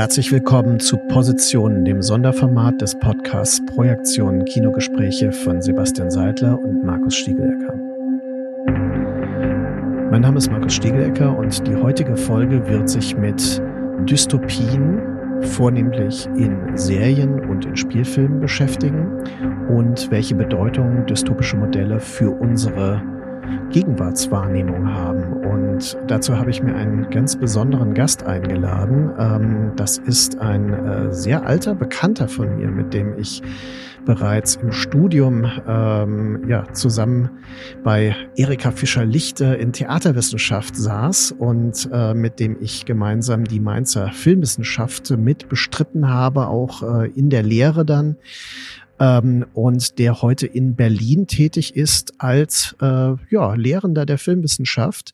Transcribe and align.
Herzlich 0.00 0.32
willkommen 0.32 0.80
zu 0.80 0.96
Positionen, 0.96 1.84
dem 1.84 2.00
Sonderformat 2.00 2.80
des 2.80 2.98
Podcasts 2.98 3.62
Projektionen 3.66 4.46
Kinogespräche 4.46 5.30
von 5.30 5.60
Sebastian 5.60 6.10
Seidler 6.10 6.58
und 6.58 6.82
Markus 6.82 7.16
Stiegelecker. 7.16 7.74
Mein 10.10 10.22
Name 10.22 10.38
ist 10.38 10.50
Markus 10.50 10.72
Stiegelecker 10.72 11.36
und 11.36 11.66
die 11.66 11.76
heutige 11.76 12.16
Folge 12.16 12.66
wird 12.66 12.88
sich 12.88 13.14
mit 13.14 13.60
Dystopien, 14.08 15.02
vornehmlich 15.42 16.24
in 16.34 16.78
Serien 16.78 17.38
und 17.50 17.66
in 17.66 17.76
Spielfilmen 17.76 18.40
beschäftigen 18.40 19.22
und 19.68 20.10
welche 20.10 20.34
Bedeutung 20.34 21.04
dystopische 21.04 21.58
Modelle 21.58 22.00
für 22.00 22.30
unsere 22.30 23.02
Gegenwartswahrnehmung 23.70 24.92
haben. 24.92 25.32
Und 25.44 25.96
dazu 26.06 26.36
habe 26.36 26.50
ich 26.50 26.62
mir 26.62 26.74
einen 26.74 27.10
ganz 27.10 27.36
besonderen 27.36 27.94
Gast 27.94 28.24
eingeladen. 28.24 29.10
Ähm, 29.18 29.72
das 29.76 29.98
ist 29.98 30.38
ein 30.38 30.72
äh, 30.72 31.12
sehr 31.12 31.46
alter 31.46 31.74
Bekannter 31.74 32.28
von 32.28 32.56
mir, 32.56 32.68
mit 32.68 32.94
dem 32.94 33.18
ich 33.18 33.42
bereits 34.04 34.56
im 34.56 34.72
Studium 34.72 35.50
ähm, 35.66 36.48
ja, 36.48 36.72
zusammen 36.72 37.30
bei 37.84 38.14
Erika 38.36 38.70
Fischer-Lichte 38.70 39.44
in 39.44 39.72
Theaterwissenschaft 39.72 40.76
saß 40.76 41.32
und 41.32 41.88
äh, 41.92 42.14
mit 42.14 42.40
dem 42.40 42.56
ich 42.60 42.86
gemeinsam 42.86 43.44
die 43.44 43.60
Mainzer 43.60 44.10
Filmwissenschaft 44.12 45.10
mit 45.10 45.48
bestritten 45.48 46.08
habe, 46.08 46.48
auch 46.48 46.82
äh, 46.82 47.10
in 47.10 47.30
der 47.30 47.42
Lehre 47.42 47.84
dann 47.84 48.16
ähm, 49.00 49.46
und 49.54 49.98
der 49.98 50.22
heute 50.22 50.46
in 50.46 50.76
Berlin 50.76 51.26
tätig 51.26 51.74
ist 51.74 52.20
als 52.20 52.76
äh, 52.80 53.14
ja, 53.30 53.54
Lehrender 53.54 54.06
der 54.06 54.18
Filmwissenschaft 54.18 55.12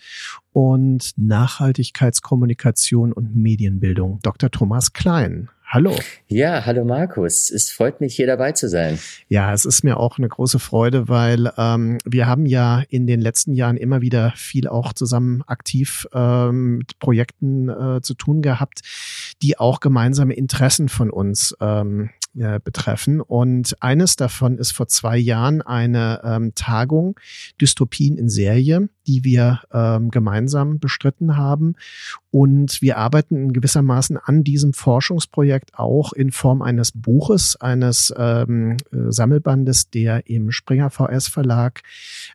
und 0.52 1.12
Nachhaltigkeitskommunikation 1.16 3.12
und 3.12 3.36
Medienbildung. 3.36 4.18
Dr. 4.22 4.50
Thomas 4.50 4.92
Klein. 4.92 5.48
Hallo. 5.68 5.96
Ja, 6.28 6.64
hallo 6.64 6.84
Markus. 6.84 7.50
Es 7.50 7.72
freut 7.72 8.00
mich, 8.00 8.14
hier 8.14 8.28
dabei 8.28 8.52
zu 8.52 8.68
sein. 8.68 9.00
Ja, 9.28 9.52
es 9.52 9.64
ist 9.64 9.82
mir 9.82 9.96
auch 9.96 10.16
eine 10.16 10.28
große 10.28 10.60
Freude, 10.60 11.08
weil 11.08 11.50
ähm, 11.58 11.98
wir 12.04 12.28
haben 12.28 12.46
ja 12.46 12.84
in 12.88 13.08
den 13.08 13.20
letzten 13.20 13.52
Jahren 13.52 13.76
immer 13.76 14.00
wieder 14.00 14.32
viel 14.36 14.68
auch 14.68 14.92
zusammen 14.92 15.42
aktiv 15.48 16.06
ähm, 16.14 16.78
mit 16.78 17.00
Projekten 17.00 17.68
äh, 17.68 18.00
zu 18.00 18.14
tun 18.14 18.42
gehabt, 18.42 18.82
die 19.42 19.58
auch 19.58 19.80
gemeinsame 19.80 20.34
Interessen 20.34 20.88
von 20.88 21.10
uns 21.10 21.56
ähm, 21.60 22.10
äh, 22.38 22.60
betreffen. 22.62 23.20
Und 23.20 23.76
eines 23.80 24.16
davon 24.16 24.58
ist 24.58 24.72
vor 24.72 24.88
zwei 24.88 25.16
Jahren 25.16 25.62
eine 25.62 26.20
ähm, 26.24 26.52
Tagung 26.54 27.18
Dystopien 27.60 28.18
in 28.18 28.28
Serie, 28.28 28.88
die 29.06 29.24
wir 29.24 29.62
ähm, 29.72 30.10
gemeinsam 30.10 30.78
bestritten 30.78 31.36
haben. 31.36 31.74
Und 32.30 32.82
wir 32.82 32.98
arbeiten 32.98 33.36
in 33.36 33.52
gewissermaßen 33.52 34.18
an 34.18 34.44
diesem 34.44 34.72
Forschungsprojekt 34.72 35.78
auch 35.78 36.12
in 36.12 36.32
Form 36.32 36.62
eines 36.62 36.92
Buches, 36.92 37.56
eines 37.56 38.12
ähm, 38.16 38.76
äh, 38.92 39.10
Sammelbandes, 39.10 39.90
der 39.90 40.28
im 40.28 40.50
Springer 40.50 40.90
VS 40.90 41.28
Verlag 41.28 41.82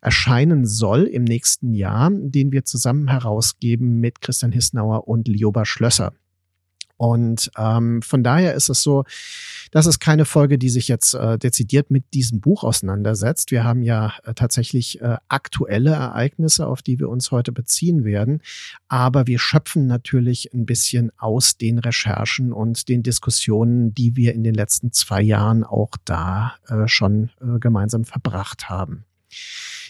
erscheinen 0.02 0.66
soll 0.66 1.04
im 1.04 1.24
nächsten 1.24 1.74
Jahr, 1.74 2.10
den 2.12 2.52
wir 2.52 2.66
zusammen 2.66 3.08
herausgeben 3.10 4.00
mit 4.00 4.22
Christian 4.22 4.52
Hissnauer 4.52 5.08
und 5.08 5.28
Lioba 5.28 5.66
Schlösser. 5.66 6.14
Und 7.02 7.50
ähm, 7.58 8.04
von 8.04 8.24
daher 8.24 8.54
ist 8.54 8.70
es 8.70 8.84
so, 8.84 9.06
das 9.72 9.88
ist 9.88 9.98
keine 9.98 10.24
Folge, 10.24 10.60
die 10.60 10.70
sich 10.70 10.88
jetzt 10.88 11.16
äh, 11.16 11.40
dezidiert 11.40 11.90
mit 11.90 12.14
diesem 12.14 12.42
Buch 12.42 12.64
auseinandersetzt. 12.64 13.50
Wir 13.50 13.64
haben 13.64 13.82
ja 13.82 14.14
äh, 14.24 14.36
tatsächlich 14.36 15.02
äh, 15.02 15.18
aktuelle 15.28 15.94
Ereignisse, 15.94 16.68
auf 16.68 16.84
die 16.84 17.00
wir 17.00 17.10
uns 17.10 17.32
heute 17.32 17.52
beziehen 17.54 18.04
werden. 18.04 18.44
Aber 18.88 19.26
wir 19.26 19.40
schöpfen 19.40 19.88
natürlich 19.88 20.54
ein 20.54 20.68
bisschen 20.68 21.12
aus 21.18 21.58
den 21.58 21.80
Recherchen 21.80 22.54
und 22.54 22.88
den 22.88 23.02
Diskussionen, 23.02 23.96
die 23.96 24.16
wir 24.16 24.36
in 24.36 24.44
den 24.44 24.54
letzten 24.54 24.92
zwei 24.92 25.24
Jahren 25.24 25.64
auch 25.64 25.98
da 26.06 26.54
äh, 26.68 26.88
schon 26.88 27.32
äh, 27.42 27.58
gemeinsam 27.58 28.06
verbracht 28.06 28.70
haben. 28.70 29.06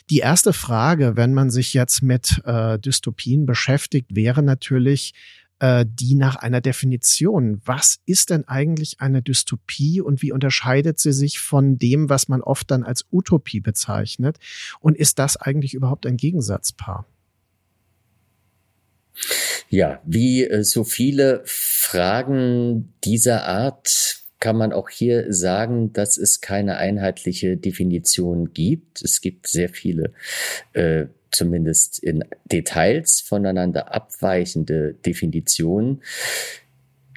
Die 0.09 0.19
erste 0.19 0.53
Frage, 0.53 1.17
wenn 1.17 1.33
man 1.33 1.49
sich 1.49 1.73
jetzt 1.73 2.01
mit 2.01 2.41
äh, 2.45 2.79
Dystopien 2.79 3.45
beschäftigt, 3.45 4.15
wäre 4.15 4.43
natürlich, 4.43 5.13
äh, 5.61 5.85
die 5.87 6.15
nach 6.15 6.37
einer 6.37 6.59
Definition. 6.59 7.61
Was 7.63 7.99
ist 8.07 8.31
denn 8.31 8.47
eigentlich 8.47 8.99
eine 8.99 9.21
Dystopie 9.21 10.01
und 10.01 10.23
wie 10.23 10.31
unterscheidet 10.31 10.99
sie 10.99 11.13
sich 11.13 11.39
von 11.39 11.77
dem, 11.77 12.09
was 12.09 12.27
man 12.27 12.41
oft 12.41 12.71
dann 12.71 12.83
als 12.83 13.05
Utopie 13.11 13.59
bezeichnet? 13.59 14.39
Und 14.79 14.97
ist 14.97 15.19
das 15.19 15.37
eigentlich 15.37 15.75
überhaupt 15.75 16.07
ein 16.07 16.17
Gegensatzpaar? 16.17 17.05
Ja, 19.69 20.01
wie 20.03 20.45
äh, 20.45 20.63
so 20.63 20.83
viele 20.83 21.43
Fragen 21.45 22.95
dieser 23.03 23.45
Art 23.45 24.17
kann 24.39 24.57
man 24.57 24.73
auch 24.73 24.89
hier 24.89 25.31
sagen, 25.31 25.93
dass 25.93 26.17
es 26.17 26.41
keine 26.41 26.77
einheitliche 26.77 27.55
Definition 27.57 28.51
gibt. 28.51 29.03
Es 29.03 29.21
gibt 29.21 29.45
sehr 29.45 29.69
viele 29.69 30.13
äh, 30.73 31.05
zumindest 31.31 31.99
in 31.99 32.23
Details 32.45 33.21
voneinander 33.21 33.93
abweichende 33.93 34.93
Definitionen. 34.93 36.01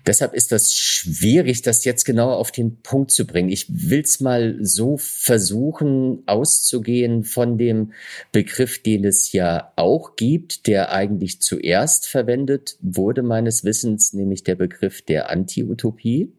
Deshalb 0.06 0.34
ist 0.34 0.52
das 0.52 0.74
schwierig, 0.74 1.62
das 1.62 1.84
jetzt 1.86 2.04
genau 2.04 2.30
auf 2.30 2.50
den 2.52 2.82
Punkt 2.82 3.10
zu 3.10 3.26
bringen. 3.26 3.48
Ich 3.48 3.66
will 3.68 4.00
es 4.00 4.20
mal 4.20 4.58
so 4.60 4.98
versuchen, 4.98 6.22
auszugehen 6.26 7.24
von 7.24 7.56
dem 7.56 7.92
Begriff, 8.30 8.82
den 8.82 9.04
es 9.04 9.32
ja 9.32 9.72
auch 9.76 10.16
gibt, 10.16 10.66
der 10.66 10.92
eigentlich 10.92 11.40
zuerst 11.40 12.06
verwendet 12.06 12.76
wurde, 12.82 13.22
meines 13.22 13.64
Wissens, 13.64 14.12
nämlich 14.12 14.44
der 14.44 14.56
Begriff 14.56 15.00
der 15.00 15.30
Anti-Utopie. 15.30 16.32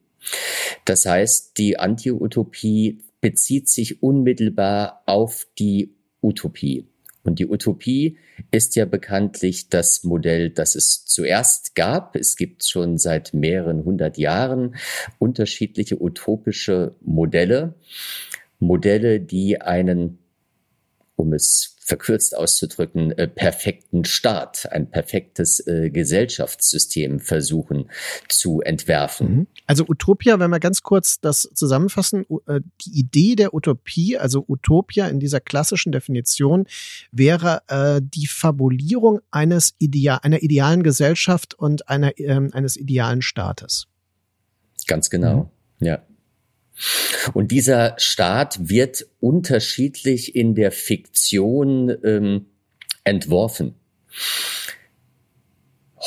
Das 0.86 1.07
heißt, 1.07 1.57
die 1.57 1.80
Anti-Utopie 1.80 3.00
bezieht 3.19 3.69
sich 3.69 4.03
unmittelbar 4.03 5.02
auf 5.07 5.47
die 5.57 5.96
Utopie. 6.22 6.86
Und 7.25 7.40
die 7.40 7.47
Utopie 7.47 8.18
ist 8.52 8.75
ja 8.75 8.86
bekanntlich 8.86 9.68
das 9.69 10.03
Modell, 10.03 10.52
das 10.52 10.75
es 10.75 11.06
zuerst 11.06 11.74
gab. 11.75 12.16
Es 12.16 12.38
gibt 12.38 12.63
schon 12.63 13.00
seit 13.00 13.34
mehreren 13.34 13.84
hundert 13.84 14.18
Jahren 14.18 14.75
unterschiedliche 15.18 16.02
utopische 16.02 16.96
Modelle. 17.02 17.74
Modelle, 18.59 19.19
die 19.19 19.59
einen, 19.59 20.19
um 21.16 21.34
es 21.34 21.75
verkürzt 21.85 22.35
auszudrücken, 22.35 23.12
äh, 23.12 23.28
perfekten 23.28 24.06
Staat, 24.06 24.68
ein 24.72 24.90
perfektes 24.90 25.59
äh, 25.68 25.91
Gesellschaftssystem 25.91 27.19
versuchen 27.19 27.91
zu 28.28 28.62
entwerfen. 28.62 29.35
Mhm. 29.35 29.47
Also 29.68 29.85
Utopia, 29.88 30.40
wenn 30.40 30.50
wir 30.50 30.59
ganz 30.59 30.81
kurz 30.81 31.19
das 31.19 31.47
zusammenfassen, 31.53 32.25
äh, 32.47 32.62
die 32.81 33.00
Idee 33.00 33.35
der 33.35 33.53
Utopie, 33.53 34.18
also 34.18 34.44
Utopia 34.47 35.07
in 35.07 35.19
dieser 35.19 35.40
klassischen 35.40 35.91
Definition, 35.91 36.66
wäre 37.12 37.62
die 38.01 38.28
Fabulierung 38.28 39.19
eines 39.31 39.75
Ideal, 39.78 40.19
einer 40.24 40.41
idealen 40.41 40.81
Gesellschaft 40.81 41.53
und 41.53 41.88
einer, 41.90 42.18
ähm, 42.19 42.50
eines 42.53 42.78
idealen 42.78 43.22
Staates. 43.22 43.88
Ganz 44.88 45.09
genau, 45.09 45.51
mhm. 45.79 45.88
ja. 45.88 46.00
Und 47.34 47.52
dieser 47.52 47.96
Staat 47.97 48.69
wird 48.69 49.08
unterschiedlich 49.19 50.36
in 50.36 50.56
der 50.56 50.72
Fiktion 50.72 51.95
ähm, 52.04 52.45
entworfen. 53.04 53.75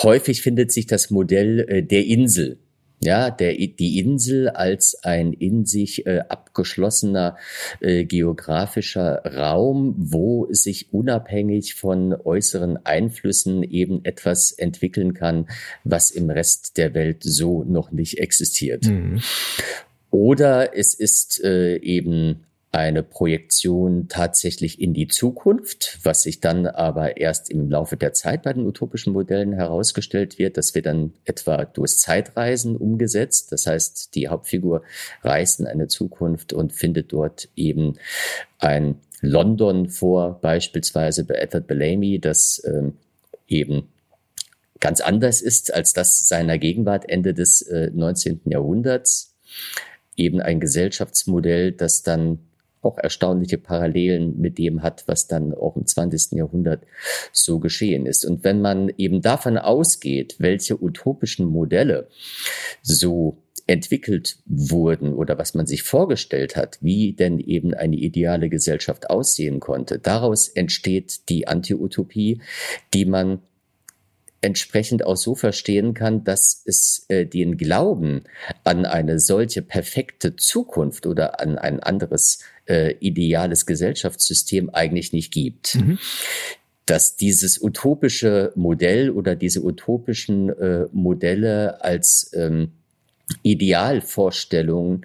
Häufig 0.02 0.42
findet 0.42 0.70
sich 0.70 0.86
das 0.86 1.10
Modell 1.10 1.60
äh, 1.68 1.82
der 1.82 2.04
Insel. 2.06 2.58
Ja, 3.00 3.30
der, 3.30 3.52
die 3.54 4.00
Insel 4.00 4.48
als 4.48 5.04
ein 5.04 5.32
in 5.32 5.64
sich 5.64 6.04
äh, 6.06 6.18
abgeschlossener 6.28 7.36
äh, 7.80 8.04
geografischer 8.04 9.22
Raum, 9.24 9.94
wo 9.96 10.48
sich 10.50 10.92
unabhängig 10.92 11.76
von 11.76 12.12
äußeren 12.12 12.84
Einflüssen 12.84 13.62
eben 13.62 14.04
etwas 14.04 14.50
entwickeln 14.50 15.14
kann, 15.14 15.46
was 15.84 16.10
im 16.10 16.28
Rest 16.28 16.76
der 16.76 16.92
Welt 16.94 17.22
so 17.22 17.62
noch 17.62 17.92
nicht 17.92 18.18
existiert. 18.18 18.86
Mhm. 18.86 19.20
Oder 20.10 20.76
es 20.76 20.94
ist 20.94 21.42
äh, 21.44 21.76
eben 21.76 22.44
eine 22.70 23.02
Projektion 23.02 24.08
tatsächlich 24.08 24.80
in 24.80 24.92
die 24.92 25.08
Zukunft, 25.08 25.98
was 26.02 26.22
sich 26.22 26.40
dann 26.40 26.66
aber 26.66 27.16
erst 27.16 27.50
im 27.50 27.70
Laufe 27.70 27.96
der 27.96 28.12
Zeit 28.12 28.42
bei 28.42 28.52
den 28.52 28.66
utopischen 28.66 29.14
Modellen 29.14 29.52
herausgestellt 29.52 30.38
wird. 30.38 30.58
Das 30.58 30.74
wird 30.74 30.86
dann 30.86 31.14
etwa 31.24 31.64
durch 31.64 31.96
Zeitreisen 31.96 32.76
umgesetzt. 32.76 33.52
Das 33.52 33.66
heißt, 33.66 34.14
die 34.14 34.28
Hauptfigur 34.28 34.82
reist 35.22 35.60
in 35.60 35.66
eine 35.66 35.88
Zukunft 35.88 36.52
und 36.52 36.74
findet 36.74 37.12
dort 37.12 37.48
eben 37.56 37.94
ein 38.58 38.96
London 39.20 39.88
vor, 39.88 40.38
beispielsweise 40.40 41.24
bei 41.24 41.34
Edward 41.34 41.66
Bellamy, 41.66 42.20
das 42.20 42.62
ähm, 42.66 42.98
eben 43.48 43.88
ganz 44.78 45.00
anders 45.00 45.40
ist 45.40 45.72
als 45.74 45.92
das 45.92 46.28
seiner 46.28 46.58
Gegenwart 46.58 47.08
Ende 47.08 47.34
des 47.34 47.62
äh, 47.62 47.90
19. 47.92 48.42
Jahrhunderts. 48.44 49.34
Eben 50.18 50.42
ein 50.42 50.60
Gesellschaftsmodell, 50.60 51.72
das 51.72 52.02
dann 52.02 52.40
auch 52.82 52.98
erstaunliche 52.98 53.58
Parallelen 53.58 54.38
mit 54.38 54.58
dem 54.58 54.82
hat, 54.82 55.04
was 55.06 55.26
dann 55.26 55.54
auch 55.54 55.76
im 55.76 55.86
20. 55.86 56.32
Jahrhundert 56.32 56.84
so 57.32 57.58
geschehen 57.58 58.06
ist. 58.06 58.24
Und 58.24 58.44
wenn 58.44 58.60
man 58.60 58.92
eben 58.98 59.20
davon 59.20 59.58
ausgeht, 59.58 60.36
welche 60.38 60.80
utopischen 60.82 61.46
Modelle 61.46 62.08
so 62.82 63.38
entwickelt 63.66 64.38
wurden 64.46 65.12
oder 65.12 65.38
was 65.38 65.54
man 65.54 65.66
sich 65.66 65.82
vorgestellt 65.82 66.56
hat, 66.56 66.78
wie 66.80 67.12
denn 67.12 67.38
eben 67.38 67.74
eine 67.74 67.96
ideale 67.96 68.48
Gesellschaft 68.48 69.10
aussehen 69.10 69.60
konnte, 69.60 69.98
daraus 69.98 70.48
entsteht 70.48 71.28
die 71.28 71.46
Anti-Utopie, 71.46 72.40
die 72.94 73.04
man 73.04 73.40
entsprechend 74.40 75.04
auch 75.04 75.16
so 75.16 75.34
verstehen 75.34 75.94
kann, 75.94 76.24
dass 76.24 76.62
es 76.64 77.04
äh, 77.08 77.26
den 77.26 77.56
Glauben 77.56 78.24
an 78.64 78.86
eine 78.86 79.18
solche 79.18 79.62
perfekte 79.62 80.36
Zukunft 80.36 81.06
oder 81.06 81.40
an 81.40 81.58
ein 81.58 81.80
anderes 81.80 82.40
äh, 82.66 82.94
ideales 83.00 83.66
Gesellschaftssystem 83.66 84.70
eigentlich 84.70 85.12
nicht 85.12 85.32
gibt. 85.32 85.74
Mhm. 85.76 85.98
Dass 86.86 87.16
dieses 87.16 87.60
utopische 87.60 88.52
Modell 88.54 89.10
oder 89.10 89.34
diese 89.34 89.62
utopischen 89.62 90.48
äh, 90.50 90.86
Modelle 90.92 91.82
als 91.82 92.30
ähm, 92.34 92.72
Idealvorstellungen 93.42 95.04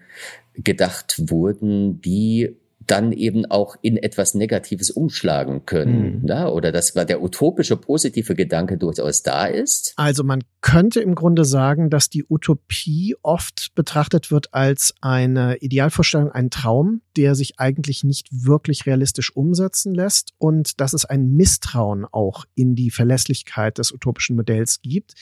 gedacht 0.54 1.30
wurden, 1.30 2.02
die 2.02 2.56
dann 2.88 3.12
eben 3.12 3.46
auch 3.46 3.76
in 3.82 3.98
etwas 3.98 4.34
Negatives 4.34 4.92
umschlagen 4.92 5.66
können. 5.66 6.22
Mhm. 6.22 6.28
Ja? 6.28 6.50
Oder 6.50 6.72
dass 6.72 6.94
der 6.94 7.22
utopische, 7.22 7.78
positive 7.78 8.36
Gedanke 8.36 8.78
durchaus 8.78 9.24
da 9.24 9.46
ist. 9.46 9.94
Also 9.98 10.24
man 10.24 10.44
könnte 10.62 11.02
im 11.02 11.14
Grunde 11.14 11.46
sagen, 11.46 11.90
dass 11.90 12.10
die 12.10 12.26
Utopie 12.28 13.16
oft 13.22 13.72
betrachtet 13.76 14.32
wird 14.32 14.54
als 14.54 14.94
eine 15.02 15.58
Idealvorstellung, 15.58 16.32
ein 16.32 16.50
Traum, 16.50 17.02
der 17.18 17.36
sich 17.36 17.60
eigentlich 17.60 18.04
nicht 18.04 18.28
wirklich 18.32 18.86
realistisch 18.86 19.36
umsetzen 19.36 19.94
lässt 19.94 20.34
und 20.38 20.80
dass 20.80 20.94
es 20.94 21.06
ein 21.06 21.36
Misstrauen 21.36 22.06
auch 22.12 22.46
in 22.56 22.76
die 22.76 22.92
Verlässlichkeit 22.92 23.78
des 23.78 23.92
utopischen 23.92 24.36
Modells 24.36 24.82
gibt. 24.82 25.14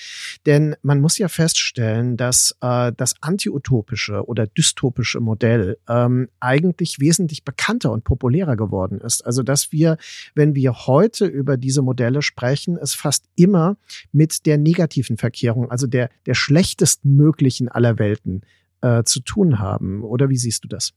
Denn 0.46 0.76
man 0.82 1.02
muss 1.02 1.18
ja 1.18 1.28
feststellen, 1.28 2.18
dass 2.18 2.56
äh, 2.62 2.92
das 2.96 3.16
antiutopische 3.22 4.26
oder 4.26 4.48
dystopische 4.48 5.20
Modell 5.20 5.78
ähm, 5.88 6.30
eigentlich 6.40 7.00
wesentlich 7.00 7.44
bekannter 7.44 7.92
und 7.92 8.04
populärer 8.04 8.56
geworden 8.56 9.00
ist. 9.00 9.26
Also 9.26 9.44
dass 9.44 9.72
wir, 9.72 9.98
wenn 10.36 10.56
wir 10.56 10.74
heute 10.88 11.26
über 11.26 11.58
diese 11.58 11.82
Modelle 11.82 12.22
sprechen, 12.22 12.78
es 12.78 12.94
fast 12.94 13.26
immer 13.36 13.78
mit 14.12 14.46
der 14.46 14.58
negativen 14.58 15.18
Verkehrung, 15.18 15.70
also 15.70 15.88
der, 15.88 16.10
der 16.26 16.34
schlechtestmöglichen 16.34 17.70
aller 17.70 18.00
Welten 18.00 18.42
äh, 18.82 19.04
zu 19.04 19.22
tun 19.22 19.60
haben. 19.60 20.04
Oder 20.04 20.30
wie 20.30 20.38
siehst 20.38 20.64
du 20.64 20.68
das? 20.68 20.94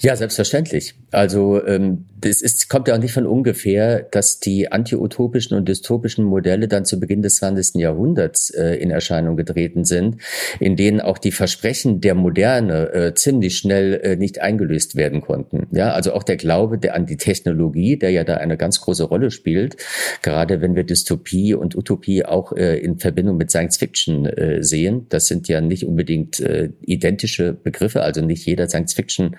Ja, 0.00 0.14
selbstverständlich. 0.14 0.94
Also 1.10 1.64
ähm, 1.66 2.04
das 2.20 2.42
ist, 2.42 2.68
kommt 2.68 2.88
ja 2.88 2.94
auch 2.94 2.98
nicht 2.98 3.14
von 3.14 3.26
ungefähr, 3.26 4.02
dass 4.02 4.40
die 4.40 4.70
antiutopischen 4.70 5.56
und 5.56 5.68
dystopischen 5.68 6.24
Modelle 6.24 6.68
dann 6.68 6.84
zu 6.84 7.00
Beginn 7.00 7.22
des 7.22 7.36
20. 7.36 7.76
Jahrhunderts 7.80 8.50
äh, 8.50 8.74
in 8.74 8.90
Erscheinung 8.90 9.36
getreten 9.36 9.84
sind, 9.84 10.16
in 10.60 10.76
denen 10.76 11.00
auch 11.00 11.16
die 11.16 11.32
Versprechen 11.32 12.00
der 12.00 12.14
Moderne 12.14 12.92
äh, 12.92 13.14
ziemlich 13.14 13.56
schnell 13.56 13.94
äh, 14.02 14.16
nicht 14.16 14.40
eingelöst 14.40 14.96
werden 14.96 15.22
konnten. 15.22 15.66
Ja, 15.70 15.92
also 15.92 16.12
auch 16.12 16.24
der 16.24 16.36
Glaube 16.36 16.78
der, 16.78 16.94
an 16.94 17.06
die 17.06 17.16
Technologie, 17.16 17.96
der 17.98 18.10
ja 18.10 18.24
da 18.24 18.36
eine 18.36 18.58
ganz 18.58 18.80
große 18.80 19.04
Rolle 19.04 19.30
spielt, 19.30 19.76
gerade 20.22 20.60
wenn 20.60 20.74
wir 20.74 20.84
Dystopie 20.84 21.54
und 21.54 21.74
Utopie 21.74 22.24
auch 22.24 22.52
äh, 22.52 22.78
in 22.78 22.98
Verbindung 22.98 23.38
mit 23.38 23.50
Science 23.50 23.78
Fiction 23.78 24.26
äh, 24.26 24.62
sehen. 24.62 25.06
Das 25.08 25.26
sind 25.26 25.48
ja 25.48 25.62
nicht 25.62 25.86
unbedingt 25.86 26.40
äh, 26.40 26.70
identische 26.82 27.54
Begriffe, 27.54 28.02
also 28.02 28.20
nicht 28.20 28.44
jeder 28.44 28.68
Science 28.68 28.92
Fiction 28.92 29.37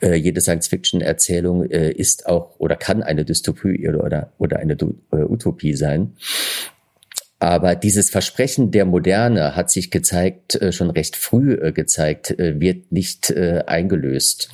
äh, 0.00 0.14
jede 0.14 0.40
Science-Fiction-Erzählung 0.40 1.70
äh, 1.70 1.90
ist 1.90 2.26
auch 2.26 2.58
oder 2.58 2.76
kann 2.76 3.02
eine 3.02 3.24
Dystopie 3.24 3.88
oder, 3.88 4.32
oder 4.38 4.58
eine 4.58 4.74
äh, 4.74 5.16
Utopie 5.16 5.74
sein. 5.74 6.14
Aber 7.42 7.74
dieses 7.74 8.08
Versprechen 8.08 8.70
der 8.70 8.84
Moderne 8.84 9.56
hat 9.56 9.68
sich 9.68 9.90
gezeigt, 9.90 10.54
äh, 10.62 10.70
schon 10.70 10.90
recht 10.90 11.16
früh 11.16 11.54
äh, 11.54 11.72
gezeigt, 11.72 12.30
äh, 12.38 12.60
wird 12.60 12.92
nicht 12.92 13.32
eingelöst. 13.32 14.48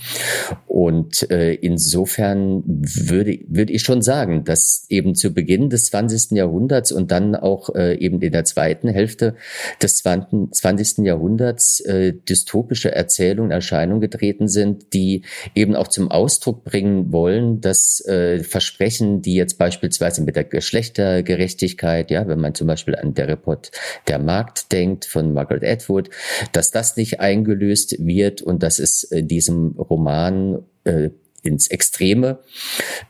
Und 0.66 1.22
insofern 1.22 2.62
würde, 2.64 3.40
würde 3.48 3.72
ich 3.72 3.82
schon 3.82 4.00
sagen, 4.00 4.44
dass 4.44 4.86
eben 4.88 5.14
zu 5.14 5.34
Beginn 5.34 5.70
des 5.70 5.86
20. 5.86 6.36
Jahrhunderts 6.36 6.92
und 6.92 7.10
dann 7.10 7.34
auch 7.34 7.74
eben 7.74 8.20
in 8.22 8.32
der 8.32 8.44
zweiten 8.44 8.88
Hälfte 8.88 9.34
des 9.82 9.96
20. 9.96 10.98
Jahrhunderts 10.98 11.82
dystopische 12.28 12.94
Erzählungen 12.94 13.50
in 13.50 13.56
Erscheinung 13.56 14.00
getreten 14.00 14.46
sind, 14.46 14.92
die 14.92 15.22
eben 15.54 15.74
auch 15.74 15.88
zum 15.88 16.10
Ausdruck 16.10 16.64
bringen 16.64 17.12
wollen, 17.12 17.60
dass 17.60 18.02
Versprechen, 18.06 19.20
die 19.22 19.34
jetzt 19.34 19.58
beispielsweise 19.58 20.22
mit 20.22 20.36
der 20.36 20.44
Geschlechtergerechtigkeit, 20.44 22.10
ja, 22.10 22.28
wenn 22.28 22.38
man 22.38 22.54
zum 22.54 22.68
Beispiel 22.68 22.77
Beispiel 22.78 22.96
an 22.96 23.14
der 23.14 23.28
Report 23.28 23.70
Der 24.06 24.18
Markt 24.18 24.72
denkt 24.72 25.04
von 25.04 25.32
Margaret 25.32 25.64
Atwood, 25.64 26.10
dass 26.52 26.70
das 26.70 26.96
nicht 26.96 27.20
eingelöst 27.20 27.96
wird 27.98 28.40
und 28.40 28.62
dass 28.62 28.78
es 28.78 29.02
in 29.02 29.26
diesem 29.26 29.72
Roman 29.76 30.62
äh, 30.84 31.10
ins 31.42 31.68
Extreme 31.68 32.40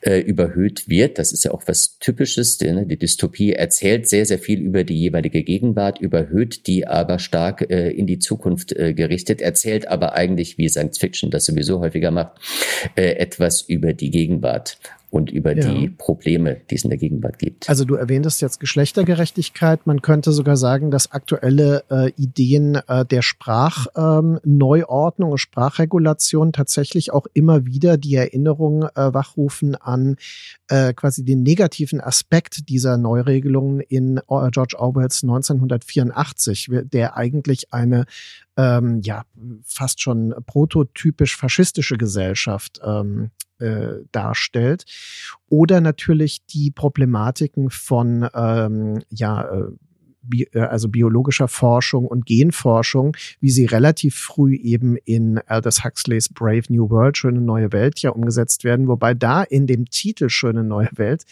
äh, 0.00 0.20
überhöht 0.20 0.88
wird. 0.88 1.18
Das 1.18 1.32
ist 1.32 1.44
ja 1.44 1.50
auch 1.50 1.62
was 1.66 1.98
Typisches, 1.98 2.58
denn 2.58 2.88
die 2.88 2.98
Dystopie 2.98 3.52
erzählt 3.52 4.08
sehr, 4.08 4.26
sehr 4.26 4.38
viel 4.38 4.60
über 4.60 4.84
die 4.84 4.98
jeweilige 4.98 5.42
Gegenwart, 5.42 6.00
überhöht 6.00 6.66
die 6.66 6.86
aber 6.86 7.18
stark 7.18 7.70
äh, 7.70 7.90
in 7.90 8.06
die 8.06 8.18
Zukunft 8.18 8.72
äh, 8.72 8.94
gerichtet, 8.94 9.40
erzählt 9.40 9.88
aber 9.88 10.14
eigentlich, 10.14 10.58
wie 10.58 10.68
Science 10.68 10.98
Fiction 10.98 11.30
das 11.30 11.46
sowieso 11.46 11.80
häufiger 11.80 12.10
macht, 12.10 12.32
äh, 12.96 13.12
etwas 13.16 13.62
über 13.62 13.92
die 13.92 14.10
Gegenwart 14.10 14.78
und 15.10 15.30
über 15.30 15.56
ja. 15.56 15.72
die 15.72 15.88
Probleme, 15.88 16.60
die 16.70 16.74
es 16.74 16.84
in 16.84 16.90
der 16.90 16.98
Gegenwart 16.98 17.38
gibt. 17.38 17.68
Also 17.68 17.84
du 17.84 17.94
erwähntest 17.94 18.42
jetzt 18.42 18.60
Geschlechtergerechtigkeit. 18.60 19.86
Man 19.86 20.02
könnte 20.02 20.32
sogar 20.32 20.56
sagen, 20.56 20.90
dass 20.90 21.12
aktuelle 21.12 21.84
äh, 21.90 22.10
Ideen 22.16 22.78
äh, 22.86 23.06
der 23.06 23.22
Sprachneuordnung 23.22 25.28
ähm, 25.28 25.32
und 25.32 25.38
Sprachregulation 25.38 26.52
tatsächlich 26.52 27.12
auch 27.12 27.26
immer 27.32 27.64
wieder 27.64 27.96
die 27.96 28.16
Erinnerung 28.16 28.82
äh, 28.82 29.14
wachrufen 29.14 29.74
an 29.74 30.16
äh, 30.68 30.92
quasi 30.92 31.24
den 31.24 31.42
negativen 31.42 32.00
Aspekt 32.00 32.68
dieser 32.68 32.98
Neuregelungen 32.98 33.80
in 33.80 34.18
äh, 34.18 34.50
George 34.50 34.76
Orwells 34.78 35.22
1984, 35.22 36.70
der 36.92 37.16
eigentlich 37.16 37.72
eine 37.72 38.04
ähm, 38.58 39.00
ja 39.02 39.24
fast 39.64 40.02
schon 40.02 40.34
prototypisch 40.46 41.36
faschistische 41.36 41.96
Gesellschaft 41.96 42.80
ähm, 42.84 43.30
äh, 43.58 44.04
darstellt. 44.12 44.84
Oder 45.48 45.80
natürlich 45.80 46.44
die 46.46 46.70
Problematiken 46.70 47.70
von 47.70 48.28
ähm, 48.34 49.02
ja, 49.08 49.50
äh, 49.50 49.70
Bi 50.20 50.46
äh, 50.52 50.60
also 50.60 50.88
biologischer 50.88 51.48
Forschung 51.48 52.04
und 52.04 52.26
Genforschung, 52.26 53.16
wie 53.40 53.50
sie 53.50 53.64
relativ 53.64 54.16
früh 54.16 54.56
eben 54.56 54.96
in 54.96 55.38
Aldous 55.46 55.84
Huxleys 55.84 56.28
Brave 56.28 56.64
New 56.68 56.90
World, 56.90 57.16
Schöne 57.16 57.40
neue 57.40 57.72
Welt 57.72 58.00
ja 58.00 58.10
umgesetzt 58.10 58.64
werden, 58.64 58.88
wobei 58.88 59.14
da 59.14 59.42
in 59.42 59.66
dem 59.66 59.86
Titel 59.86 60.28
Schöne 60.28 60.64
neue 60.64 60.90
Welt, 60.94 61.24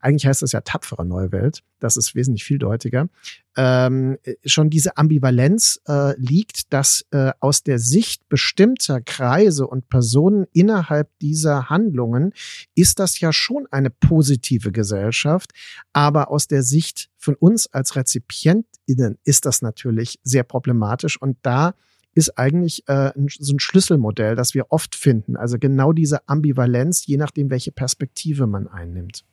eigentlich 0.00 0.26
heißt 0.26 0.42
das 0.42 0.52
ja 0.52 0.60
tapfere 0.60 1.04
neue 1.04 1.32
Welt, 1.32 1.62
das 1.78 1.96
ist 1.96 2.14
wesentlich 2.14 2.44
vieldeutiger, 2.44 3.08
ähm, 3.58 4.18
schon 4.44 4.70
diese 4.70 4.96
Ambivalenz 4.96 5.80
äh, 5.88 6.16
liegt, 6.16 6.72
dass 6.72 7.04
äh, 7.10 7.32
aus 7.40 7.64
der 7.64 7.80
Sicht 7.80 8.28
bestimmter 8.28 9.00
Kreise 9.00 9.66
und 9.66 9.88
Personen 9.88 10.46
innerhalb 10.52 11.10
dieser 11.18 11.68
Handlungen 11.68 12.32
ist 12.76 13.00
das 13.00 13.18
ja 13.18 13.32
schon 13.32 13.66
eine 13.72 13.90
positive 13.90 14.70
Gesellschaft, 14.70 15.50
aber 15.92 16.30
aus 16.30 16.46
der 16.46 16.62
Sicht 16.62 17.10
von 17.16 17.34
uns 17.34 17.66
als 17.66 17.96
RezipientInnen 17.96 19.18
ist 19.24 19.44
das 19.44 19.60
natürlich 19.60 20.20
sehr 20.22 20.44
problematisch 20.44 21.20
und 21.20 21.36
da 21.42 21.74
ist 22.14 22.38
eigentlich 22.38 22.88
äh, 22.88 23.10
so 23.40 23.54
ein 23.54 23.58
Schlüsselmodell, 23.58 24.36
das 24.36 24.54
wir 24.54 24.66
oft 24.70 24.94
finden. 24.94 25.36
Also 25.36 25.58
genau 25.58 25.92
diese 25.92 26.28
Ambivalenz, 26.28 27.06
je 27.06 27.16
nachdem, 27.16 27.50
welche 27.50 27.72
Perspektive 27.72 28.46
man 28.46 28.68
einnimmt. 28.68 29.24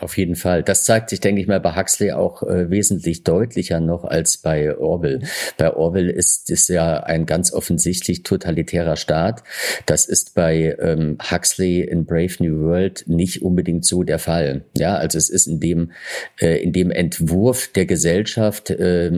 Auf 0.00 0.16
jeden 0.16 0.34
Fall. 0.34 0.62
Das 0.62 0.84
zeigt 0.84 1.10
sich, 1.10 1.20
denke 1.20 1.42
ich 1.42 1.46
mal, 1.46 1.60
bei 1.60 1.76
Huxley 1.76 2.12
auch 2.12 2.42
äh, 2.42 2.70
wesentlich 2.70 3.22
deutlicher 3.22 3.80
noch 3.80 4.04
als 4.04 4.38
bei 4.38 4.76
Orwell. 4.76 5.20
Bei 5.58 5.74
Orwell 5.74 6.08
ist 6.08 6.50
es 6.50 6.68
ja 6.68 7.00
ein 7.00 7.26
ganz 7.26 7.52
offensichtlich 7.52 8.22
totalitärer 8.22 8.96
Staat. 8.96 9.42
Das 9.84 10.06
ist 10.06 10.34
bei 10.34 10.74
ähm, 10.80 11.18
Huxley 11.30 11.82
in 11.82 12.06
Brave 12.06 12.32
New 12.38 12.60
World 12.60 13.04
nicht 13.08 13.42
unbedingt 13.42 13.84
so 13.84 14.02
der 14.02 14.18
Fall. 14.18 14.64
Ja, 14.74 14.96
also 14.96 15.18
es 15.18 15.28
ist 15.28 15.46
in 15.46 15.60
dem 15.60 15.92
äh, 16.40 16.62
in 16.62 16.72
dem 16.72 16.90
Entwurf 16.90 17.68
der 17.68 17.84
Gesellschaft 17.84 18.70
äh, 18.70 19.12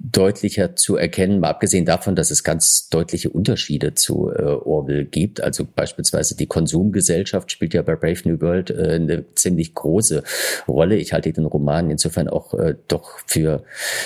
deutlicher 0.00 0.76
zu 0.76 0.96
erkennen, 0.96 1.40
mal 1.40 1.50
abgesehen 1.50 1.84
davon, 1.84 2.14
dass 2.14 2.30
es 2.30 2.44
ganz 2.44 2.88
deutliche 2.88 3.30
Unterschiede 3.30 3.94
zu 3.94 4.30
äh, 4.30 4.42
Orwell 4.42 5.04
gibt. 5.04 5.40
Also 5.40 5.66
beispielsweise 5.66 6.36
die 6.36 6.46
Konsumgesellschaft 6.46 7.50
spielt 7.50 7.74
ja 7.74 7.82
bei 7.82 7.96
Brave 7.96 8.20
New 8.24 8.40
World 8.40 8.70
äh, 8.70 8.92
eine 8.94 9.24
ziemlich 9.34 9.74
große 9.74 10.22
Rolle. 10.68 10.96
Ich 10.96 11.12
halte 11.12 11.32
den 11.32 11.46
Roman 11.46 11.90
insofern 11.90 12.28
auch 12.28 12.54
äh, 12.54 12.76
doch 12.86 13.18
für 13.26 13.64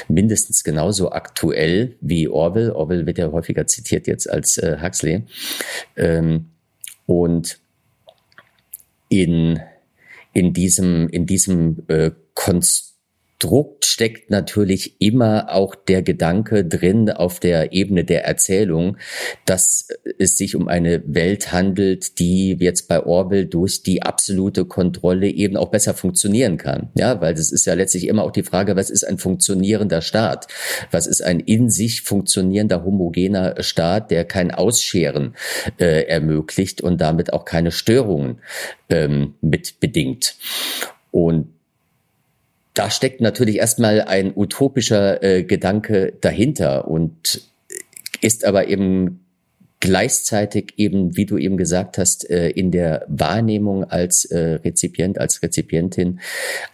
mindestens 0.09 0.65
genauso 0.65 1.13
aktuell 1.13 1.95
wie 2.01 2.27
Orwell. 2.27 2.71
Orwell 2.71 3.05
wird 3.05 3.19
ja 3.19 3.31
häufiger 3.31 3.67
zitiert 3.67 4.07
jetzt 4.07 4.31
als 4.31 4.57
äh, 4.57 4.79
Huxley. 4.83 5.25
Ähm, 5.97 6.47
und 7.05 7.59
in, 9.11 9.61
in 10.33 10.55
diesem, 10.55 11.11
in 11.11 11.27
diesem 11.27 11.83
äh, 11.89 12.13
Konstrukt 12.33 12.92
Konstrukt 13.43 13.87
steckt 13.87 14.31
natürlich 14.31 15.01
immer 15.01 15.53
auch 15.53 15.75
der 15.75 16.03
Gedanke 16.03 16.65
drin 16.65 17.11
auf 17.11 17.41
der 17.41 17.73
Ebene 17.73 18.05
der 18.05 18.25
Erzählung, 18.25 18.99
dass 19.47 19.89
es 20.21 20.37
sich 20.37 20.55
um 20.55 20.69
eine 20.69 21.03
Welt 21.07 21.51
handelt, 21.51 22.21
die 22.21 22.57
jetzt 22.61 22.87
bei 22.87 23.05
Orwell 23.05 23.47
durch 23.47 23.83
die 23.83 24.03
absolute 24.03 24.65
Kontrolle 24.65 25.27
eben 25.27 25.57
auch 25.57 25.71
besser 25.71 25.93
funktionieren 25.93 26.57
kann. 26.57 26.91
Ja, 26.95 27.21
weil 27.21 27.35
das 27.35 27.51
ist 27.51 27.67
ja 27.67 27.75
letztlich 27.75 28.07
immer 28.07 28.23
auch 28.23 28.31
die 28.31 28.45
Frage, 28.45 28.77
was 28.77 28.91
ist 28.91 29.03
ein 29.03 29.19
funktionierender 29.19 30.03
Staat? 30.03 30.47
Was 30.93 31.09
ist 31.09 31.23
ein 31.25 31.41
in 31.41 31.69
sich 31.69 32.03
funktionierender 32.03 32.85
homogener 32.85 33.61
Staat, 33.61 34.13
der 34.13 34.25
kein 34.25 34.53
Ausscheren 34.53 35.35
äh, 35.81 36.05
ermöglicht 36.05 36.81
und 36.81 37.01
damit 37.01 37.33
auch 37.33 37.45
keine 37.45 37.73
Störungen 37.73 38.39
ähm, 38.89 39.35
mit 39.41 39.81
bedingt? 39.81 40.37
Und 41.11 41.49
da 42.75 42.91
steckt 42.91 43.21
natürlich 43.21 43.57
erstmal 43.57 44.03
ein 44.03 44.33
utopischer 44.35 45.23
äh, 45.23 45.45
Gedanke 45.45 46.15
dahinter 46.21 46.89
und 46.89 47.43
ist 48.21 48.45
aber 48.45 48.69
eben 48.69 49.23
gleichzeitig 49.83 50.75
eben, 50.77 51.17
wie 51.17 51.27
du 51.27 51.37
eben 51.37 51.57
gesagt 51.57 51.99
hast, 51.99 52.31
äh, 52.31 52.49
in 52.51 52.71
der 52.71 53.05
Wahrnehmung 53.09 53.83
als 53.83 54.25
äh, 54.27 54.61
Rezipient, 54.65 55.19
als 55.19 55.43
Rezipientin 55.43 56.21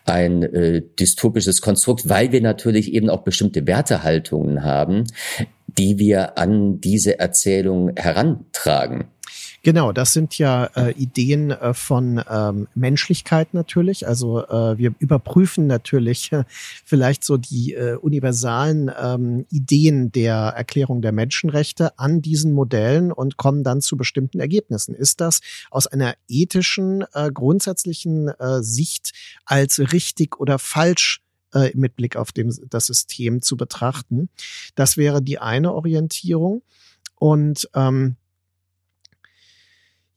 ein 0.04 0.42
äh, 0.42 0.82
dystopisches 1.00 1.62
Konstrukt, 1.62 2.08
weil 2.10 2.32
wir 2.32 2.42
natürlich 2.42 2.92
eben 2.92 3.08
auch 3.08 3.22
bestimmte 3.22 3.66
Wertehaltungen 3.66 4.62
haben, 4.62 5.04
die 5.66 5.98
wir 5.98 6.36
an 6.36 6.82
diese 6.82 7.18
Erzählung 7.18 7.92
herantragen. 7.96 9.06
Genau, 9.68 9.92
das 9.92 10.14
sind 10.14 10.38
ja 10.38 10.64
äh, 10.76 10.92
Ideen 10.92 11.50
äh, 11.50 11.74
von 11.74 12.24
ähm, 12.30 12.68
Menschlichkeit 12.74 13.52
natürlich. 13.52 14.08
Also 14.08 14.42
äh, 14.46 14.78
wir 14.78 14.94
überprüfen 14.98 15.66
natürlich 15.66 16.32
äh, 16.32 16.44
vielleicht 16.86 17.22
so 17.22 17.36
die 17.36 17.74
äh, 17.74 17.96
universalen 17.96 18.90
ähm, 18.98 19.44
Ideen 19.50 20.10
der 20.10 20.36
Erklärung 20.36 21.02
der 21.02 21.12
Menschenrechte 21.12 21.98
an 21.98 22.22
diesen 22.22 22.54
Modellen 22.54 23.12
und 23.12 23.36
kommen 23.36 23.62
dann 23.62 23.82
zu 23.82 23.98
bestimmten 23.98 24.40
Ergebnissen. 24.40 24.94
Ist 24.94 25.20
das 25.20 25.40
aus 25.70 25.86
einer 25.86 26.14
ethischen, 26.28 27.04
äh, 27.12 27.30
grundsätzlichen 27.30 28.28
äh, 28.28 28.62
Sicht 28.62 29.12
als 29.44 29.92
richtig 29.92 30.40
oder 30.40 30.58
falsch 30.58 31.20
äh, 31.52 31.72
mit 31.74 31.94
Blick 31.94 32.16
auf 32.16 32.32
dem, 32.32 32.56
das 32.70 32.86
System 32.86 33.42
zu 33.42 33.58
betrachten? 33.58 34.30
Das 34.76 34.96
wäre 34.96 35.20
die 35.20 35.38
eine 35.38 35.74
Orientierung. 35.74 36.62
Und 37.16 37.68
ähm, 37.74 38.16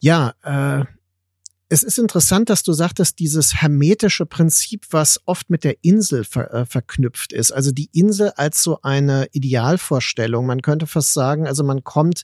ja, 0.02 0.34
äh, 0.44 0.86
es 1.70 1.84
ist 1.84 1.98
interessant, 1.98 2.50
dass 2.50 2.64
du 2.64 2.74
sagtest, 2.74 3.20
dieses 3.20 3.62
hermetische 3.62 4.26
Prinzip, 4.26 4.88
was 4.92 5.22
oft 5.24 5.50
mit 5.50 5.64
der 5.64 5.82
Insel 5.84 6.26
ver 6.26 6.54
äh, 6.54 6.66
verknüpft 6.66 7.32
ist. 7.32 7.52
Also 7.52 7.72
die 7.72 7.90
Insel 7.94 8.34
als 8.36 8.62
so 8.62 8.80
eine 8.82 9.28
Idealvorstellung. 9.32 10.46
Man 10.46 10.62
könnte 10.62 10.86
fast 10.86 11.14
sagen, 11.14 11.48
also 11.48 11.64
man 11.64 11.86
kommt 11.86 12.24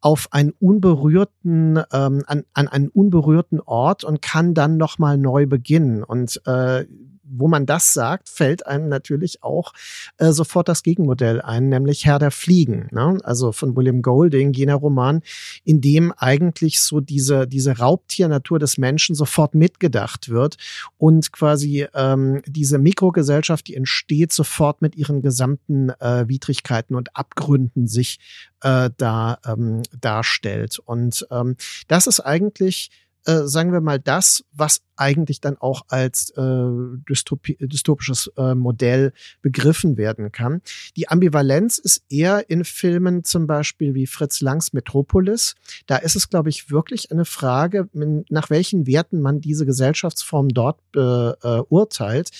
auf 0.00 0.28
einen 0.30 0.52
unberührten, 0.60 1.82
ähm, 1.92 2.22
an, 2.26 2.44
an 2.54 2.68
einen 2.68 2.88
unberührten 2.88 3.60
Ort 3.60 4.02
und 4.02 4.22
kann 4.22 4.54
dann 4.54 4.78
nochmal 4.78 5.18
neu 5.18 5.44
beginnen. 5.44 6.02
Und 6.02 6.40
äh, 6.46 6.86
wo 7.28 7.48
man 7.48 7.66
das 7.66 7.92
sagt, 7.92 8.28
fällt 8.28 8.66
einem 8.66 8.88
natürlich 8.88 9.42
auch 9.42 9.72
äh, 10.18 10.32
sofort 10.32 10.68
das 10.68 10.82
Gegenmodell 10.82 11.40
ein, 11.40 11.68
nämlich 11.68 12.06
Herr 12.06 12.18
der 12.18 12.30
Fliegen, 12.30 12.88
ne? 12.92 13.18
also 13.24 13.52
von 13.52 13.76
William 13.76 14.02
Golding, 14.02 14.52
jener 14.52 14.76
Roman, 14.76 15.22
in 15.64 15.80
dem 15.80 16.12
eigentlich 16.16 16.80
so 16.80 17.00
diese, 17.00 17.46
diese 17.46 17.78
Raubtiernatur 17.78 18.58
des 18.58 18.78
Menschen 18.78 19.14
sofort 19.14 19.54
mitgedacht 19.54 20.28
wird 20.28 20.56
und 20.98 21.32
quasi 21.32 21.86
ähm, 21.94 22.42
diese 22.46 22.78
Mikrogesellschaft, 22.78 23.66
die 23.66 23.76
entsteht, 23.76 24.32
sofort 24.32 24.82
mit 24.82 24.96
ihren 24.96 25.22
gesamten 25.22 25.90
äh, 25.90 26.28
Widrigkeiten 26.28 26.94
und 26.94 27.16
Abgründen 27.16 27.86
sich 27.86 28.18
äh, 28.62 28.90
da 28.96 29.38
ähm, 29.46 29.82
darstellt. 29.98 30.78
Und 30.78 31.26
ähm, 31.30 31.56
das 31.88 32.06
ist 32.06 32.20
eigentlich 32.20 32.90
äh, 33.26 33.46
sagen 33.46 33.72
wir 33.72 33.80
mal, 33.80 33.98
das, 33.98 34.44
was 34.52 34.80
eigentlich 34.96 35.40
dann 35.40 35.56
auch 35.58 35.82
als 35.88 36.30
äh, 36.30 36.66
dystopi 37.08 37.56
dystopisches 37.60 38.30
äh, 38.36 38.54
Modell 38.54 39.12
begriffen 39.42 39.96
werden 39.96 40.32
kann. 40.32 40.62
Die 40.96 41.08
Ambivalenz 41.08 41.78
ist 41.78 42.02
eher 42.08 42.48
in 42.48 42.64
Filmen 42.64 43.24
zum 43.24 43.46
Beispiel 43.46 43.94
wie 43.94 44.06
Fritz 44.06 44.40
Langs 44.40 44.72
Metropolis. 44.72 45.54
Da 45.86 45.96
ist 45.96 46.16
es, 46.16 46.30
glaube 46.30 46.48
ich, 46.48 46.70
wirklich 46.70 47.12
eine 47.12 47.24
Frage, 47.24 47.88
nach 47.92 48.48
welchen 48.48 48.86
Werten 48.86 49.20
man 49.20 49.40
diese 49.40 49.66
Gesellschaftsform 49.66 50.48
dort 50.48 50.80
beurteilt. 50.92 52.30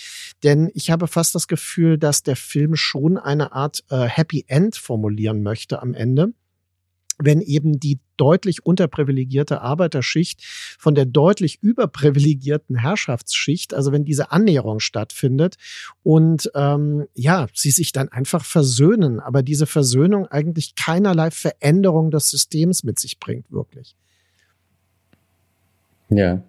Denn 0.43 0.71
ich 0.73 0.90
habe 0.90 1.09
fast 1.09 1.35
das 1.35 1.49
Gefühl, 1.49 1.99
dass 1.99 2.23
der 2.23 2.37
Film 2.37 2.76
schon 2.76 3.19
eine 3.19 3.52
Art 3.52 3.85
äh, 3.90 4.05
Happy 4.05 4.45
End 4.49 4.76
formulieren 4.76 5.43
möchte 5.43 5.83
am 5.83 5.93
Ende 5.93 6.33
wenn 7.18 7.40
eben 7.40 7.78
die 7.78 7.99
deutlich 8.16 8.64
unterprivilegierte 8.64 9.61
Arbeiterschicht 9.61 10.42
von 10.78 10.94
der 10.94 11.06
deutlich 11.06 11.62
überprivilegierten 11.62 12.76
Herrschaftsschicht, 12.76 13.75
also 13.75 13.92
wenn 13.92 14.04
diese 14.04 14.32
Annäherung 14.32 14.80
stattfindet 14.80 15.56
und 16.02 16.50
ähm, 16.54 17.06
ja, 17.14 17.46
sie 17.52 17.70
sich 17.70 17.92
dann 17.92 18.08
einfach 18.08 18.44
versöhnen, 18.44 19.20
aber 19.20 19.42
diese 19.42 19.66
Versöhnung 19.66 20.26
eigentlich 20.26 20.75
keinerlei 20.75 21.30
Veränderung 21.30 22.11
des 22.11 22.30
Systems 22.30 22.85
mit 22.85 22.99
sich 22.99 23.18
bringt, 23.18 23.50
wirklich. 23.50 23.96
Ja, 26.08 26.42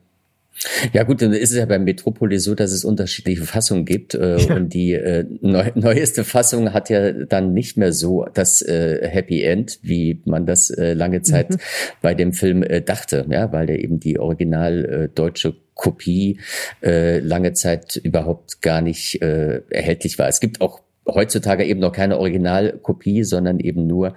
ja 0.94 1.04
gut, 1.04 1.22
dann 1.22 1.34
ist 1.34 1.52
es 1.52 1.58
ja 1.58 1.66
beim 1.66 1.84
Metropolis 1.84 2.44
so, 2.44 2.56
dass 2.56 2.72
es 2.72 2.84
unterschiedliche 2.84 3.44
Fassungen 3.44 3.86
gibt 3.86 4.16
äh, 4.16 4.38
ja. 4.38 4.56
und 4.56 4.74
die 4.74 4.94
äh, 4.94 5.26
neu, 5.42 5.72
neueste 5.76 6.24
Fassung 6.24 6.74
hat 6.74 6.90
ja 6.90 7.12
dann 7.12 7.54
nicht 7.54 7.78
mehr 7.78 7.94
so 7.94 8.26
das 8.34 8.62
äh, 8.62 9.08
Happy 9.08 9.44
End, 9.44 9.80
wie 9.82 10.22
man 10.26 10.46
das 10.46 10.70
äh, 10.70 10.94
lange 10.94 11.22
Zeit 11.22 11.52
mhm. 11.52 11.58
bei 12.02 12.14
dem 12.14 12.34
Film 12.34 12.64
äh, 12.64 12.82
dachte, 12.82 13.26
ja, 13.30 13.52
weil 13.52 13.68
der 13.68 13.80
eben 13.80 14.00
die 14.00 14.20
original 14.20 14.86
äh, 14.86 15.10
deutsche 15.14 15.56
Kopie 15.74 16.40
äh, 16.82 17.20
lange 17.20 17.54
Zeit 17.54 17.96
überhaupt 17.98 18.62
gar 18.62 18.82
nicht 18.82 19.22
äh, 19.22 19.62
erhältlich 19.70 20.18
war. 20.18 20.28
Es 20.28 20.40
gibt 20.40 20.60
auch 20.60 20.82
heutzutage 21.08 21.66
eben 21.66 21.80
noch 21.80 21.92
keine 21.92 22.20
Originalkopie, 22.20 23.24
sondern 23.24 23.60
eben 23.60 23.88
nur 23.88 24.16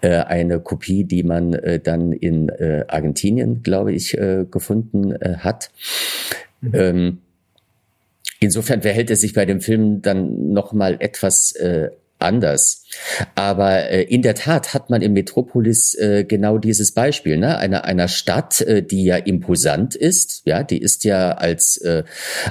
äh, 0.00 0.18
eine 0.18 0.60
Kopie, 0.60 1.04
die 1.04 1.22
man 1.22 1.54
äh, 1.54 1.80
dann 1.80 2.12
in 2.12 2.48
äh, 2.48 2.84
Argentinien, 2.88 3.62
glaube 3.62 3.92
ich, 3.92 4.16
äh, 4.18 4.44
gefunden 4.50 5.12
äh, 5.12 5.36
hat. 5.38 5.70
Mhm. 6.60 6.70
Ähm, 6.74 7.18
insofern 8.40 8.82
verhält 8.82 9.10
es 9.10 9.20
sich 9.20 9.34
bei 9.34 9.46
dem 9.46 9.60
Film 9.60 10.02
dann 10.02 10.52
noch 10.52 10.72
mal 10.72 10.96
etwas 10.98 11.52
äh, 11.52 11.90
anders. 12.22 12.84
Aber 13.34 13.90
äh, 13.90 14.02
in 14.02 14.22
der 14.22 14.34
Tat 14.34 14.74
hat 14.74 14.90
man 14.90 15.02
in 15.02 15.12
Metropolis 15.12 15.94
äh, 15.94 16.24
genau 16.24 16.58
dieses 16.58 16.92
Beispiel, 16.92 17.36
ne? 17.36 17.58
einer 17.58 17.84
einer 17.84 18.08
Stadt, 18.08 18.60
äh, 18.60 18.82
die 18.82 19.04
ja 19.04 19.16
imposant 19.16 19.94
ist, 19.94 20.42
ja, 20.44 20.62
die 20.62 20.78
ist 20.78 21.04
ja 21.04 21.32
als 21.32 21.76
äh, 21.78 22.04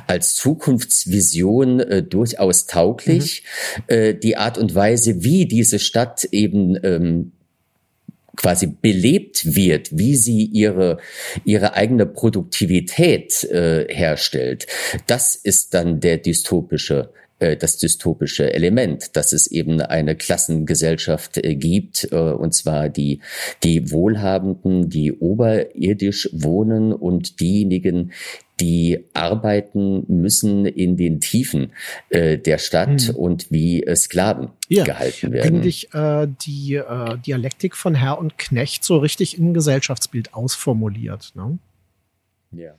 als 0.07 0.35
Zukunftsvision 0.35 1.79
äh, 1.79 2.03
durchaus 2.03 2.65
tauglich. 2.65 3.43
Mhm. 3.77 3.83
Äh, 3.95 4.13
die 4.15 4.37
Art 4.37 4.57
und 4.57 4.73
Weise, 4.75 5.23
wie 5.23 5.45
diese 5.45 5.79
Stadt 5.79 6.23
eben 6.25 6.77
ähm, 6.83 7.31
quasi 8.35 8.67
belebt 8.67 9.55
wird, 9.55 9.89
wie 9.91 10.15
sie 10.15 10.45
ihre 10.45 10.97
ihre 11.45 11.75
eigene 11.75 12.05
Produktivität 12.05 13.43
äh, 13.43 13.85
herstellt, 13.89 14.67
das 15.07 15.35
ist 15.35 15.73
dann 15.73 15.99
der 15.99 16.17
dystopische 16.17 17.11
das 17.57 17.77
dystopische 17.77 18.53
Element, 18.53 19.15
dass 19.15 19.33
es 19.33 19.47
eben 19.47 19.81
eine 19.81 20.15
Klassengesellschaft 20.15 21.37
äh, 21.37 21.55
gibt, 21.55 22.07
äh, 22.11 22.15
und 22.15 22.53
zwar 22.53 22.89
die, 22.89 23.19
die 23.63 23.91
Wohlhabenden, 23.91 24.89
die 24.89 25.11
oberirdisch 25.13 26.29
wohnen 26.31 26.93
und 26.93 27.39
diejenigen, 27.39 28.11
die 28.59 29.05
arbeiten 29.13 30.05
müssen 30.07 30.67
in 30.67 30.95
den 30.95 31.19
Tiefen 31.19 31.71
äh, 32.09 32.37
der 32.37 32.59
Stadt 32.59 33.07
mhm. 33.09 33.15
und 33.15 33.51
wie 33.51 33.83
äh, 33.83 33.95
Sklaven 33.95 34.49
ja. 34.69 34.83
gehalten 34.83 35.31
werden. 35.31 35.55
Eigentlich 35.55 35.93
äh, 35.93 36.27
die 36.45 36.75
äh, 36.75 37.17
Dialektik 37.25 37.75
von 37.75 37.95
Herr 37.95 38.19
und 38.19 38.37
Knecht 38.37 38.83
so 38.83 38.97
richtig 38.97 39.37
in 39.37 39.55
Gesellschaftsbild 39.55 40.35
ausformuliert. 40.35 41.31
Ne? 41.35 41.57
Ja. 42.51 42.75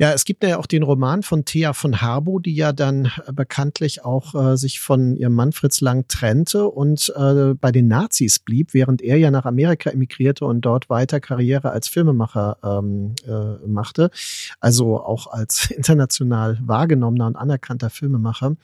Ja, 0.00 0.12
es 0.12 0.24
gibt 0.24 0.44
ja 0.44 0.58
auch 0.58 0.66
den 0.66 0.84
Roman 0.84 1.24
von 1.24 1.44
Thea 1.44 1.72
von 1.72 2.00
Harbo, 2.00 2.38
die 2.38 2.54
ja 2.54 2.72
dann 2.72 3.10
äh, 3.26 3.32
bekanntlich 3.32 4.04
auch 4.04 4.32
äh, 4.34 4.56
sich 4.56 4.78
von 4.78 5.16
ihrem 5.16 5.34
Mann 5.34 5.50
Fritz 5.50 5.80
Lang 5.80 6.06
trennte 6.06 6.68
und 6.68 7.12
äh, 7.16 7.54
bei 7.54 7.72
den 7.72 7.88
Nazis 7.88 8.38
blieb, 8.38 8.74
während 8.74 9.02
er 9.02 9.16
ja 9.16 9.32
nach 9.32 9.44
Amerika 9.44 9.90
emigrierte 9.90 10.44
und 10.44 10.60
dort 10.60 10.88
weiter 10.88 11.18
Karriere 11.18 11.72
als 11.72 11.88
Filmemacher 11.88 12.58
ähm, 12.62 13.16
äh, 13.26 13.66
machte. 13.66 14.12
Also 14.60 15.00
auch 15.00 15.26
als 15.26 15.68
international 15.76 16.60
wahrgenommener 16.62 17.26
und 17.26 17.34
anerkannter 17.34 17.90
Filmemacher. 17.90 18.54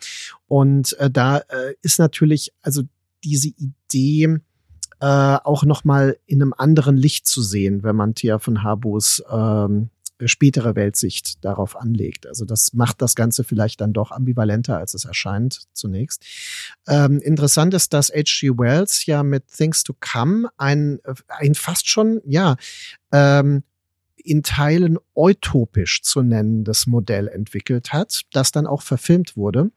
Und 0.47 0.97
äh, 1.01 1.11
da 1.11 1.39
äh, 1.39 1.75
ist 1.83 1.99
natürlich 1.99 2.53
also 2.63 2.83
diese 3.25 3.49
Idee, 3.49 4.39
äh, 5.01 5.39
auch 5.43 5.65
nochmal 5.65 6.17
in 6.27 6.41
einem 6.41 6.55
anderen 6.57 6.97
Licht 6.97 7.27
zu 7.27 7.43
sehen, 7.43 7.83
wenn 7.83 7.97
man 7.97 8.15
Thea 8.15 8.39
von 8.39 8.63
Harbos 8.63 9.21
ähm, 9.29 9.91
spätere 10.29 10.77
Weltsicht 10.77 11.45
darauf 11.45 11.77
anlegt. 11.77 12.27
Also 12.27 12.45
das 12.45 12.73
macht 12.73 13.03
das 13.03 13.15
Ganze 13.15 13.45
vielleicht 13.45 13.81
dann 13.81 13.93
doch 13.93 14.11
ambivalenter, 14.11 14.79
als 14.79 14.95
es 14.95 15.05
erscheint 15.05 15.63
zunächst. 15.73 16.25
Ähm, 16.87 17.21
interessant 17.21 17.75
ist, 17.75 17.93
dass 17.93 18.11
H.G. 18.11 18.51
Wells 18.59 19.07
ja 19.07 19.23
mit 19.23 19.49
Things 19.49 19.85
to 19.85 19.95
Come 19.99 20.49
ein, 20.57 21.01
ein 21.29 21.55
fast 21.55 21.89
schon, 21.89 22.21
ja, 22.25 22.57
ähm, 23.13 23.63
in 24.17 24.43
Teilen 24.43 24.99
utopisch 25.15 26.03
zu 26.03 26.23
nennendes 26.23 26.87
Modell 26.87 27.29
entwickelt 27.29 27.93
hat, 27.93 28.23
das 28.33 28.53
dann 28.53 28.67
auch 28.67 28.83
verfilmt 28.83 29.37
wurde. 29.37 29.71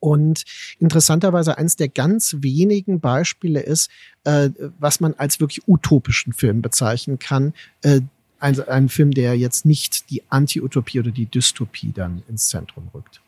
Und 0.00 0.44
interessanterweise 0.80 1.56
eines 1.56 1.76
der 1.76 1.88
ganz 1.88 2.36
wenigen 2.40 3.00
Beispiele 3.00 3.60
ist, 3.60 3.90
äh, 4.24 4.50
was 4.78 5.00
man 5.00 5.14
als 5.14 5.40
wirklich 5.40 5.66
utopischen 5.66 6.34
Film 6.34 6.60
bezeichnen 6.60 7.18
kann, 7.18 7.54
äh, 7.80 8.02
ein, 8.40 8.60
ein 8.68 8.88
Film, 8.88 9.12
der 9.12 9.36
jetzt 9.36 9.64
nicht 9.64 10.10
die 10.10 10.22
Anti-Utopie 10.28 11.00
oder 11.00 11.10
die 11.10 11.26
Dystopie 11.26 11.92
dann 11.92 12.22
ins 12.28 12.48
Zentrum 12.48 12.88
rückt. 12.94 13.20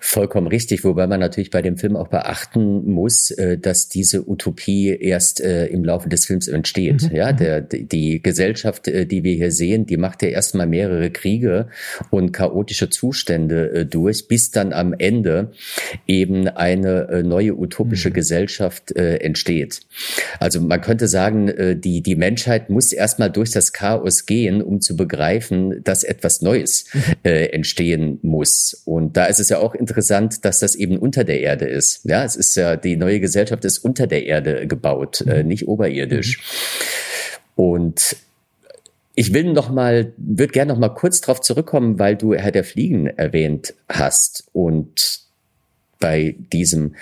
Vollkommen 0.00 0.48
richtig, 0.48 0.84
wobei 0.84 1.06
man 1.06 1.20
natürlich 1.20 1.50
bei 1.50 1.62
dem 1.62 1.76
Film 1.76 1.96
auch 1.96 2.08
beachten 2.08 2.90
muss, 2.90 3.30
äh, 3.30 3.56
dass 3.56 3.88
diese 3.88 4.28
Utopie 4.28 4.88
erst 4.88 5.40
äh, 5.40 5.66
im 5.66 5.84
Laufe 5.84 6.08
des 6.08 6.26
Films 6.26 6.48
entsteht. 6.48 7.02
Mhm. 7.10 7.16
Ja, 7.16 7.32
mhm. 7.32 7.36
der, 7.36 7.60
die 7.60 8.20
Gesellschaft, 8.20 8.88
äh, 8.88 9.06
die 9.06 9.22
wir 9.22 9.34
hier 9.34 9.52
sehen, 9.52 9.86
die 9.86 9.96
macht 9.96 10.22
ja 10.22 10.28
erstmal 10.28 10.66
mehrere 10.66 11.10
Kriege 11.10 11.68
und 12.10 12.32
chaotische 12.32 12.90
Zustände 12.90 13.86
durch, 13.86 14.26
bis 14.26 14.50
dann 14.50 14.72
am 14.72 14.92
Ende 14.92 15.52
eben 16.06 16.48
eine 16.48 17.22
neue 17.24 17.56
utopische 17.56 18.10
mhm. 18.10 18.14
Gesellschaft 18.14 18.92
entsteht. 18.92 19.80
Also 20.40 20.60
man 20.60 20.80
könnte 20.80 21.08
sagen, 21.08 21.80
die, 21.80 22.02
die 22.02 22.16
Menschheit 22.16 22.70
muss 22.70 22.92
erstmal 22.92 23.30
durch 23.30 23.50
das 23.50 23.72
Chaos 23.72 24.26
gehen, 24.26 24.62
um 24.62 24.80
zu 24.80 24.96
begreifen, 24.96 25.82
dass 25.84 26.04
etwas 26.04 26.42
Neues 26.42 26.86
mhm. 26.92 27.00
entstehen 27.22 28.18
muss. 28.22 28.82
Und 28.84 29.16
da 29.16 29.26
ist 29.26 29.40
es 29.40 29.43
ist 29.44 29.50
ja 29.50 29.58
auch 29.58 29.74
interessant, 29.74 30.44
dass 30.44 30.60
das 30.60 30.74
eben 30.74 30.98
unter 30.98 31.24
der 31.24 31.40
Erde 31.40 31.66
ist. 31.66 32.04
Ja, 32.04 32.24
es 32.24 32.36
ist 32.36 32.56
ja, 32.56 32.76
die 32.76 32.96
neue 32.96 33.20
Gesellschaft 33.20 33.64
ist 33.64 33.78
unter 33.78 34.06
der 34.06 34.26
Erde 34.26 34.66
gebaut, 34.66 35.20
äh, 35.20 35.24
mhm. 35.24 35.30
äh, 35.30 35.42
nicht 35.44 35.68
oberirdisch. 35.68 36.38
Mhm. 36.38 37.64
Und 37.64 38.16
ich 39.14 39.32
will 39.32 39.52
noch 39.52 39.70
mal, 39.70 40.12
würde 40.16 40.52
gerne 40.52 40.72
noch 40.72 40.78
mal 40.78 40.88
kurz 40.88 41.20
darauf 41.20 41.40
zurückkommen, 41.40 41.98
weil 41.98 42.16
du 42.16 42.34
Herr 42.34 42.50
der 42.50 42.64
Fliegen 42.64 43.06
erwähnt 43.06 43.74
hast 43.88 44.48
und 44.52 45.23
bei 46.04 46.36
diesem 46.52 46.96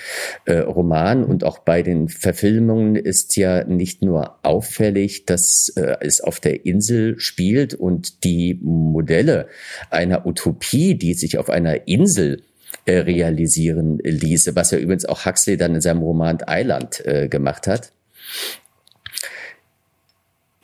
äh, 0.44 0.58
Roman 0.58 1.24
und 1.24 1.42
auch 1.42 1.58
bei 1.58 1.82
den 1.82 2.06
Verfilmungen 2.08 2.94
ist 2.94 3.36
ja 3.36 3.64
nicht 3.64 4.00
nur 4.00 4.38
auffällig, 4.44 5.26
dass 5.26 5.70
äh, 5.70 5.96
es 6.02 6.20
auf 6.20 6.38
der 6.38 6.64
Insel 6.66 7.18
spielt 7.18 7.74
und 7.74 8.22
die 8.22 8.60
Modelle 8.62 9.48
einer 9.90 10.24
Utopie, 10.24 10.94
die 10.94 11.14
sich 11.14 11.38
auf 11.38 11.50
einer 11.50 11.88
Insel 11.88 12.42
äh, 12.84 12.98
realisieren 12.98 13.98
ließe, 13.98 14.54
was 14.54 14.70
ja 14.70 14.78
übrigens 14.78 15.04
auch 15.04 15.26
Huxley 15.26 15.56
dann 15.56 15.74
in 15.74 15.80
seinem 15.80 16.02
Roman 16.02 16.38
Island 16.48 17.04
äh, 17.04 17.26
gemacht 17.26 17.66
hat. 17.66 17.90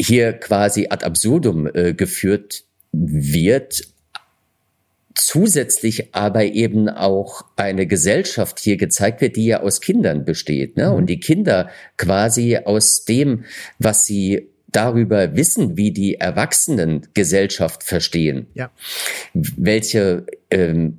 Hier 0.00 0.32
quasi 0.34 0.86
ad 0.90 1.04
absurdum 1.04 1.68
äh, 1.74 1.92
geführt 1.92 2.62
wird, 2.92 3.82
zusätzlich 5.14 6.14
aber 6.14 6.44
eben 6.44 6.88
auch 6.88 7.42
eine 7.56 7.86
Gesellschaft 7.86 8.58
hier 8.60 8.76
gezeigt 8.76 9.20
wird, 9.20 9.36
die 9.36 9.46
ja 9.46 9.60
aus 9.60 9.80
Kindern 9.80 10.24
besteht. 10.24 10.76
Ne? 10.76 10.90
Mhm. 10.90 10.94
Und 10.94 11.06
die 11.06 11.20
Kinder 11.20 11.70
quasi 11.96 12.56
aus 12.56 13.04
dem, 13.04 13.44
was 13.78 14.06
sie 14.06 14.48
darüber 14.70 15.34
wissen, 15.36 15.76
wie 15.76 15.92
die 15.92 16.16
Erwachsenen 16.16 17.08
Gesellschaft 17.14 17.82
verstehen, 17.82 18.46
ja. 18.54 18.70
welche 19.32 20.26
ähm, 20.50 20.98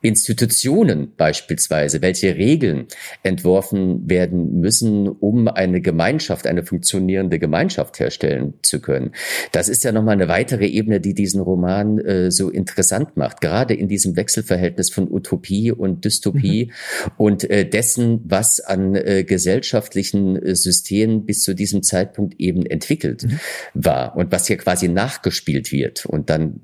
Institutionen 0.00 1.12
beispielsweise, 1.16 2.02
welche 2.02 2.36
Regeln 2.36 2.86
entworfen 3.24 4.08
werden 4.08 4.60
müssen, 4.60 5.08
um 5.08 5.48
eine 5.48 5.80
Gemeinschaft, 5.80 6.46
eine 6.46 6.64
funktionierende 6.64 7.40
Gemeinschaft 7.40 7.98
herstellen 7.98 8.54
zu 8.62 8.80
können. 8.80 9.12
Das 9.50 9.68
ist 9.68 9.82
ja 9.82 9.90
nochmal 9.90 10.14
eine 10.14 10.28
weitere 10.28 10.66
Ebene, 10.66 11.00
die 11.00 11.14
diesen 11.14 11.40
Roman 11.40 11.98
äh, 11.98 12.30
so 12.30 12.48
interessant 12.48 13.16
macht, 13.16 13.40
gerade 13.40 13.74
in 13.74 13.88
diesem 13.88 14.14
Wechselverhältnis 14.14 14.90
von 14.90 15.10
Utopie 15.10 15.72
und 15.72 16.04
Dystopie 16.04 16.66
mhm. 16.66 17.12
und 17.16 17.50
äh, 17.50 17.68
dessen, 17.68 18.20
was 18.24 18.60
an 18.60 18.94
äh, 18.94 19.24
gesellschaftlichen 19.24 20.36
äh, 20.36 20.54
Systemen 20.54 21.26
bis 21.26 21.42
zu 21.42 21.54
diesem 21.54 21.82
Zeitpunkt 21.82 22.38
eben 22.38 22.64
entwickelt 22.64 23.24
mhm. 23.24 23.40
war 23.74 24.16
und 24.16 24.30
was 24.30 24.46
hier 24.46 24.58
quasi 24.58 24.86
nachgespielt 24.86 25.72
wird 25.72 26.06
und 26.06 26.30
dann 26.30 26.60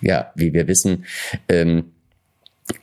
ja, 0.00 0.32
wie 0.34 0.52
wir 0.52 0.66
wissen, 0.66 1.04
ähm, 1.48 1.91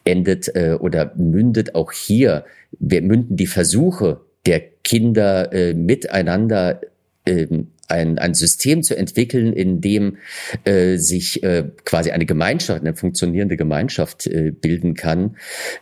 endet 0.03 0.55
äh, 0.55 0.77
oder 0.79 1.13
mündet 1.15 1.75
auch 1.75 1.91
hier, 1.91 2.45
wir 2.79 3.01
münden 3.01 3.35
die 3.35 3.47
Versuche 3.47 4.21
der 4.45 4.61
Kinder 4.83 5.51
äh, 5.53 5.73
miteinander 5.73 6.81
ähm, 7.25 7.67
ein, 7.87 8.19
ein 8.19 8.33
System 8.33 8.83
zu 8.83 8.95
entwickeln, 8.95 9.53
in 9.53 9.81
dem 9.81 10.17
äh, 10.63 10.97
sich 10.97 11.43
äh, 11.43 11.65
quasi 11.85 12.11
eine 12.11 12.25
Gemeinschaft, 12.25 12.81
eine 12.81 12.95
funktionierende 12.95 13.57
Gemeinschaft 13.57 14.27
äh, 14.27 14.51
bilden 14.51 14.93
kann, 14.93 15.37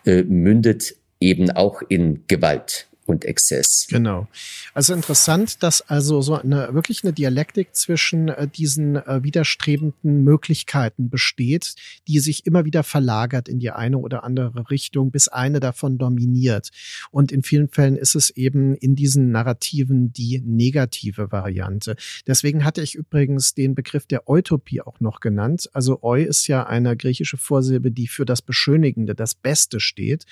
äh, 0.06 0.24
mündet 0.24 0.96
eben 1.20 1.52
auch 1.52 1.82
in 1.88 2.24
Gewalt 2.28 2.88
und 3.08 3.26
Exzess. 3.26 3.88
Genau. 3.90 4.28
Also 4.74 4.94
interessant, 4.94 5.64
dass 5.64 5.82
also 5.82 6.22
so 6.22 6.36
eine 6.36 6.74
wirklich 6.74 7.04
eine 7.04 7.14
Dialektik 7.14 7.76
zwischen 7.76 8.28
äh, 8.28 8.48
diesen 8.48 8.98
äh, 8.98 9.24
widerstrebenden 9.24 10.24
Möglichkeiten 10.24 11.10
besteht, 11.10 11.76
die 12.08 12.20
sich 12.20 12.46
immer 12.46 12.66
wieder 12.66 12.84
verlagert 12.84 13.48
in 13.48 13.60
die 13.60 13.72
eine 13.72 13.98
oder 13.98 14.24
andere 14.24 14.70
Richtung, 14.70 15.12
bis 15.12 15.28
eine 15.28 15.60
davon 15.60 15.98
dominiert. 15.98 16.70
Und 17.12 17.32
in 17.32 17.44
vielen 17.44 17.70
Fällen 17.70 17.96
ist 17.96 18.16
es 18.16 18.30
eben 18.32 18.76
in 18.76 18.96
diesen 18.96 19.32
Narrativen 19.32 20.12
die 20.12 20.42
negative 20.46 21.32
Variante. 21.32 21.96
Deswegen 22.26 22.64
hatte 22.64 22.82
ich 22.82 22.96
übrigens 22.96 23.54
den 23.54 23.74
Begriff 23.74 24.06
der 24.06 24.30
Utopie 24.30 24.82
auch 24.82 25.00
noch 25.00 25.20
genannt. 25.20 25.70
Also 25.74 26.00
Eu 26.04 26.16
ist 26.16 26.48
ja 26.48 26.66
eine 26.66 26.98
griechische 26.98 27.38
Vorsilbe, 27.38 27.92
die 27.92 28.08
für 28.08 28.26
das 28.26 28.42
Beschönigende, 28.42 29.16
das 29.16 29.34
Beste 29.34 29.80
steht. 29.80 30.26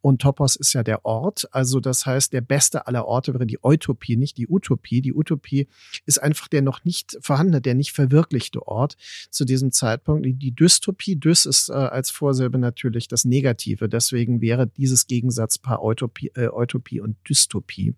Und 0.00 0.22
Topos 0.22 0.56
ist 0.56 0.72
ja 0.72 0.82
der 0.82 1.04
Ort. 1.04 1.48
Also 1.52 1.80
das 1.80 2.06
heißt, 2.06 2.21
heißt, 2.22 2.32
der 2.32 2.40
beste 2.40 2.86
aller 2.86 3.06
Orte 3.06 3.34
wäre 3.34 3.46
die 3.46 3.58
Utopie, 3.62 4.16
nicht 4.16 4.36
die 4.38 4.48
Utopie. 4.48 5.02
Die 5.02 5.12
Utopie 5.12 5.68
ist 6.06 6.22
einfach 6.22 6.48
der 6.48 6.62
noch 6.62 6.84
nicht 6.84 7.18
vorhandene, 7.20 7.60
der 7.60 7.74
nicht 7.74 7.92
verwirklichte 7.92 8.66
Ort 8.66 8.96
zu 9.30 9.44
diesem 9.44 9.72
Zeitpunkt. 9.72 10.26
Die 10.26 10.54
Dystopie, 10.54 11.16
Dys 11.16 11.46
ist 11.46 11.68
äh, 11.68 11.72
als 11.72 12.10
Vorsilbe 12.10 12.58
natürlich 12.58 13.08
das 13.08 13.24
Negative. 13.24 13.88
Deswegen 13.88 14.40
wäre 14.40 14.66
dieses 14.66 15.06
Gegensatzpaar 15.06 15.82
Utopie, 15.84 16.30
äh, 16.34 16.48
Utopie 16.48 17.00
und 17.00 17.16
Dystopie 17.28 17.94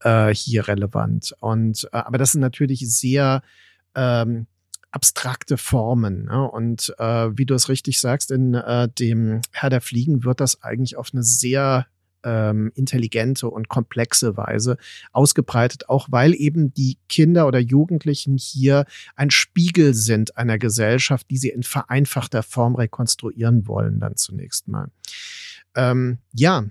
äh, 0.00 0.34
hier 0.34 0.66
relevant. 0.68 1.34
Und 1.40 1.88
äh, 1.92 1.98
aber 1.98 2.18
das 2.18 2.32
sind 2.32 2.40
natürlich 2.40 2.80
sehr 2.90 3.42
ähm, 3.94 4.46
abstrakte 4.90 5.58
Formen. 5.58 6.24
Ne? 6.24 6.50
Und 6.50 6.94
äh, 6.98 7.30
wie 7.36 7.44
du 7.44 7.54
es 7.54 7.68
richtig 7.68 8.00
sagst, 8.00 8.30
in 8.30 8.54
äh, 8.54 8.88
dem 8.88 9.42
Herr 9.52 9.70
der 9.70 9.82
Fliegen 9.82 10.24
wird 10.24 10.40
das 10.40 10.62
eigentlich 10.62 10.96
auf 10.96 11.10
eine 11.12 11.22
sehr 11.22 11.86
ähm, 12.24 12.72
intelligente 12.74 13.48
und 13.48 13.68
komplexe 13.68 14.36
Weise 14.36 14.76
ausgebreitet, 15.12 15.88
auch 15.88 16.08
weil 16.10 16.34
eben 16.34 16.72
die 16.74 16.98
Kinder 17.08 17.46
oder 17.46 17.58
Jugendlichen 17.58 18.36
hier 18.38 18.84
ein 19.16 19.30
Spiegel 19.30 19.94
sind 19.94 20.36
einer 20.36 20.58
Gesellschaft, 20.58 21.30
die 21.30 21.38
sie 21.38 21.50
in 21.50 21.62
vereinfachter 21.62 22.42
Form 22.42 22.74
rekonstruieren 22.74 23.66
wollen, 23.66 24.00
dann 24.00 24.16
zunächst 24.16 24.68
mal. 24.68 24.90
Ähm, 25.74 26.18
ja, 26.32 26.64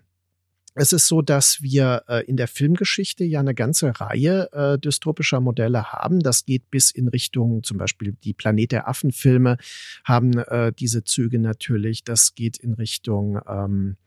es 0.79 0.93
ist 0.93 1.07
so, 1.07 1.23
dass 1.23 1.63
wir 1.63 2.03
äh, 2.07 2.23
in 2.25 2.37
der 2.37 2.47
Filmgeschichte 2.47 3.23
ja 3.23 3.39
eine 3.39 3.55
ganze 3.55 3.99
Reihe 3.99 4.47
äh, 4.53 4.77
dystopischer 4.77 5.41
Modelle 5.41 5.91
haben. 5.91 6.19
Das 6.19 6.45
geht 6.45 6.69
bis 6.69 6.91
in 6.91 7.07
Richtung 7.07 7.63
zum 7.63 7.79
Beispiel 7.79 8.15
die 8.23 8.33
Planet 8.33 8.73
der 8.73 8.87
Affen-Filme 8.87 9.57
haben 10.03 10.37
äh, 10.37 10.71
diese 10.71 11.03
Züge 11.03 11.39
natürlich. 11.39 12.03
Das 12.03 12.35
geht 12.35 12.57
in 12.57 12.75
Richtung 12.75 13.39
ähm, 13.47 13.97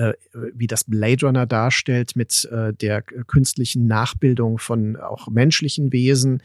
äh, 0.00 0.14
wie 0.54 0.66
das 0.66 0.84
Blade 0.84 1.26
Runner 1.26 1.46
darstellt 1.46 2.16
mit 2.16 2.48
äh, 2.50 2.72
der 2.72 3.02
künstlichen 3.02 3.86
Nachbildung 3.86 4.58
von 4.58 4.96
auch 4.96 5.28
menschlichen 5.28 5.92
Wesen. 5.92 6.42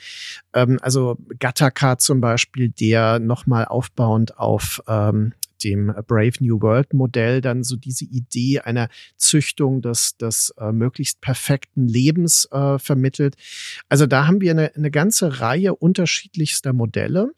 Ähm, 0.53 0.77
also 0.81 1.17
Gattaca 1.39 1.97
zum 1.97 2.19
Beispiel, 2.19 2.69
der 2.69 3.19
nochmal 3.19 3.65
aufbauend 3.65 4.37
auf 4.37 4.81
ähm, 4.87 5.33
dem 5.63 5.93
Brave 6.07 6.33
New 6.41 6.61
World 6.61 6.93
Modell 6.93 7.39
dann 7.39 7.63
so 7.63 7.77
diese 7.77 8.03
Idee 8.03 8.59
einer 8.59 8.89
Züchtung 9.15 9.81
des, 9.81 10.17
des 10.17 10.53
äh, 10.57 10.73
möglichst 10.73 11.21
perfekten 11.21 11.87
Lebens 11.87 12.49
äh, 12.51 12.77
vermittelt. 12.77 13.35
Also 13.87 14.05
da 14.05 14.27
haben 14.27 14.41
wir 14.41 14.51
eine, 14.51 14.75
eine 14.75 14.91
ganze 14.91 15.39
Reihe 15.39 15.73
unterschiedlichster 15.73 16.73
Modelle. 16.73 17.31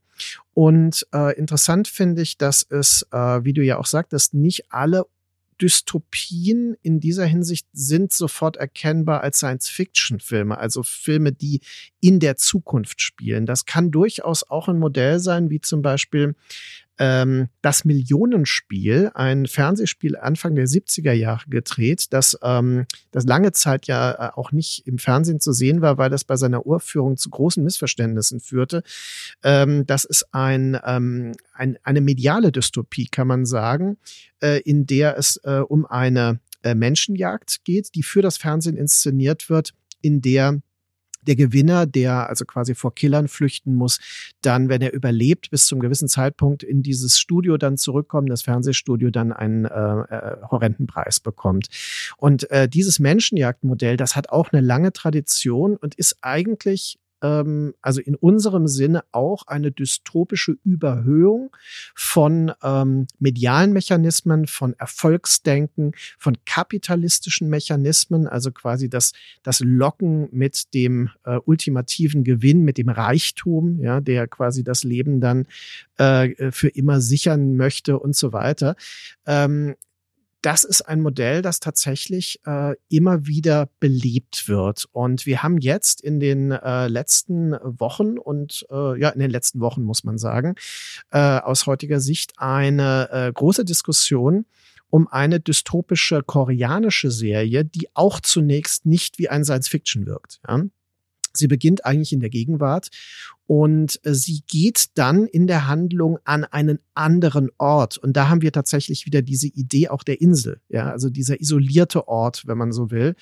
Und 0.56 1.06
äh, 1.14 1.38
interessant 1.38 1.88
finde 1.88 2.24
ich, 2.24 2.40
dass 2.40 2.66
es, 2.68 3.06
äh, 3.12 3.44
wie 3.44 3.54
du 3.54 3.64
ja 3.64 3.78
auch 3.78 3.86
sagtest, 3.86 4.34
nicht 4.34 4.72
alle 4.72 5.06
Dystopien 5.62 6.76
in 6.82 7.00
dieser 7.00 7.26
Hinsicht 7.26 7.68
sind 7.74 8.14
sofort 8.14 8.58
erkennbar 8.58 9.22
als 9.22 9.38
Science-Fiction-Filme, 9.38 10.58
also 10.58 10.84
Filme, 10.84 11.32
die 11.32 11.62
in 12.00 12.20
der 12.20 12.36
Zukunft 12.36 13.02
spielen. 13.02 13.46
Das 13.46 13.66
kann 13.66 13.92
durchaus 13.92 14.44
auch 14.50 14.68
ein 14.68 14.80
Modell 14.80 15.20
sein, 15.20 15.50
wie 15.50 15.62
zum 15.62 15.82
Beispiel 15.82 16.36
ähm, 17.00 17.50
das 17.62 17.86
Millionenspiel, 17.86 19.12
ein 19.14 19.46
Fernsehspiel 19.46 20.16
Anfang 20.16 20.56
der 20.56 20.68
70er 20.68 21.12
Jahre 21.12 21.48
gedreht, 21.50 22.08
das, 22.12 22.38
ähm, 22.42 22.86
das 23.12 23.26
lange 23.26 23.52
Zeit 23.52 23.88
ja 23.88 24.12
äh, 24.12 24.32
auch 24.34 24.52
nicht 24.52 24.88
im 24.88 24.98
Fernsehen 24.98 25.40
zu 25.40 25.54
sehen 25.54 25.82
war, 25.82 25.98
weil 25.98 26.10
das 26.10 26.24
bei 26.24 26.36
seiner 26.36 26.66
Urführung 26.66 27.18
zu 27.18 27.30
großen 27.30 27.64
Missverständnissen 27.64 28.40
führte. 28.40 28.84
Ähm, 29.44 29.86
das 29.86 30.06
ist 30.06 30.34
ein, 30.34 30.80
ähm, 30.86 31.34
ein, 31.54 31.78
eine 31.84 32.02
mediale 32.02 32.52
Dystopie, 32.52 33.08
kann 33.08 33.28
man 33.28 33.46
sagen, 33.46 33.98
äh, 34.42 34.62
in 34.62 34.86
der 34.86 35.18
es 35.18 35.38
äh, 35.44 35.60
um 35.60 35.86
eine 35.86 36.40
äh, 36.64 36.76
Menschenjagd 36.76 37.64
geht, 37.64 37.96
die 37.96 38.04
für 38.04 38.22
das 38.22 38.38
Fernsehen 38.38 38.76
inszeniert 38.76 39.50
wird, 39.50 39.74
in 40.02 40.22
der 40.22 40.62
der 41.28 41.36
Gewinner, 41.36 41.86
der 41.86 42.30
also 42.30 42.46
quasi 42.46 42.76
vor 42.76 42.96
Killern 42.96 43.28
flüchten 43.28 43.76
muss, 43.76 44.00
dann, 44.42 44.70
wenn 44.70 44.82
er 44.82 44.94
überlebt, 44.94 45.50
bis 45.52 45.66
zum 45.66 45.80
gewissen 45.80 46.08
Zeitpunkt 46.08 46.64
in 46.64 46.84
dieses 46.84 47.20
Studio 47.20 47.58
dann 47.58 47.78
zurückkommt, 47.78 48.30
das 48.30 48.42
Fernsehstudio 48.42 49.12
dann 49.12 49.32
einen 49.32 49.66
äh, 49.66 49.70
äh, 49.70 50.38
horrenden 50.50 50.88
Preis 50.88 51.20
bekommt. 51.20 51.68
Und 52.18 52.50
äh, 52.52 52.68
dieses 52.68 53.00
Menschenjagdmodell, 53.00 53.98
das 53.98 54.16
hat 54.16 54.30
auch 54.30 54.52
eine 54.52 54.62
lange 54.62 54.94
Tradition 54.94 55.76
und 55.76 55.96
ist 55.96 56.18
eigentlich 56.22 56.98
ähm, 57.22 57.74
also 57.82 58.02
in 58.02 58.16
unserem 58.16 58.68
Sinne 58.68 59.04
auch 59.12 59.48
eine 59.48 59.72
dystopische 59.72 60.58
Überhöhung 60.64 61.56
von 61.96 62.52
ähm, 62.64 63.08
medialen 63.20 63.74
Mechanismen, 63.74 64.48
von 64.48 64.74
Erfolgsdenken, 64.78 65.94
von 66.18 66.38
kapitalistischen 66.46 67.50
Mechanismen, 67.50 68.28
also 68.28 68.52
quasi 68.52 68.90
das, 68.90 69.14
das 69.44 69.60
Locken 69.60 70.30
mit 70.32 70.74
dem 70.74 71.10
äh, 71.26 71.38
ultimativen 71.46 72.24
Gewinn, 72.24 72.64
mit 72.64 72.78
dem 72.78 72.90
Reichtum, 72.90 73.80
ja, 73.82 74.02
der 74.02 74.28
quasi 74.28 74.64
das 74.64 74.84
Leben 74.84 75.22
dann 75.22 75.48
äh, 75.98 76.52
für 76.52 76.70
immer 76.70 77.02
sichern 77.02 77.56
möchte 77.56 78.00
und 78.00 78.16
so 78.16 78.34
weiter. 78.34 78.76
Ähm, 79.26 79.76
das 80.42 80.64
ist 80.64 80.82
ein 80.82 81.02
Modell, 81.02 81.42
das 81.42 81.60
tatsächlich 81.60 82.40
äh, 82.46 82.76
immer 82.90 83.26
wieder 83.26 83.70
belebt 83.80 84.48
wird. 84.48 84.86
Und 84.92 85.26
wir 85.26 85.44
haben 85.44 85.58
jetzt 85.58 86.02
in 86.02 86.20
den 86.20 86.52
äh, 86.52 86.88
letzten 86.88 87.54
Wochen 87.64 88.18
und 88.18 88.66
äh, 88.70 89.00
ja, 89.00 89.10
in 89.10 89.20
den 89.20 89.32
letzten 89.32 89.60
Wochen 89.60 89.84
muss 89.84 90.04
man 90.04 90.18
sagen, 90.18 90.56
äh, 91.12 91.20
aus 91.20 91.66
heutiger 91.66 92.00
Sicht 92.00 92.34
eine 92.38 93.10
äh, 93.12 93.32
große 93.34 93.66
Diskussion 93.66 94.46
um 94.90 95.08
eine 95.08 95.40
dystopische 95.40 96.24
koreanische 96.24 97.12
Serie, 97.12 97.66
die 97.66 97.90
auch 97.94 98.22
zunächst 98.22 98.86
nicht 98.86 99.20
wie 99.20 99.30
ein 99.30 99.44
Science-Fiction 99.44 100.06
wirkt. 100.06 100.40
Ja? 100.48 100.64
Sie 101.38 101.48
beginnt 101.48 101.86
eigentlich 101.86 102.14
in 102.14 102.20
der 102.20 102.30
Gegenwart 102.30 102.90
und 103.48 104.00
äh, 104.04 104.14
sie 104.14 104.42
geht 104.48 104.88
dann 104.96 105.26
in 105.26 105.48
der 105.48 105.68
Handlung 105.68 106.20
an 106.26 106.44
einen 106.44 106.80
anderen 106.94 107.50
Ort. 107.58 107.98
Und 107.98 108.14
da 108.18 108.30
haben 108.30 108.42
wir 108.42 108.52
tatsächlich 108.52 109.06
wieder 109.06 109.22
diese 109.22 109.48
Idee 109.48 109.90
auch 109.90 110.04
der 110.04 110.22
Insel, 110.22 110.60
ja, 110.70 110.92
also 110.92 111.10
dieser 111.10 111.40
isolierte 111.40 112.08
Ort, 112.08 112.44
wenn 112.46 112.58
man 112.58 112.72
so 112.72 112.92
will, 112.92 113.16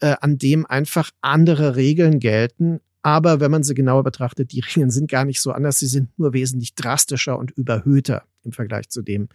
äh, 0.00 0.14
an 0.20 0.38
dem 0.38 0.66
einfach 0.66 1.10
andere 1.22 1.76
Regeln 1.76 2.20
gelten. 2.20 2.80
Aber 3.02 3.40
wenn 3.40 3.50
man 3.50 3.62
sie 3.62 3.74
genauer 3.74 4.04
betrachtet, 4.04 4.52
die 4.52 4.60
Regeln 4.60 4.90
sind 4.90 5.10
gar 5.10 5.24
nicht 5.24 5.40
so 5.40 5.52
anders, 5.52 5.78
sie 5.78 5.86
sind 5.86 6.10
nur 6.18 6.34
wesentlich 6.34 6.74
drastischer 6.74 7.38
und 7.38 7.50
überhöhter 7.50 8.24
im 8.42 8.52
Vergleich 8.52 8.88
zu 8.90 9.02
dem, 9.02 9.28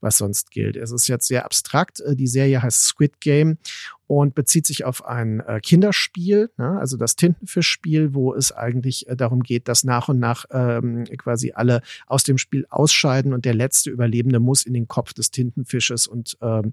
was 0.00 0.18
sonst 0.18 0.50
gilt. 0.50 0.76
Es 0.76 0.90
ist 0.90 1.08
jetzt 1.08 1.28
sehr 1.28 1.44
abstrakt. 1.44 2.00
Äh, 2.00 2.16
die 2.16 2.26
Serie 2.26 2.62
heißt 2.62 2.84
Squid 2.84 3.20
Game 3.20 3.58
und 4.10 4.34
bezieht 4.34 4.66
sich 4.66 4.84
auf 4.84 5.04
ein 5.04 5.38
äh, 5.38 5.60
Kinderspiel, 5.60 6.50
ne? 6.56 6.80
also 6.80 6.96
das 6.96 7.14
Tintenfischspiel, 7.14 8.12
wo 8.12 8.34
es 8.34 8.50
eigentlich 8.50 9.08
äh, 9.08 9.14
darum 9.14 9.40
geht, 9.44 9.68
dass 9.68 9.84
nach 9.84 10.08
und 10.08 10.18
nach 10.18 10.46
ähm, 10.50 11.04
quasi 11.16 11.52
alle 11.54 11.80
aus 12.08 12.24
dem 12.24 12.36
Spiel 12.36 12.66
ausscheiden 12.70 13.32
und 13.32 13.44
der 13.44 13.54
letzte 13.54 13.88
Überlebende 13.88 14.40
muss 14.40 14.66
in 14.66 14.74
den 14.74 14.88
Kopf 14.88 15.12
des 15.12 15.30
Tintenfisches 15.30 16.08
und 16.08 16.36
ähm, 16.42 16.72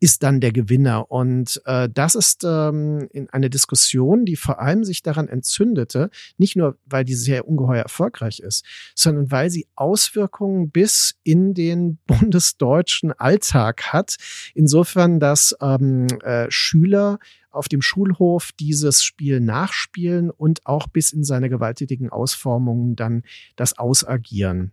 ist 0.00 0.22
dann 0.22 0.40
der 0.40 0.52
Gewinner. 0.52 1.10
Und 1.10 1.60
äh, 1.66 1.88
das 1.92 2.14
ist 2.14 2.44
ähm, 2.44 3.08
in 3.12 3.28
eine 3.28 3.50
Diskussion, 3.50 4.24
die 4.24 4.36
vor 4.36 4.58
allem 4.58 4.82
sich 4.82 5.02
daran 5.02 5.28
entzündete, 5.28 6.10
nicht 6.38 6.56
nur, 6.56 6.78
weil 6.86 7.04
die 7.04 7.14
sehr 7.14 7.46
ungeheuer 7.46 7.82
erfolgreich 7.82 8.40
ist, 8.40 8.64
sondern 8.94 9.30
weil 9.30 9.50
sie 9.50 9.68
Auswirkungen 9.76 10.70
bis 10.70 11.16
in 11.22 11.52
den 11.52 11.98
bundesdeutschen 12.06 13.12
Alltag 13.12 13.92
hat. 13.92 14.16
Insofern, 14.54 15.20
dass 15.20 15.54
ähm, 15.60 16.06
äh, 16.22 16.50
Schüler 16.70 17.18
auf 17.50 17.68
dem 17.68 17.82
Schulhof 17.82 18.52
dieses 18.52 19.02
Spiel 19.02 19.40
nachspielen 19.40 20.30
und 20.30 20.66
auch 20.66 20.86
bis 20.86 21.12
in 21.12 21.24
seine 21.24 21.48
gewalttätigen 21.48 22.10
Ausformungen 22.10 22.94
dann 22.94 23.24
das 23.56 23.76
ausagieren. 23.76 24.70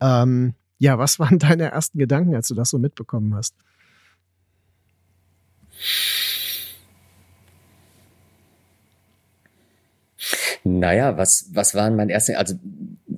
Ähm, 0.00 0.54
ja, 0.78 0.98
was 0.98 1.18
waren 1.18 1.38
deine 1.38 1.64
ersten 1.70 1.98
Gedanken, 1.98 2.34
als 2.34 2.48
du 2.48 2.54
das 2.54 2.70
so 2.70 2.78
mitbekommen 2.78 3.34
hast? 3.34 3.54
Naja, 10.64 11.16
was, 11.18 11.50
was 11.52 11.74
waren 11.74 11.94
meine 11.94 12.12
ersten, 12.12 12.36
also 12.36 12.54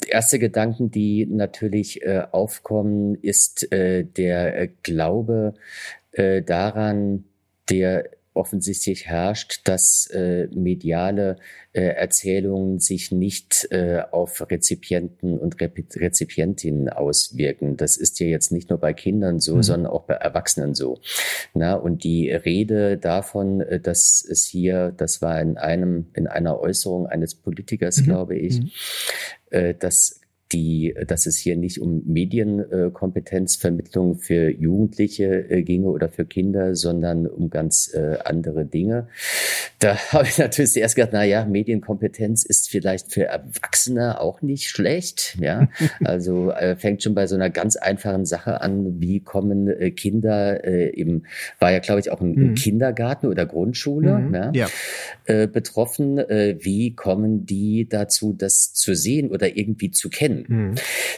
erste 0.09 0.39
Gedanken, 0.41 0.91
die 0.91 1.27
natürlich 1.27 2.03
äh, 2.03 2.25
aufkommen, 2.33 3.15
ist 3.15 3.71
äh, 3.73 4.05
der 4.05 4.61
äh, 4.61 4.69
Glaube 4.83 5.55
äh, 6.13 6.43
daran, 6.43 7.25
der 7.71 8.11
offensichtlich 8.39 9.07
herrscht, 9.07 9.63
dass 9.65 10.07
äh, 10.07 10.47
mediale 10.55 11.37
äh, 11.73 11.83
Erzählungen 11.83 12.79
sich 12.79 13.11
nicht 13.11 13.67
äh, 13.71 14.03
auf 14.13 14.49
Rezipienten 14.49 15.39
und 15.39 15.61
Rezipientinnen 15.61 16.89
auswirken. 16.89 17.77
Das 17.77 17.97
ist 17.97 18.21
ja 18.21 18.29
jetzt 18.29 18.53
nicht 18.53 18.71
nur 18.71 18.79
bei 18.79 18.93
Kindern 18.95 19.41
so, 19.41 19.57
mhm. 19.57 19.63
sondern 19.63 19.93
auch 19.93 20.05
bei 20.05 20.15
Erwachsenen 20.15 20.75
so. 20.75 21.01
Na, 21.53 21.75
und 21.75 22.05
die 22.05 22.31
Rede 22.31 22.97
davon, 22.97 23.61
äh, 23.61 23.81
dass 23.81 24.25
es 24.25 24.45
hier, 24.45 24.95
das 24.97 25.21
war 25.21 25.41
in 25.41 25.59
einem, 25.59 26.07
in 26.15 26.29
einer 26.29 26.61
Äußerung 26.61 27.07
eines 27.09 27.35
Politikers, 27.35 27.99
mhm. 27.99 28.05
glaube 28.05 28.37
ich, 28.37 28.61
mhm. 28.61 28.71
äh, 29.51 29.75
dass 29.75 30.18
die, 30.53 30.95
dass 31.07 31.27
es 31.27 31.37
hier 31.37 31.57
nicht 31.57 31.81
um 31.81 32.03
Medienkompetenzvermittlung 32.07 34.17
für 34.17 34.51
Jugendliche 34.51 35.51
äh, 35.51 35.63
ginge 35.63 35.89
oder 35.89 36.09
für 36.09 36.25
Kinder, 36.25 36.75
sondern 36.75 37.27
um 37.27 37.51
ganz 37.51 37.93
äh, 37.93 38.17
andere 38.25 38.65
Dinge. 38.65 39.09
Da 39.79 39.97
habe 40.13 40.27
ich 40.27 40.39
natürlich 40.39 40.73
zuerst 40.73 40.97
gedacht, 40.97 41.11
na 41.13 41.25
ja, 41.25 41.45
Medienkompetenz 41.45 42.45
ist 42.45 42.71
vielleicht 42.71 43.13
für 43.13 43.25
Erwachsene 43.25 44.21
auch 44.21 44.41
nicht 44.41 44.69
schlecht. 44.69 45.37
Ja, 45.41 45.69
also 46.05 46.51
äh, 46.51 46.77
fängt 46.77 47.03
schon 47.03 47.15
bei 47.15 47.27
so 47.27 47.35
einer 47.35 47.51
ganz 47.51 47.77
einfachen 47.77 48.25
Sache 48.25 48.63
an, 48.63 49.01
wie 49.01 49.21
kommen 49.21 49.69
Kinder 49.97 50.65
im, 50.65 51.25
war 51.59 51.73
ja 51.73 51.81
glaube 51.81 52.01
ich 52.01 52.11
auch 52.11 52.21
ein, 52.21 52.33
mhm. 52.33 52.55
Kindergarten 52.55 53.27
oder 53.27 53.47
Grundschule 53.47 54.19
mhm. 54.19 54.35
ja, 54.35 54.53
ja. 54.53 54.69
Äh, 55.27 55.47
betroffen. 55.47 56.19
Wie 56.19 56.95
kommen 56.95 57.47
die 57.47 57.89
dazu, 57.89 58.33
das 58.33 58.73
zu 58.73 58.95
sehen 58.95 59.31
oder 59.31 59.57
irgendwie 59.57 59.91
zu 59.91 60.09
kennen? 60.09 60.38
Mhm. 60.47 60.75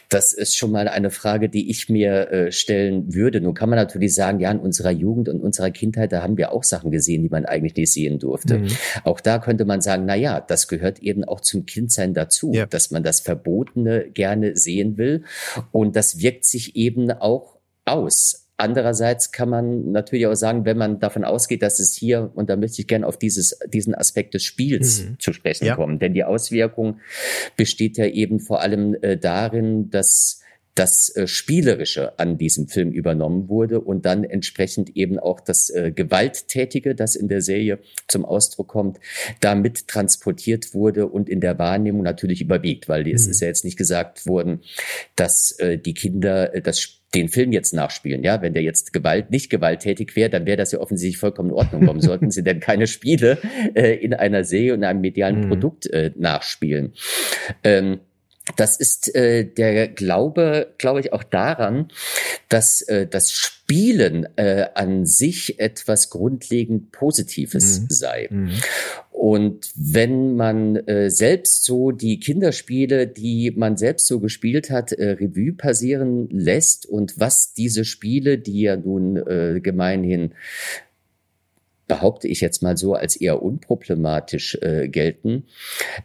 Das 0.08 0.32
ist 0.32 0.56
schon 0.56 0.70
mal 0.72 0.88
eine 0.88 1.10
Frage, 1.10 1.48
die 1.48 1.70
ich 1.70 1.88
mir 1.88 2.30
äh, 2.30 2.52
stellen 2.52 3.14
würde. 3.14 3.40
Nun 3.40 3.54
kann 3.54 3.68
man 3.68 3.76
natürlich 3.78 4.14
sagen, 4.14 4.40
ja, 4.40 4.50
in 4.50 4.58
unserer 4.60 4.90
Jugend 4.90 5.28
und 5.28 5.40
unserer 5.40 5.70
Kindheit, 5.70 6.12
da 6.12 6.22
haben 6.22 6.36
wir 6.36 6.52
auch 6.52 6.64
Sachen 6.64 6.90
gesehen, 6.90 7.22
die 7.22 7.28
man 7.28 7.44
eigentlich 7.44 7.76
nicht 7.76 7.92
sehen 7.92 8.18
durfte. 8.18 8.58
Mhm. 8.58 8.68
Auch 9.04 9.20
da 9.20 9.38
könnte 9.38 9.64
man 9.64 9.80
sagen, 9.80 10.04
na 10.06 10.14
ja, 10.14 10.40
das 10.40 10.68
gehört 10.68 11.00
eben 11.00 11.24
auch 11.24 11.40
zum 11.40 11.66
Kindsein 11.66 12.14
dazu, 12.14 12.52
ja. 12.52 12.66
dass 12.66 12.90
man 12.90 13.02
das 13.02 13.20
Verbotene 13.20 14.10
gerne 14.10 14.56
sehen 14.56 14.98
will. 14.98 15.24
Und 15.72 15.96
das 15.96 16.20
wirkt 16.20 16.44
sich 16.44 16.76
eben 16.76 17.10
auch 17.10 17.58
aus. 17.84 18.49
Andererseits 18.60 19.32
kann 19.32 19.48
man 19.48 19.90
natürlich 19.90 20.26
auch 20.26 20.34
sagen, 20.34 20.64
wenn 20.64 20.76
man 20.76 21.00
davon 21.00 21.24
ausgeht, 21.24 21.62
dass 21.62 21.80
es 21.80 21.94
hier, 21.94 22.30
und 22.34 22.50
da 22.50 22.56
möchte 22.56 22.82
ich 22.82 22.86
gerne 22.86 23.06
auf 23.06 23.16
dieses, 23.16 23.58
diesen 23.72 23.94
Aspekt 23.94 24.34
des 24.34 24.44
Spiels 24.44 25.04
mhm. 25.04 25.18
zu 25.18 25.32
sprechen 25.32 25.64
ja. 25.64 25.76
kommen, 25.76 25.98
denn 25.98 26.14
die 26.14 26.24
Auswirkung 26.24 27.00
besteht 27.56 27.96
ja 27.96 28.06
eben 28.06 28.38
vor 28.38 28.60
allem 28.60 28.94
äh, 29.02 29.16
darin, 29.16 29.90
dass 29.90 30.40
das 30.74 31.14
äh, 31.14 31.26
Spielerische 31.26 32.18
an 32.18 32.38
diesem 32.38 32.68
Film 32.68 32.92
übernommen 32.92 33.48
wurde 33.48 33.80
und 33.80 34.06
dann 34.06 34.24
entsprechend 34.24 34.96
eben 34.96 35.18
auch 35.18 35.40
das 35.40 35.70
äh, 35.70 35.92
Gewalttätige, 35.92 36.94
das 36.94 37.16
in 37.16 37.28
der 37.28 37.42
Serie 37.42 37.78
zum 38.08 38.24
Ausdruck 38.24 38.68
kommt, 38.68 39.00
damit 39.40 39.88
transportiert 39.88 40.74
wurde 40.74 41.06
und 41.06 41.28
in 41.28 41.40
der 41.40 41.58
Wahrnehmung 41.58 42.02
natürlich 42.02 42.40
überwiegt, 42.40 42.88
weil 42.88 43.04
mhm. 43.04 43.14
es 43.14 43.26
ist 43.26 43.40
ja 43.40 43.48
jetzt 43.48 43.64
nicht 43.64 43.76
gesagt 43.76 44.26
worden, 44.26 44.60
dass 45.16 45.52
äh, 45.52 45.78
die 45.78 45.94
Kinder 45.94 46.54
äh, 46.54 46.62
das 46.62 47.00
den 47.14 47.28
Film 47.28 47.50
jetzt 47.52 47.74
nachspielen. 47.74 48.22
Ja, 48.22 48.40
wenn 48.40 48.54
der 48.54 48.62
jetzt 48.62 48.92
Gewalt 48.92 49.30
nicht 49.30 49.50
gewalttätig 49.50 50.14
wäre, 50.14 50.30
dann 50.30 50.46
wäre 50.46 50.56
das 50.56 50.72
ja 50.72 50.78
offensichtlich 50.78 51.18
vollkommen 51.18 51.50
in 51.50 51.56
Ordnung. 51.56 51.86
Warum 51.86 52.00
sollten 52.00 52.30
sie 52.30 52.44
denn 52.44 52.60
keine 52.60 52.86
Spiele 52.86 53.38
äh, 53.74 53.96
in 53.96 54.14
einer 54.14 54.44
Serie 54.44 54.74
und 54.74 54.84
einem 54.84 55.00
medialen 55.00 55.40
mhm. 55.40 55.48
Produkt 55.48 55.86
äh, 55.88 56.12
nachspielen? 56.16 56.92
Ähm, 57.64 58.00
das 58.56 58.76
ist 58.76 59.14
äh, 59.14 59.44
der 59.44 59.88
Glaube, 59.88 60.74
glaube 60.78 61.00
ich, 61.00 61.12
auch 61.12 61.24
daran, 61.24 61.88
dass 62.48 62.82
äh, 62.82 63.06
das 63.06 63.32
Spielen 63.32 64.26
äh, 64.36 64.66
an 64.74 65.06
sich 65.06 65.60
etwas 65.60 66.10
grundlegend 66.10 66.92
Positives 66.92 67.80
mhm. 67.80 67.86
sei. 67.88 68.28
Mhm. 68.30 68.50
Und 69.10 69.70
wenn 69.76 70.34
man 70.34 70.76
äh, 70.76 71.10
selbst 71.10 71.64
so 71.64 71.90
die 71.90 72.18
Kinderspiele, 72.20 73.06
die 73.06 73.52
man 73.54 73.76
selbst 73.76 74.06
so 74.06 74.18
gespielt 74.18 74.70
hat, 74.70 74.92
äh, 74.92 75.10
Revue 75.10 75.52
passieren 75.52 76.28
lässt 76.30 76.86
und 76.86 77.20
was 77.20 77.52
diese 77.52 77.84
Spiele, 77.84 78.38
die 78.38 78.62
ja 78.62 78.76
nun 78.76 79.16
äh, 79.16 79.60
gemeinhin 79.62 80.34
behaupte 81.90 82.28
ich 82.28 82.40
jetzt 82.40 82.62
mal 82.62 82.76
so, 82.76 82.94
als 82.94 83.16
eher 83.16 83.42
unproblematisch 83.42 84.56
äh, 84.62 84.88
gelten, 84.88 85.44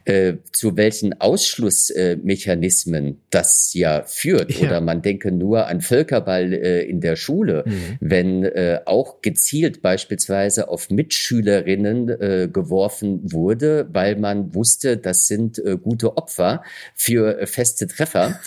äh, 0.04 0.34
zu 0.52 0.76
welchen 0.76 1.20
Ausschlussmechanismen 1.20 3.06
äh, 3.06 3.14
das 3.30 3.72
ja 3.74 4.02
führt. 4.02 4.52
Ja. 4.52 4.66
Oder 4.66 4.80
man 4.80 5.02
denke 5.02 5.30
nur 5.30 5.66
an 5.66 5.80
Völkerball 5.80 6.52
äh, 6.52 6.82
in 6.82 7.00
der 7.00 7.16
Schule, 7.16 7.64
mhm. 7.66 7.98
wenn 8.00 8.44
äh, 8.44 8.80
auch 8.84 9.22
gezielt 9.22 9.82
beispielsweise 9.82 10.68
auf 10.68 10.90
Mitschülerinnen 10.90 12.08
äh, 12.08 12.48
geworfen 12.52 13.32
wurde, 13.32 13.88
weil 13.92 14.16
man 14.16 14.54
wusste, 14.54 14.96
das 14.96 15.26
sind 15.26 15.62
gute 15.82 16.16
Opfer 16.16 16.62
für 16.94 17.46
feste 17.46 17.86
Treffer, 17.86 18.40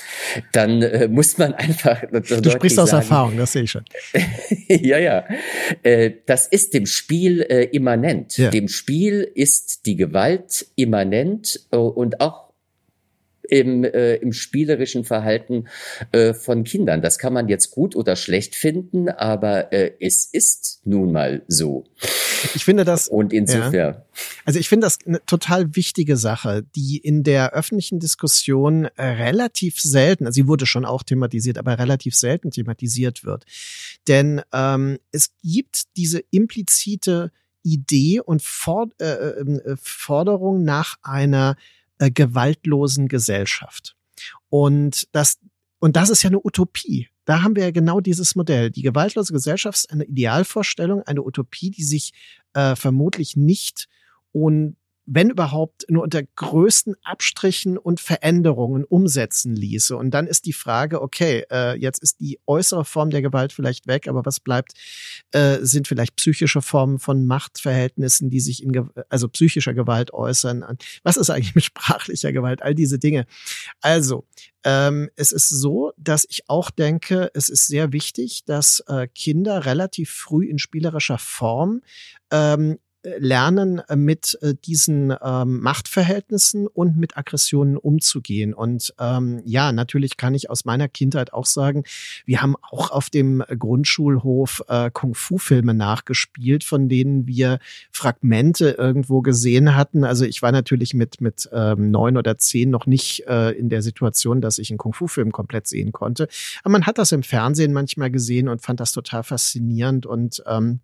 dann 0.51 1.11
muss 1.11 1.37
man 1.37 1.53
einfach. 1.53 2.03
Du 2.11 2.49
sprichst 2.49 2.79
aus 2.79 2.89
sagen, 2.89 3.03
Erfahrung, 3.03 3.37
das 3.37 3.53
sehe 3.53 3.63
ich 3.63 3.71
schon. 3.71 3.83
ja, 4.67 4.97
ja. 4.97 5.25
Das 6.25 6.47
ist 6.47 6.73
dem 6.73 6.85
Spiel 6.85 7.28
Spiel 7.29 7.41
äh, 7.49 7.63
immanent. 7.65 8.37
Ja. 8.37 8.49
Dem 8.49 8.67
Spiel 8.67 9.29
ist 9.35 9.85
die 9.85 9.95
Gewalt 9.95 10.65
immanent 10.75 11.67
äh, 11.71 11.77
und 11.77 12.21
auch 12.21 12.49
im, 13.43 13.83
äh, 13.83 14.15
im 14.15 14.31
spielerischen 14.31 15.03
Verhalten 15.03 15.65
äh, 16.11 16.33
von 16.33 16.63
Kindern. 16.63 17.01
Das 17.01 17.17
kann 17.17 17.33
man 17.33 17.47
jetzt 17.47 17.71
gut 17.71 17.95
oder 17.95 18.15
schlecht 18.15 18.55
finden, 18.55 19.09
aber 19.09 19.73
äh, 19.73 19.93
es 19.99 20.25
ist 20.25 20.81
nun 20.85 21.11
mal 21.11 21.41
so. 21.47 21.85
Ich 22.55 22.65
finde 22.65 22.85
das. 22.85 23.07
Und 23.07 23.33
insofern. 23.33 23.73
Ja. 23.73 24.05
Also 24.45 24.59
ich 24.59 24.69
finde 24.69 24.85
das 24.85 24.99
eine 25.05 25.23
total 25.25 25.75
wichtige 25.75 26.17
Sache, 26.17 26.63
die 26.75 26.97
in 26.97 27.23
der 27.23 27.53
öffentlichen 27.53 27.99
Diskussion 27.99 28.85
äh, 28.95 29.03
relativ 29.03 29.79
selten, 29.79 30.25
also 30.25 30.35
sie 30.35 30.47
wurde 30.47 30.65
schon 30.65 30.85
auch 30.85 31.03
thematisiert, 31.03 31.57
aber 31.57 31.77
relativ 31.79 32.15
selten 32.15 32.51
thematisiert 32.51 33.23
wird. 33.23 33.45
Denn 34.07 34.41
ähm, 34.53 34.99
es 35.11 35.31
gibt 35.43 35.95
diese 35.97 36.19
implizite 36.31 37.31
Idee 37.63 38.21
und 38.21 38.41
For 38.41 38.89
äh, 38.99 39.05
äh, 39.05 39.41
äh 39.41 39.75
Forderung 39.81 40.63
nach 40.63 40.97
einer 41.03 41.55
äh, 41.99 42.09
gewaltlosen 42.09 43.07
Gesellschaft. 43.07 43.95
Und 44.49 45.07
das, 45.11 45.39
und 45.79 45.95
das 45.95 46.09
ist 46.09 46.23
ja 46.23 46.29
eine 46.29 46.39
Utopie. 46.43 47.09
Da 47.29 47.43
haben 47.43 47.55
wir 47.55 47.61
ja 47.61 47.69
genau 47.69 47.99
dieses 47.99 48.35
Modell. 48.35 48.71
Die 48.71 48.81
gewaltlose 48.81 49.33
Gesellschaft 49.33 49.77
ist 49.77 49.91
eine 49.91 50.03
Idealvorstellung, 50.03 51.03
eine 51.03 51.21
Utopie, 51.21 51.69
die 51.69 51.83
sich 51.83 52.11
äh, 52.55 52.75
vermutlich 52.75 53.35
nicht 53.35 53.87
und 54.31 54.77
wenn 55.11 55.31
überhaupt, 55.31 55.85
nur 55.89 56.03
unter 56.03 56.21
größten 56.21 56.95
Abstrichen 57.03 57.79
und 57.79 57.99
Veränderungen 57.99 58.83
umsetzen 58.83 59.55
ließe. 59.55 59.97
Und 59.97 60.11
dann 60.11 60.27
ist 60.27 60.45
die 60.45 60.53
Frage, 60.53 61.01
okay, 61.01 61.45
äh, 61.51 61.75
jetzt 61.79 62.03
ist 62.03 62.19
die 62.19 62.39
äußere 62.45 62.85
Form 62.85 63.09
der 63.09 63.23
Gewalt 63.23 63.51
vielleicht 63.51 63.87
weg, 63.87 64.07
aber 64.07 64.23
was 64.25 64.39
bleibt, 64.39 64.73
äh, 65.31 65.57
sind 65.61 65.87
vielleicht 65.87 66.15
psychische 66.15 66.61
Formen 66.61 66.99
von 66.99 67.25
Machtverhältnissen, 67.25 68.29
die 68.29 68.39
sich 68.39 68.61
in, 68.61 68.89
also 69.09 69.27
psychischer 69.29 69.73
Gewalt 69.73 70.13
äußern. 70.13 70.63
Was 71.01 71.17
ist 71.17 71.31
eigentlich 71.31 71.55
mit 71.55 71.63
sprachlicher 71.63 72.31
Gewalt? 72.31 72.61
All 72.61 72.75
diese 72.75 72.99
Dinge. 72.99 73.25
Also, 73.81 74.27
ähm, 74.63 75.09
es 75.15 75.31
ist 75.31 75.49
so, 75.49 75.91
dass 75.97 76.27
ich 76.29 76.49
auch 76.49 76.69
denke, 76.69 77.31
es 77.33 77.49
ist 77.49 77.65
sehr 77.65 77.93
wichtig, 77.93 78.43
dass 78.45 78.83
äh, 78.87 79.07
Kinder 79.07 79.65
relativ 79.65 80.11
früh 80.11 80.45
in 80.45 80.59
spielerischer 80.59 81.17
Form 81.17 81.81
ähm, 82.29 82.77
lernen, 83.03 83.81
äh, 83.87 83.95
mit 83.95 84.37
äh, 84.41 84.53
diesen 84.65 85.13
ähm, 85.21 85.61
Machtverhältnissen 85.61 86.67
und 86.67 86.97
mit 86.97 87.17
Aggressionen 87.17 87.77
umzugehen. 87.77 88.53
Und 88.53 88.93
ähm, 88.99 89.41
ja, 89.45 89.71
natürlich 89.71 90.17
kann 90.17 90.35
ich 90.35 90.49
aus 90.49 90.65
meiner 90.65 90.87
Kindheit 90.87 91.31
auch 91.31 91.45
sagen, 91.45 91.83
wir 92.25 92.41
haben 92.41 92.55
auch 92.61 92.91
auf 92.91 93.09
dem 93.09 93.43
Grundschulhof 93.57 94.63
äh, 94.67 94.91
Kung-Fu-Filme 94.91 95.73
nachgespielt, 95.73 96.63
von 96.63 96.89
denen 96.89 97.25
wir 97.25 97.59
Fragmente 97.91 98.71
irgendwo 98.71 99.21
gesehen 99.21 99.75
hatten. 99.75 100.03
Also 100.03 100.25
ich 100.25 100.41
war 100.41 100.51
natürlich 100.51 100.93
mit, 100.93 101.21
mit 101.21 101.49
ähm, 101.53 101.91
neun 101.91 102.17
oder 102.17 102.37
zehn 102.37 102.69
noch 102.69 102.85
nicht 102.85 103.25
äh, 103.27 103.51
in 103.51 103.69
der 103.69 103.81
Situation, 103.81 104.41
dass 104.41 104.57
ich 104.57 104.71
einen 104.71 104.77
Kung-Fu-Film 104.77 105.31
komplett 105.31 105.67
sehen 105.67 105.91
konnte. 105.91 106.27
Aber 106.63 106.73
man 106.73 106.85
hat 106.85 106.97
das 106.97 107.11
im 107.13 107.23
Fernsehen 107.23 107.71
manchmal 107.71 108.11
gesehen 108.11 108.49
und 108.49 108.61
fand 108.61 108.79
das 108.79 108.91
total 108.91 109.23
faszinierend 109.23 110.05
und 110.05 110.43
ähm, 110.45 110.81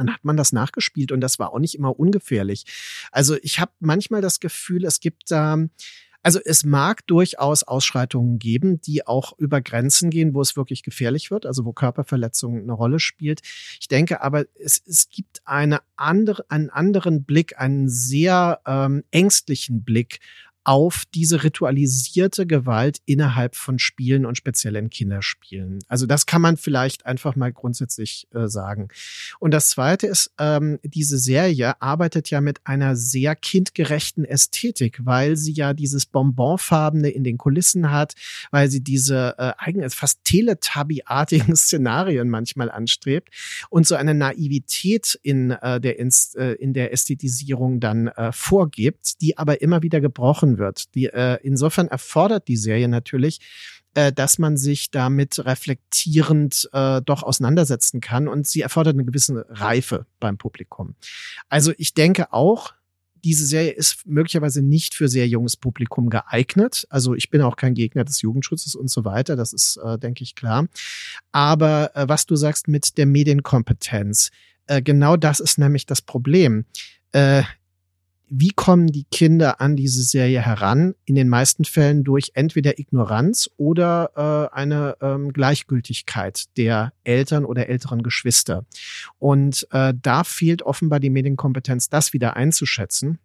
dann 0.00 0.12
hat 0.12 0.24
man 0.24 0.36
das 0.36 0.52
nachgespielt 0.52 1.12
und 1.12 1.20
das 1.20 1.38
war 1.38 1.52
auch 1.52 1.58
nicht 1.58 1.74
immer 1.74 1.98
ungefährlich. 1.98 2.64
Also 3.12 3.36
ich 3.42 3.60
habe 3.60 3.72
manchmal 3.80 4.22
das 4.22 4.40
Gefühl, 4.40 4.84
es 4.84 5.00
gibt 5.00 5.30
da, 5.30 5.58
also 6.22 6.40
es 6.42 6.64
mag 6.64 7.06
durchaus 7.06 7.62
Ausschreitungen 7.62 8.38
geben, 8.38 8.80
die 8.80 9.06
auch 9.06 9.38
über 9.38 9.60
Grenzen 9.60 10.10
gehen, 10.10 10.34
wo 10.34 10.40
es 10.40 10.56
wirklich 10.56 10.82
gefährlich 10.82 11.30
wird, 11.30 11.44
also 11.44 11.64
wo 11.64 11.72
Körperverletzung 11.72 12.62
eine 12.62 12.72
Rolle 12.72 12.98
spielt. 12.98 13.40
Ich 13.78 13.88
denke 13.88 14.22
aber, 14.22 14.46
es, 14.58 14.82
es 14.86 15.10
gibt 15.10 15.42
eine 15.44 15.80
andere, 15.96 16.44
einen 16.48 16.70
anderen 16.70 17.24
Blick, 17.24 17.58
einen 17.58 17.88
sehr 17.88 18.60
ähm, 18.66 19.04
ängstlichen 19.10 19.82
Blick 19.82 20.20
auf 20.64 21.04
diese 21.14 21.42
ritualisierte 21.42 22.46
Gewalt 22.46 22.98
innerhalb 23.06 23.56
von 23.56 23.78
Spielen 23.78 24.26
und 24.26 24.36
speziell 24.36 24.76
in 24.76 24.90
Kinderspielen. 24.90 25.78
Also 25.88 26.06
das 26.06 26.26
kann 26.26 26.42
man 26.42 26.56
vielleicht 26.56 27.06
einfach 27.06 27.34
mal 27.34 27.52
grundsätzlich 27.52 28.28
äh, 28.34 28.46
sagen. 28.48 28.88
Und 29.38 29.52
das 29.52 29.70
Zweite 29.70 30.06
ist, 30.06 30.32
ähm, 30.38 30.78
diese 30.82 31.18
Serie 31.18 31.80
arbeitet 31.80 32.30
ja 32.30 32.40
mit 32.40 32.60
einer 32.64 32.94
sehr 32.94 33.34
kindgerechten 33.36 34.24
Ästhetik, 34.24 35.00
weil 35.04 35.36
sie 35.36 35.52
ja 35.52 35.72
dieses 35.72 36.06
Bonbonfarbene 36.06 37.08
in 37.08 37.24
den 37.24 37.38
Kulissen 37.38 37.90
hat, 37.90 38.14
weil 38.50 38.70
sie 38.70 38.82
diese 38.82 39.34
äh, 39.38 39.52
eigenen, 39.56 39.90
fast 39.90 40.24
Teletubby-artigen 40.24 41.56
Szenarien 41.56 42.28
manchmal 42.28 42.70
anstrebt 42.70 43.30
und 43.70 43.86
so 43.86 43.94
eine 43.94 44.14
Naivität 44.14 45.18
in, 45.22 45.52
äh, 45.52 45.80
der, 45.80 45.98
Inst, 45.98 46.36
äh, 46.36 46.52
in 46.52 46.74
der 46.74 46.92
Ästhetisierung 46.92 47.80
dann 47.80 48.08
äh, 48.08 48.30
vorgibt, 48.32 49.20
die 49.22 49.38
aber 49.38 49.62
immer 49.62 49.82
wieder 49.82 50.00
gebrochen 50.00 50.49
gesprochen 50.50 50.58
wird. 50.58 50.94
Die, 50.94 51.06
äh, 51.06 51.38
insofern 51.42 51.88
erfordert 51.88 52.48
die 52.48 52.56
Serie 52.56 52.88
natürlich, 52.88 53.40
äh, 53.94 54.12
dass 54.12 54.38
man 54.38 54.56
sich 54.56 54.90
damit 54.90 55.44
reflektierend 55.44 56.68
äh, 56.72 57.02
doch 57.02 57.22
auseinandersetzen 57.22 58.00
kann 58.00 58.28
und 58.28 58.46
sie 58.46 58.60
erfordert 58.60 58.94
eine 58.94 59.04
gewisse 59.04 59.46
Reife 59.48 60.06
beim 60.20 60.38
Publikum. 60.38 60.94
Also 61.48 61.72
ich 61.76 61.94
denke 61.94 62.32
auch, 62.32 62.74
diese 63.22 63.44
Serie 63.44 63.72
ist 63.72 64.06
möglicherweise 64.06 64.62
nicht 64.62 64.94
für 64.94 65.06
sehr 65.06 65.28
junges 65.28 65.54
Publikum 65.54 66.08
geeignet. 66.08 66.86
Also 66.88 67.14
ich 67.14 67.28
bin 67.28 67.42
auch 67.42 67.56
kein 67.56 67.74
Gegner 67.74 68.02
des 68.02 68.22
Jugendschutzes 68.22 68.74
und 68.74 68.88
so 68.88 69.04
weiter, 69.04 69.36
das 69.36 69.52
ist, 69.52 69.78
äh, 69.84 69.98
denke 69.98 70.22
ich, 70.24 70.34
klar. 70.34 70.68
Aber 71.30 71.94
äh, 71.94 72.08
was 72.08 72.24
du 72.24 72.36
sagst 72.36 72.66
mit 72.66 72.96
der 72.96 73.04
Medienkompetenz, 73.04 74.30
äh, 74.68 74.80
genau 74.80 75.16
das 75.16 75.40
ist 75.40 75.58
nämlich 75.58 75.84
das 75.84 76.00
Problem. 76.00 76.64
Äh, 77.12 77.42
wie 78.30 78.50
kommen 78.50 78.86
die 78.86 79.04
Kinder 79.10 79.60
an 79.60 79.74
diese 79.74 80.02
Serie 80.02 80.40
heran? 80.40 80.94
In 81.04 81.16
den 81.16 81.28
meisten 81.28 81.64
Fällen 81.64 82.04
durch 82.04 82.30
entweder 82.34 82.78
Ignoranz 82.78 83.50
oder 83.56 84.50
äh, 84.52 84.54
eine 84.54 84.96
ähm, 85.00 85.32
Gleichgültigkeit 85.32 86.44
der 86.56 86.92
Eltern 87.02 87.44
oder 87.44 87.68
älteren 87.68 88.04
Geschwister. 88.04 88.64
Und 89.18 89.66
äh, 89.72 89.92
da 90.00 90.22
fehlt 90.22 90.62
offenbar 90.62 91.00
die 91.00 91.10
Medienkompetenz, 91.10 91.90
das 91.90 92.12
wieder 92.12 92.36
einzuschätzen. 92.36 93.18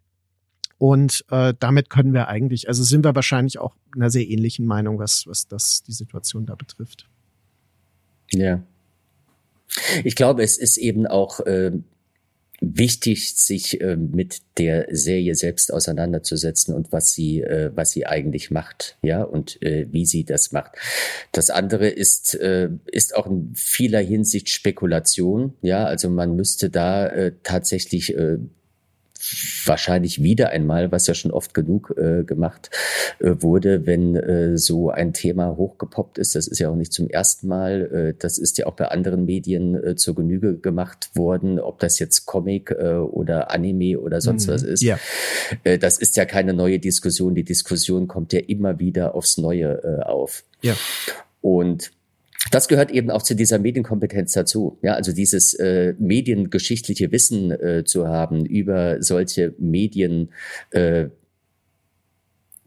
Und 0.78 1.24
äh, 1.30 1.54
damit 1.58 1.88
können 1.88 2.12
wir 2.12 2.26
eigentlich, 2.26 2.68
also 2.68 2.82
sind 2.82 3.04
wir 3.04 3.14
wahrscheinlich 3.14 3.58
auch 3.58 3.76
einer 3.94 4.10
sehr 4.10 4.28
ähnlichen 4.28 4.66
Meinung, 4.66 4.98
was, 4.98 5.24
was 5.28 5.46
das 5.46 5.84
die 5.84 5.92
Situation 5.92 6.46
da 6.46 6.56
betrifft. 6.56 7.08
Ja. 8.32 8.60
Ich 10.02 10.16
glaube, 10.16 10.42
es 10.42 10.58
ist 10.58 10.76
eben 10.76 11.06
auch 11.06 11.40
äh, 11.40 11.72
wichtig, 12.60 13.36
sich 13.36 13.80
äh, 13.80 13.96
mit 13.96 14.40
der 14.58 14.86
Serie 14.90 15.34
selbst 15.34 15.72
auseinanderzusetzen 15.72 16.74
und 16.74 16.92
was 16.92 17.12
sie, 17.12 17.42
äh, 17.42 17.70
was 17.74 17.90
sie 17.90 18.06
eigentlich 18.06 18.50
macht, 18.50 18.96
ja, 19.02 19.22
und 19.22 19.60
äh, 19.62 19.86
wie 19.90 20.06
sie 20.06 20.24
das 20.24 20.52
macht. 20.52 20.72
Das 21.32 21.50
andere 21.50 21.88
ist, 21.88 22.34
ist 22.34 23.14
auch 23.14 23.26
in 23.26 23.52
vieler 23.54 24.00
Hinsicht 24.00 24.48
Spekulation, 24.48 25.54
ja, 25.62 25.84
also 25.84 26.08
man 26.08 26.34
müsste 26.34 26.70
da 26.70 27.30
tatsächlich 27.42 28.14
wahrscheinlich 29.64 30.22
wieder 30.22 30.50
einmal, 30.50 30.92
was 30.92 31.06
ja 31.06 31.14
schon 31.14 31.30
oft 31.30 31.54
genug 31.54 31.94
äh, 31.96 32.24
gemacht 32.24 32.70
äh, 33.18 33.32
wurde, 33.40 33.86
wenn 33.86 34.16
äh, 34.16 34.58
so 34.58 34.90
ein 34.90 35.12
Thema 35.12 35.56
hochgepoppt 35.56 36.18
ist. 36.18 36.34
Das 36.34 36.46
ist 36.46 36.58
ja 36.58 36.70
auch 36.70 36.76
nicht 36.76 36.92
zum 36.92 37.08
ersten 37.08 37.48
Mal. 37.48 37.90
Äh, 37.92 38.14
das 38.18 38.38
ist 38.38 38.58
ja 38.58 38.66
auch 38.66 38.74
bei 38.74 38.88
anderen 38.88 39.24
Medien 39.24 39.74
äh, 39.74 39.96
zur 39.96 40.14
Genüge 40.14 40.58
gemacht 40.58 41.10
worden, 41.14 41.58
ob 41.58 41.78
das 41.78 41.98
jetzt 41.98 42.26
Comic 42.26 42.70
äh, 42.70 42.94
oder 42.94 43.50
Anime 43.50 43.98
oder 43.98 44.20
sonst 44.20 44.46
mhm. 44.46 44.52
was 44.52 44.62
ist. 44.62 44.82
Ja. 44.82 44.98
Das 45.80 45.98
ist 45.98 46.16
ja 46.16 46.24
keine 46.24 46.54
neue 46.54 46.78
Diskussion. 46.78 47.34
Die 47.34 47.44
Diskussion 47.44 48.08
kommt 48.08 48.32
ja 48.32 48.40
immer 48.40 48.78
wieder 48.78 49.14
aufs 49.14 49.38
Neue 49.38 50.06
auf. 50.06 50.44
Ja. 50.62 50.74
Und 51.40 51.92
das 52.50 52.68
gehört 52.68 52.90
eben 52.90 53.10
auch 53.10 53.22
zu 53.22 53.34
dieser 53.34 53.58
Medienkompetenz 53.58 54.32
dazu. 54.32 54.78
Ja, 54.82 54.94
also 54.94 55.12
dieses 55.12 55.54
äh, 55.54 55.94
mediengeschichtliche 55.98 57.12
Wissen 57.12 57.50
äh, 57.50 57.84
zu 57.84 58.08
haben 58.08 58.44
über 58.44 59.02
solche 59.02 59.54
Medien, 59.58 60.30
äh, 60.70 61.08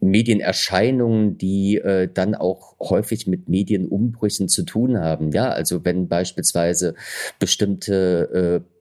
Medienerscheinungen, 0.00 1.36
die 1.36 1.76
äh, 1.76 2.08
dann 2.12 2.34
auch 2.34 2.76
häufig 2.80 3.26
mit 3.26 3.48
Medienumbrüchen 3.48 4.48
zu 4.48 4.62
tun 4.64 4.98
haben. 4.98 5.30
Ja, 5.32 5.50
also 5.50 5.84
wenn 5.84 6.08
beispielsweise 6.08 6.94
bestimmte 7.38 8.62
äh, 8.64 8.79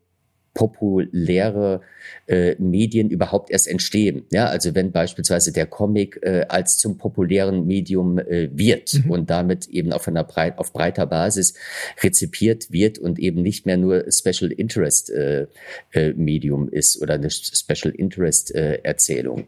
populäre 0.53 1.81
äh, 2.27 2.55
Medien 2.59 3.09
überhaupt 3.09 3.51
erst 3.51 3.67
entstehen. 3.67 4.25
Ja, 4.31 4.45
also 4.47 4.75
wenn 4.75 4.91
beispielsweise 4.91 5.51
der 5.51 5.65
Comic 5.65 6.19
äh, 6.21 6.45
als 6.47 6.77
zum 6.77 6.97
populären 6.97 7.65
Medium 7.65 8.19
äh, 8.19 8.49
wird 8.51 8.93
mhm. 8.93 9.11
und 9.11 9.29
damit 9.29 9.67
eben 9.67 9.93
auf 9.93 10.07
einer 10.07 10.23
breit, 10.23 10.57
auf 10.57 10.73
breiter 10.73 11.05
Basis 11.05 11.53
rezipiert 12.01 12.71
wird 12.71 12.99
und 12.99 13.19
eben 13.19 13.41
nicht 13.41 13.65
mehr 13.65 13.77
nur 13.77 14.05
Special 14.11 14.51
Interest 14.51 15.09
äh, 15.09 15.47
äh, 15.91 16.13
Medium 16.13 16.69
ist 16.69 17.01
oder 17.01 17.15
eine 17.15 17.29
Special 17.29 17.93
Interest 17.95 18.53
äh, 18.53 18.79
Erzählung. 18.83 19.45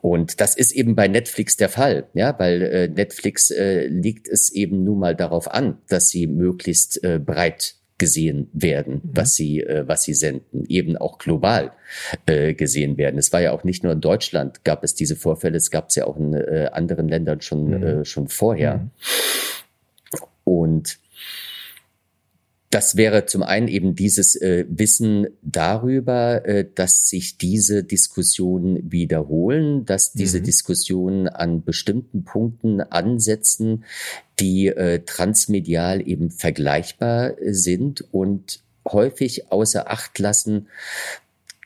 Und 0.00 0.40
das 0.40 0.56
ist 0.56 0.72
eben 0.72 0.94
bei 0.94 1.08
Netflix 1.08 1.56
der 1.56 1.68
Fall, 1.68 2.06
ja, 2.14 2.38
weil 2.38 2.88
Netflix 2.88 3.52
liegt 3.88 4.28
es 4.28 4.50
eben 4.52 4.84
nun 4.84 5.00
mal 5.00 5.16
darauf 5.16 5.50
an, 5.52 5.78
dass 5.88 6.08
sie 6.08 6.26
möglichst 6.26 7.00
breit 7.26 7.77
gesehen 7.98 8.48
werden, 8.52 8.94
mhm. 8.94 9.10
was 9.12 9.34
sie, 9.34 9.60
äh, 9.60 9.86
was 9.86 10.04
sie 10.04 10.14
senden, 10.14 10.64
eben 10.68 10.96
auch 10.96 11.18
global 11.18 11.72
äh, 12.26 12.54
gesehen 12.54 12.96
werden. 12.96 13.18
Es 13.18 13.32
war 13.32 13.40
ja 13.40 13.52
auch 13.52 13.64
nicht 13.64 13.82
nur 13.82 13.92
in 13.92 14.00
Deutschland 14.00 14.64
gab 14.64 14.84
es 14.84 14.94
diese 14.94 15.16
Vorfälle, 15.16 15.56
es 15.56 15.70
gab 15.70 15.88
es 15.88 15.96
ja 15.96 16.06
auch 16.06 16.16
in 16.16 16.32
äh, 16.32 16.70
anderen 16.72 17.08
Ländern 17.08 17.40
schon, 17.40 17.66
mhm. 17.66 17.82
äh, 17.82 18.04
schon 18.04 18.28
vorher. 18.28 18.76
Mhm. 18.76 18.90
Und 20.44 20.98
das 22.70 22.96
wäre 22.96 23.24
zum 23.24 23.42
einen 23.42 23.68
eben 23.68 23.94
dieses 23.94 24.36
äh, 24.36 24.66
Wissen 24.68 25.28
darüber, 25.42 26.44
äh, 26.44 26.66
dass 26.74 27.08
sich 27.08 27.38
diese 27.38 27.82
Diskussionen 27.82 28.92
wiederholen, 28.92 29.86
dass 29.86 30.12
diese 30.12 30.40
mhm. 30.40 30.44
Diskussionen 30.44 31.28
an 31.28 31.64
bestimmten 31.64 32.24
Punkten 32.24 32.80
ansetzen, 32.82 33.84
die 34.38 34.66
äh, 34.66 35.00
transmedial 35.04 36.06
eben 36.06 36.30
vergleichbar 36.30 37.34
sind 37.40 38.04
und 38.12 38.60
häufig 38.86 39.50
außer 39.50 39.90
Acht 39.90 40.18
lassen, 40.18 40.68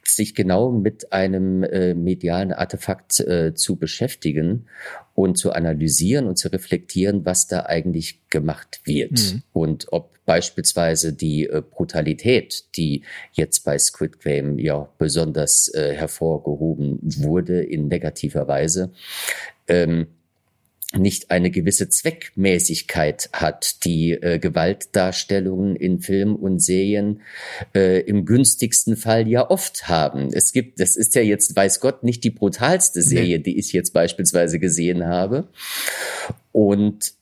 sich 0.09 0.35
genau 0.35 0.71
mit 0.71 1.13
einem 1.13 1.63
äh, 1.63 1.95
medialen 1.95 2.53
Artefakt 2.53 3.21
äh, 3.21 3.55
zu 3.55 3.77
beschäftigen 3.77 4.67
und 5.15 5.39
zu 5.39 5.53
analysieren 5.53 6.27
und 6.27 6.37
zu 6.37 6.49
reflektieren, 6.49 7.25
was 7.25 7.47
da 7.47 7.67
eigentlich 7.67 8.21
gemacht 8.29 8.81
wird 8.85 9.13
mhm. 9.13 9.43
und 9.53 9.93
ob 9.93 10.13
beispielsweise 10.25 11.13
die 11.13 11.47
äh, 11.47 11.63
Brutalität, 11.69 12.65
die 12.77 13.03
jetzt 13.33 13.65
bei 13.65 13.79
Squid 13.79 14.21
Game 14.21 14.59
ja 14.59 14.89
besonders 14.99 15.69
äh, 15.75 15.95
hervorgehoben 15.95 16.99
wurde 17.03 17.63
in 17.63 17.89
negativer 17.89 18.47
Weise, 18.47 18.93
ähm, 19.69 20.07
nicht 20.97 21.31
eine 21.31 21.51
gewisse 21.51 21.89
Zweckmäßigkeit 21.89 23.31
hat, 23.33 23.85
die 23.85 24.13
äh, 24.13 24.39
Gewaltdarstellungen 24.39 25.77
in 25.77 26.01
Film 26.01 26.37
und 26.37 26.61
Serien 26.61 27.21
äh, 27.75 28.01
im 28.01 28.25
günstigsten 28.25 28.97
Fall 28.97 29.29
ja 29.29 29.51
oft 29.51 29.89
haben. 29.89 30.29
Es 30.33 30.53
gibt, 30.53 30.81
das 30.81 30.97
ist 30.97 31.15
ja 31.15 31.23
jetzt, 31.23 31.55
weiß 31.57 31.81
Gott, 31.81 32.03
nicht 32.03 32.25
die 32.25 32.31
brutalste 32.31 33.03
Serie, 33.03 33.39
nee. 33.39 33.43
die 33.45 33.59
ich 33.59 33.73
jetzt 33.73 33.93
beispielsweise 33.93 34.59
gesehen 34.59 35.07
habe. 35.07 35.49
Und 36.53 37.15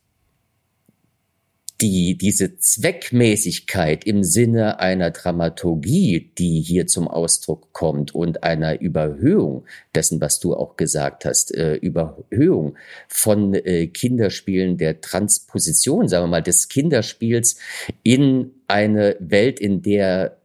die, 1.80 2.16
diese 2.18 2.56
Zweckmäßigkeit 2.56 4.04
im 4.04 4.22
Sinne 4.22 4.80
einer 4.80 5.10
Dramaturgie, 5.10 6.32
die 6.36 6.60
hier 6.60 6.86
zum 6.86 7.08
Ausdruck 7.08 7.72
kommt 7.72 8.14
und 8.14 8.42
einer 8.44 8.80
Überhöhung 8.80 9.64
dessen, 9.94 10.20
was 10.20 10.40
du 10.40 10.54
auch 10.54 10.76
gesagt 10.76 11.24
hast, 11.24 11.54
äh, 11.54 11.74
Überhöhung 11.76 12.76
von 13.08 13.54
äh, 13.54 13.86
Kinderspielen 13.86 14.76
der 14.76 15.00
Transposition, 15.00 16.08
sagen 16.08 16.24
wir 16.24 16.28
mal, 16.28 16.42
des 16.42 16.68
Kinderspiels 16.68 17.56
in 18.02 18.52
eine 18.68 19.16
Welt, 19.20 19.58
in 19.58 19.82
der 19.82 20.36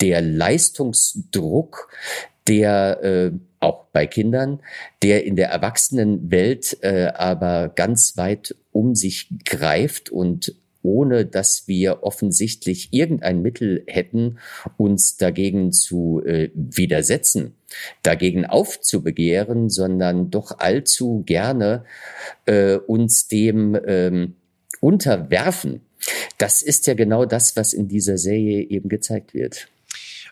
der 0.00 0.20
Leistungsdruck, 0.20 1.88
der 2.46 3.02
äh, 3.02 3.32
auch 3.60 3.86
bei 3.92 4.06
Kindern, 4.06 4.60
der 5.02 5.24
in 5.24 5.36
der 5.36 5.48
Erwachsenenwelt 5.48 6.78
äh, 6.82 7.06
aber 7.14 7.70
ganz 7.70 8.16
weit 8.16 8.54
um 8.74 8.94
sich 8.94 9.28
greift 9.44 10.10
und 10.10 10.54
ohne 10.82 11.24
dass 11.24 11.66
wir 11.66 12.02
offensichtlich 12.02 12.88
irgendein 12.92 13.40
Mittel 13.40 13.84
hätten, 13.86 14.38
uns 14.76 15.16
dagegen 15.16 15.72
zu 15.72 16.20
äh, 16.24 16.50
widersetzen, 16.54 17.54
dagegen 18.02 18.44
aufzubegehren, 18.44 19.70
sondern 19.70 20.30
doch 20.30 20.58
allzu 20.58 21.22
gerne 21.24 21.84
äh, 22.44 22.76
uns 22.76 23.28
dem 23.28 23.78
ähm, 23.86 24.34
unterwerfen. 24.80 25.80
Das 26.36 26.60
ist 26.60 26.86
ja 26.86 26.92
genau 26.92 27.24
das, 27.24 27.56
was 27.56 27.72
in 27.72 27.88
dieser 27.88 28.18
Serie 28.18 28.60
eben 28.68 28.90
gezeigt 28.90 29.32
wird. 29.32 29.68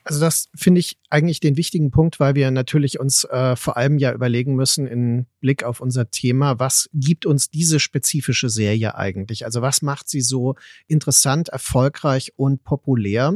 Also 0.05 0.21
das 0.21 0.49
finde 0.55 0.81
ich 0.81 0.99
eigentlich 1.13 1.41
den 1.41 1.57
wichtigen 1.57 1.91
Punkt, 1.91 2.19
weil 2.21 2.35
wir 2.35 2.51
natürlich 2.51 2.99
uns 2.99 3.25
äh, 3.25 3.55
vor 3.55 3.77
allem 3.77 3.99
ja 3.99 4.13
überlegen 4.13 4.55
müssen 4.55 4.87
in 4.87 5.27
Blick 5.41 5.63
auf 5.63 5.81
unser 5.81 6.11
Thema, 6.11 6.59
was 6.59 6.89
gibt 6.95 7.27
uns 7.27 7.51
diese 7.51 7.81
spezifische 7.81 8.49
Serie 8.49 8.95
eigentlich? 8.95 9.45
Also 9.45 9.61
was 9.61 9.83
macht 9.83 10.09
sie 10.09 10.23
so 10.23 10.55
interessant, 10.87 11.51
erfolgreich 11.51 12.33
und 12.37 12.65
populär? 12.65 13.35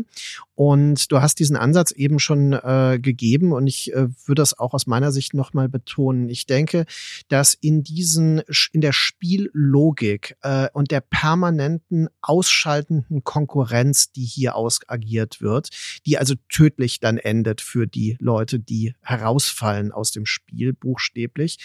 Und 0.55 1.13
du 1.13 1.21
hast 1.21 1.39
diesen 1.39 1.57
Ansatz 1.57 1.91
eben 1.91 2.19
schon 2.19 2.55
äh, 2.55 2.99
gegeben 2.99 3.53
und 3.53 3.67
ich 3.67 3.93
äh, 3.93 4.09
würde 4.25 4.41
das 4.41 4.59
auch 4.59 4.73
aus 4.73 4.87
meiner 4.87 5.13
Sicht 5.13 5.35
nochmal 5.35 5.69
betonen. 5.69 6.31
Ich 6.31 6.47
denke, 6.47 6.87
dass 7.29 7.53
in 7.53 7.83
diesen, 7.83 8.41
in 8.73 8.81
der 8.81 8.93
Spiellogik 8.93 10.37
äh, 10.41 10.69
und 10.73 10.91
der 10.91 11.03
permanenten 11.03 12.09
ausschaltenden 12.23 13.23
Konkurrenz, 13.23 14.13
die 14.13 14.25
hier 14.25 14.57
ausagiert 14.57 15.43
wird, 15.43 15.69
die 16.07 16.17
also 16.17 16.35
tödlich 16.49 17.01
dann 17.01 17.19
endet 17.19 17.61
für 17.67 17.87
die 17.87 18.17
Leute, 18.21 18.59
die 18.59 18.95
herausfallen 19.03 19.93
aus 19.93 20.13
dem 20.13 20.25
Spiel, 20.25 20.73
buchstäblich, 20.73 21.59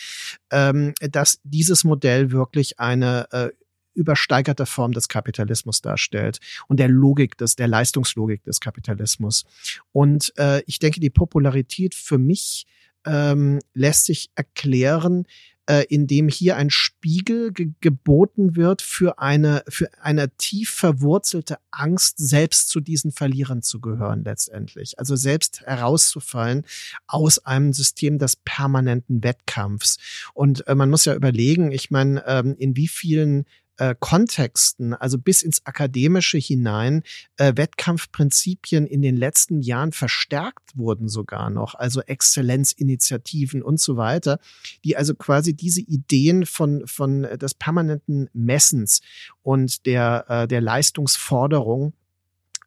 ähm, 0.51 0.93
dass 0.99 1.39
dieses 1.43 1.83
Modell 1.83 2.31
wirklich 2.31 2.79
eine 2.79 3.27
äh, 3.31 3.49
übersteigerte 3.93 4.65
Form 4.65 4.93
des 4.93 5.07
Kapitalismus 5.07 5.81
darstellt 5.81 6.39
und 6.67 6.79
der 6.79 6.87
Logik 6.87 7.37
des, 7.37 7.55
der 7.55 7.67
Leistungslogik 7.67 8.43
des 8.43 8.59
Kapitalismus. 8.59 9.45
Und 9.91 10.33
äh, 10.37 10.61
ich 10.65 10.79
denke, 10.79 10.99
die 10.99 11.09
Popularität 11.09 11.93
für 11.93 12.17
mich 12.17 12.65
ähm, 13.05 13.59
lässt 13.73 14.05
sich 14.05 14.31
erklären, 14.35 15.25
äh, 15.71 15.85
in 15.85 16.05
dem 16.05 16.27
hier 16.27 16.57
ein 16.57 16.69
Spiegel 16.69 17.53
ge 17.53 17.69
geboten 17.79 18.57
wird 18.57 18.81
für 18.81 19.19
eine, 19.19 19.63
für 19.69 19.89
eine 20.01 20.29
tief 20.35 20.69
verwurzelte 20.69 21.59
Angst, 21.71 22.17
selbst 22.17 22.67
zu 22.67 22.81
diesen 22.81 23.13
Verlierern 23.13 23.61
zu 23.61 23.79
gehören 23.79 24.25
letztendlich. 24.25 24.99
Also 24.99 25.15
selbst 25.15 25.61
herauszufallen 25.61 26.65
aus 27.07 27.39
einem 27.39 27.71
System 27.71 28.17
des 28.17 28.35
permanenten 28.35 29.23
Wettkampfs. 29.23 29.97
Und 30.33 30.67
äh, 30.67 30.75
man 30.75 30.89
muss 30.89 31.05
ja 31.05 31.15
überlegen, 31.15 31.71
ich 31.71 31.89
meine, 31.89 32.21
ähm, 32.27 32.55
in 32.57 32.75
wie 32.75 32.89
vielen 32.89 33.45
äh, 33.81 33.95
Kontexten, 33.99 34.93
also 34.93 35.17
bis 35.17 35.41
ins 35.41 35.65
Akademische 35.65 36.37
hinein, 36.37 37.01
äh, 37.37 37.53
Wettkampfprinzipien 37.55 38.85
in 38.85 39.01
den 39.01 39.17
letzten 39.17 39.61
Jahren 39.61 39.91
verstärkt 39.91 40.77
wurden 40.77 41.09
sogar 41.09 41.49
noch, 41.49 41.73
also 41.73 42.01
Exzellenzinitiativen 42.01 43.63
und 43.63 43.79
so 43.79 43.97
weiter, 43.97 44.37
die 44.85 44.95
also 44.97 45.15
quasi 45.15 45.55
diese 45.55 45.81
Ideen 45.81 46.45
von, 46.45 46.85
von 46.85 47.23
des 47.23 47.55
permanenten 47.55 48.29
Messens 48.33 49.01
und 49.41 49.87
der, 49.87 50.25
äh, 50.29 50.47
der 50.47 50.61
Leistungsforderung 50.61 51.93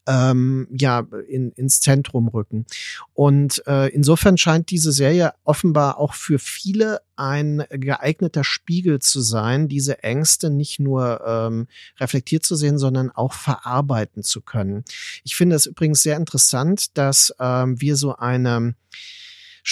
ähm, 0.07 0.68
ja 0.70 1.07
in, 1.28 1.52
ins 1.52 1.80
Zentrum 1.80 2.28
rücken. 2.28 2.66
Und 3.12 3.62
äh, 3.66 3.88
insofern 3.88 4.36
scheint 4.36 4.70
diese 4.70 4.92
Serie 4.92 5.32
offenbar 5.44 5.98
auch 5.98 6.14
für 6.14 6.38
viele 6.38 7.00
ein 7.16 7.64
geeigneter 7.70 8.44
Spiegel 8.44 8.98
zu 8.98 9.20
sein, 9.20 9.68
diese 9.68 10.02
Ängste 10.02 10.50
nicht 10.50 10.80
nur 10.80 11.22
ähm, 11.26 11.68
reflektiert 11.98 12.44
zu 12.44 12.57
sehen, 12.57 12.78
sondern 12.78 13.11
auch 13.11 13.32
verarbeiten 13.32 14.22
zu 14.22 14.40
können. 14.40 14.84
Ich 15.22 15.36
finde 15.36 15.57
es 15.57 15.66
übrigens 15.66 16.02
sehr 16.02 16.16
interessant, 16.16 16.96
dass 16.98 17.34
ähm, 17.38 17.80
wir 17.80 17.96
so 17.96 18.16
eine 18.16 18.74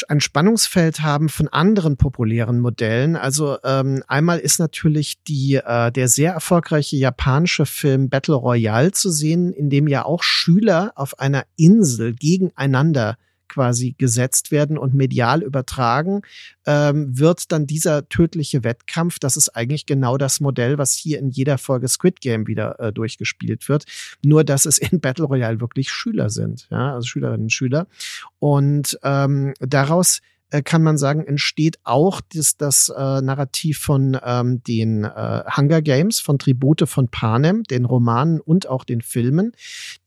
ein 0.08 0.20
Spannungsfeld 0.20 1.00
haben 1.00 1.28
von 1.28 1.48
anderen 1.48 1.96
populären 1.96 2.60
Modellen. 2.60 3.16
Also 3.16 3.58
ähm, 3.64 4.02
einmal 4.08 4.38
ist 4.38 4.58
natürlich 4.58 5.22
die 5.24 5.54
äh, 5.54 5.92
der 5.92 6.08
sehr 6.08 6.32
erfolgreiche 6.32 6.96
japanische 6.96 7.66
Film 7.66 8.08
Battle 8.08 8.34
Royale 8.34 8.92
zu 8.92 9.10
sehen, 9.10 9.52
in 9.52 9.70
dem 9.70 9.88
ja 9.88 10.04
auch 10.04 10.22
Schüler 10.22 10.92
auf 10.96 11.18
einer 11.18 11.44
Insel 11.56 12.14
gegeneinander 12.14 13.16
quasi 13.52 13.94
gesetzt 13.98 14.50
werden 14.50 14.78
und 14.78 14.94
medial 14.94 15.42
übertragen, 15.42 16.22
ähm, 16.66 17.18
wird 17.18 17.52
dann 17.52 17.66
dieser 17.66 18.08
tödliche 18.08 18.64
Wettkampf, 18.64 19.18
das 19.18 19.36
ist 19.36 19.50
eigentlich 19.50 19.84
genau 19.84 20.16
das 20.16 20.40
Modell, 20.40 20.78
was 20.78 20.94
hier 20.94 21.18
in 21.18 21.28
jeder 21.28 21.58
Folge 21.58 21.88
Squid 21.88 22.20
Game 22.20 22.46
wieder 22.46 22.80
äh, 22.80 22.92
durchgespielt 22.92 23.68
wird. 23.68 23.84
Nur, 24.24 24.42
dass 24.42 24.64
es 24.64 24.78
in 24.78 25.00
Battle 25.00 25.26
Royale 25.26 25.60
wirklich 25.60 25.90
Schüler 25.90 26.30
sind, 26.30 26.66
ja, 26.70 26.94
also 26.94 27.06
Schülerinnen 27.06 27.42
und 27.42 27.52
Schüler. 27.52 27.86
Und 28.38 28.98
ähm, 29.02 29.52
daraus 29.60 30.20
äh, 30.52 30.62
kann 30.62 30.82
man 30.82 30.98
sagen, 30.98 31.24
entsteht 31.26 31.78
auch 31.82 32.20
das, 32.34 32.56
das 32.56 32.88
äh, 32.88 33.20
Narrativ 33.20 33.78
von 33.78 34.18
ähm, 34.24 34.62
den 34.62 35.04
äh, 35.04 35.42
Hunger 35.56 35.82
Games, 35.82 36.20
von 36.20 36.38
Tribute 36.38 36.88
von 36.88 37.08
Panem, 37.08 37.64
den 37.64 37.84
Romanen 37.84 38.40
und 38.40 38.68
auch 38.68 38.84
den 38.84 39.00
Filmen. 39.00 39.52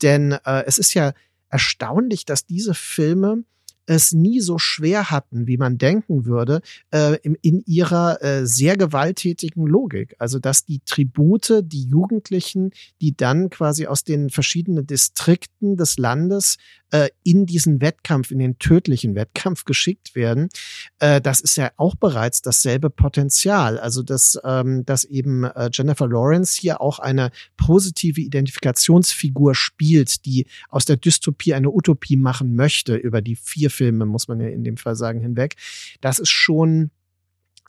Denn 0.02 0.34
äh, 0.46 0.64
es 0.66 0.78
ist 0.78 0.94
ja 0.94 1.14
erstaunlich, 1.56 2.26
dass 2.26 2.46
diese 2.46 2.74
Filme 2.74 3.46
es 3.86 4.12
nie 4.12 4.42
so 4.42 4.58
schwer 4.58 5.10
hatten, 5.10 5.48
wie 5.48 5.56
man 5.56 5.78
denken 5.78 6.26
würde, 6.26 6.62
äh, 6.92 7.18
in, 7.22 7.38
in 7.42 7.64
ihrer 7.66 8.22
äh, 8.22 8.46
sehr 8.46 8.76
gewalttätigen 8.76 9.66
Logik. 9.66 10.16
Also 10.20 10.40
dass 10.40 10.66
die 10.66 10.82
Tribute, 10.86 11.62
die 11.64 11.86
Jugendlichen, 11.86 12.72
die 13.00 13.16
dann 13.16 13.50
quasi 13.50 13.88
aus 13.88 14.04
den 14.04 14.30
verschiedenen 14.30 14.86
Distrikten 14.86 15.78
des 15.78 15.98
Landes 15.98 16.58
äh, 16.92 17.10
in 17.24 17.46
diesen 17.46 17.82
Wettkampf, 17.82 18.32
in 18.32 18.40
den 18.40 18.60
tödlichen 18.60 19.16
Wettkampf 19.16 19.66
geschickt 19.66 20.16
werden, 20.16 20.50
äh, 21.00 21.20
das 21.22 21.42
ist 21.42 21.56
ja 21.58 21.72
auch 21.78 21.96
bereits 21.96 22.42
dasselbe 22.42 22.90
Potenzial. 22.90 23.80
Also 23.80 24.04
dass, 24.04 24.40
ähm, 24.44 24.86
dass 24.86 25.04
eben 25.04 25.44
äh, 25.44 25.70
Jennifer 25.72 26.08
Lawrence 26.08 26.60
hier 26.60 26.82
auch 26.82 27.00
eine 27.00 27.32
positive 27.58 28.22
Identifikationsfigur 28.22 29.56
spielt, 29.56 30.26
die 30.26 30.48
aus 30.70 30.86
der 30.86 30.98
Dystopie 30.98 31.54
eine 31.54 31.70
Utopie 31.70 32.18
machen 32.18 32.56
möchte 32.56 32.96
über 32.96 33.22
die 33.22 33.36
vier 33.36 33.70
Filme, 33.70 34.06
muss 34.06 34.28
man 34.28 34.40
ja 34.40 34.48
in 34.50 34.64
dem 34.64 34.78
Fall 34.78 34.96
sagen, 34.96 35.20
hinweg. 35.20 35.56
Das 36.02 36.20
ist 36.20 36.30
schon 36.30 36.92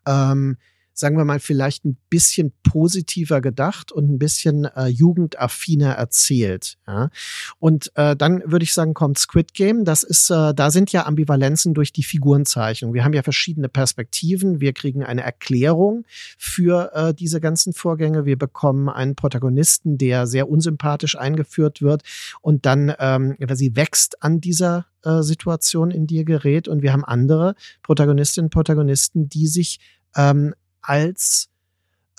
ähm, 0.07 0.57
sagen 0.99 1.18
wir 1.18 1.24
mal, 1.26 1.40
vielleicht 1.40 1.84
ein 1.84 1.99
bisschen 2.09 2.53
positiver 2.62 3.42
gedacht 3.42 3.92
und 3.92 4.11
ein 4.11 4.18
bisschen 4.18 4.64
äh, 4.64 4.86
jugendaffiner 4.86 5.92
erzählt. 5.92 6.78
Ja? 6.86 7.11
Und 7.59 7.92
äh, 7.97 8.16
dann 8.16 8.42
würde 8.47 8.62
ich 8.62 8.72
sagen, 8.72 8.94
kommt 8.94 9.18
Squid 9.18 9.53
Game. 9.53 9.84
Das 9.84 10.03
ist, 10.03 10.30
äh, 10.30 10.55
da 10.55 10.70
sind 10.70 10.92
ja 10.92 11.05
Ambivalenzen 11.05 11.74
durch 11.74 11.92
die 11.92 12.03
Figurenzeichnung. 12.03 12.94
Wir 12.94 13.05
haben 13.05 13.12
ja 13.12 13.22
verschiedene 13.22 13.68
Perspektiven. 13.68 14.61
Wir 14.61 14.72
kriegen 14.72 15.05
eine 15.05 15.22
Erklärung 15.22 16.05
für 16.38 16.90
äh, 16.94 17.14
diese 17.14 17.40
ganzen 17.40 17.74
Vorgänge. 17.74 18.24
Wir 18.24 18.38
bekommen 18.38 18.88
einen 18.88 19.16
Protagonisten, 19.16 19.99
der 19.99 20.26
sehr 20.26 20.49
unsympathisch 20.49 21.16
eingeführt 21.18 21.82
wird 21.82 22.03
und 22.40 22.64
dann 22.64 22.94
ähm, 22.99 23.36
sie 23.53 23.76
wächst 23.76 24.22
an 24.22 24.40
dieser 24.40 24.86
äh, 25.03 25.22
Situation, 25.22 25.90
in 25.90 26.07
die 26.07 26.18
er 26.18 26.24
gerät. 26.24 26.68
Und 26.68 26.82
wir 26.82 26.92
haben 26.92 27.05
andere 27.05 27.55
Protagonistinnen 27.82 28.47
und 28.47 28.53
Protagonisten, 28.53 29.28
die 29.28 29.47
sich 29.47 29.78
ähm, 30.16 30.55
als 30.89 31.49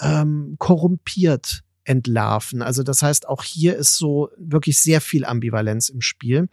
ähm, 0.01 0.55
korrumpiert 0.59 1.63
entlarven. 1.87 2.61
Also 2.61 2.83
das 2.83 3.01
heißt, 3.01 3.27
auch 3.27 3.43
hier 3.43 3.77
ist 3.77 3.95
so 3.95 4.29
wirklich 4.37 4.79
sehr 4.79 4.99
viel 4.99 5.23
Ambivalenz 5.23 5.87
im 5.89 6.01
Spiel. 6.01 6.49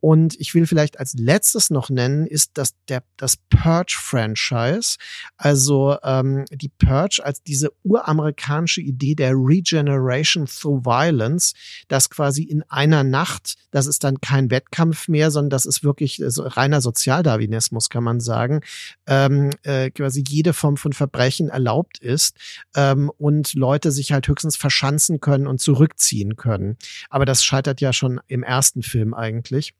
Und 0.00 0.38
ich 0.38 0.54
will 0.54 0.66
vielleicht 0.66 1.00
als 1.00 1.14
letztes 1.14 1.70
noch 1.70 1.90
nennen, 1.90 2.26
ist 2.26 2.52
das 2.54 2.74
der 2.88 3.02
das 3.16 3.36
Purge-Franchise. 3.50 4.96
Also 5.36 5.96
ähm, 6.04 6.44
die 6.52 6.68
Purge 6.68 7.20
als 7.24 7.42
diese 7.42 7.72
uramerikanische 7.82 8.80
Idee 8.80 9.16
der 9.16 9.32
Regeneration 9.32 10.46
through 10.46 10.84
Violence, 10.84 11.54
dass 11.88 12.10
quasi 12.10 12.44
in 12.44 12.62
einer 12.68 13.02
Nacht, 13.02 13.56
das 13.72 13.86
ist 13.88 14.04
dann 14.04 14.20
kein 14.20 14.52
Wettkampf 14.52 15.08
mehr, 15.08 15.32
sondern 15.32 15.50
das 15.50 15.66
ist 15.66 15.82
wirklich 15.82 16.22
also 16.22 16.44
reiner 16.44 16.80
Sozialdarwinismus, 16.80 17.88
kann 17.88 18.04
man 18.04 18.20
sagen, 18.20 18.60
ähm, 19.08 19.50
äh, 19.64 19.90
quasi 19.90 20.22
jede 20.26 20.52
Form 20.52 20.76
von 20.76 20.92
Verbrechen 20.92 21.48
erlaubt 21.48 21.98
ist 21.98 22.36
ähm, 22.76 23.10
und 23.18 23.54
Leute 23.54 23.90
sich 23.90 24.12
halt 24.12 24.28
höchstens 24.28 24.56
verschanzen 24.68 25.20
können 25.20 25.46
und 25.46 25.60
zurückziehen 25.60 26.36
können. 26.36 26.76
Aber 27.08 27.24
das 27.24 27.42
scheitert 27.42 27.80
ja 27.80 27.94
schon 27.94 28.20
im 28.26 28.42
ersten 28.42 28.82
Film 28.82 29.14
eigentlich. 29.14 29.72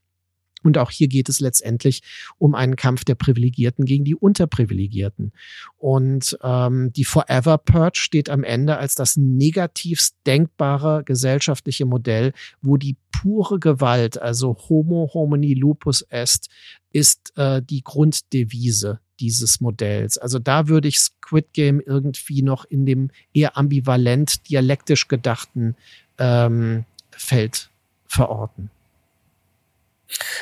Und 0.64 0.76
auch 0.78 0.90
hier 0.90 1.08
geht 1.08 1.28
es 1.28 1.38
letztendlich 1.40 2.00
um 2.38 2.54
einen 2.54 2.74
Kampf 2.74 3.04
der 3.04 3.14
Privilegierten 3.14 3.84
gegen 3.84 4.04
die 4.04 4.16
Unterprivilegierten. 4.16 5.32
Und 5.76 6.36
ähm, 6.42 6.90
die 6.94 7.04
Forever 7.04 7.58
Purge 7.58 8.00
steht 8.00 8.28
am 8.28 8.42
Ende 8.42 8.78
als 8.78 8.94
das 8.94 9.16
negativst 9.16 10.16
denkbare 10.26 11.04
gesellschaftliche 11.04 11.84
Modell, 11.84 12.32
wo 12.60 12.76
die 12.76 12.96
pure 13.12 13.60
Gewalt, 13.60 14.20
also 14.20 14.56
Homo 14.68 15.10
homini 15.12 15.54
lupus 15.54 16.02
est, 16.08 16.48
ist 16.90 17.32
äh, 17.36 17.62
die 17.62 17.82
Grunddevise 17.84 19.00
dieses 19.20 19.60
Modells. 19.60 20.18
Also 20.18 20.38
da 20.38 20.68
würde 20.68 20.88
ich 20.88 20.98
Squid 20.98 21.52
Game 21.52 21.80
irgendwie 21.80 22.42
noch 22.42 22.64
in 22.64 22.86
dem 22.86 23.10
eher 23.32 23.56
ambivalent 23.56 24.48
dialektisch 24.48 25.08
gedachten 25.08 25.76
ähm, 26.18 26.84
Feld 27.10 27.70
verorten. 28.06 28.70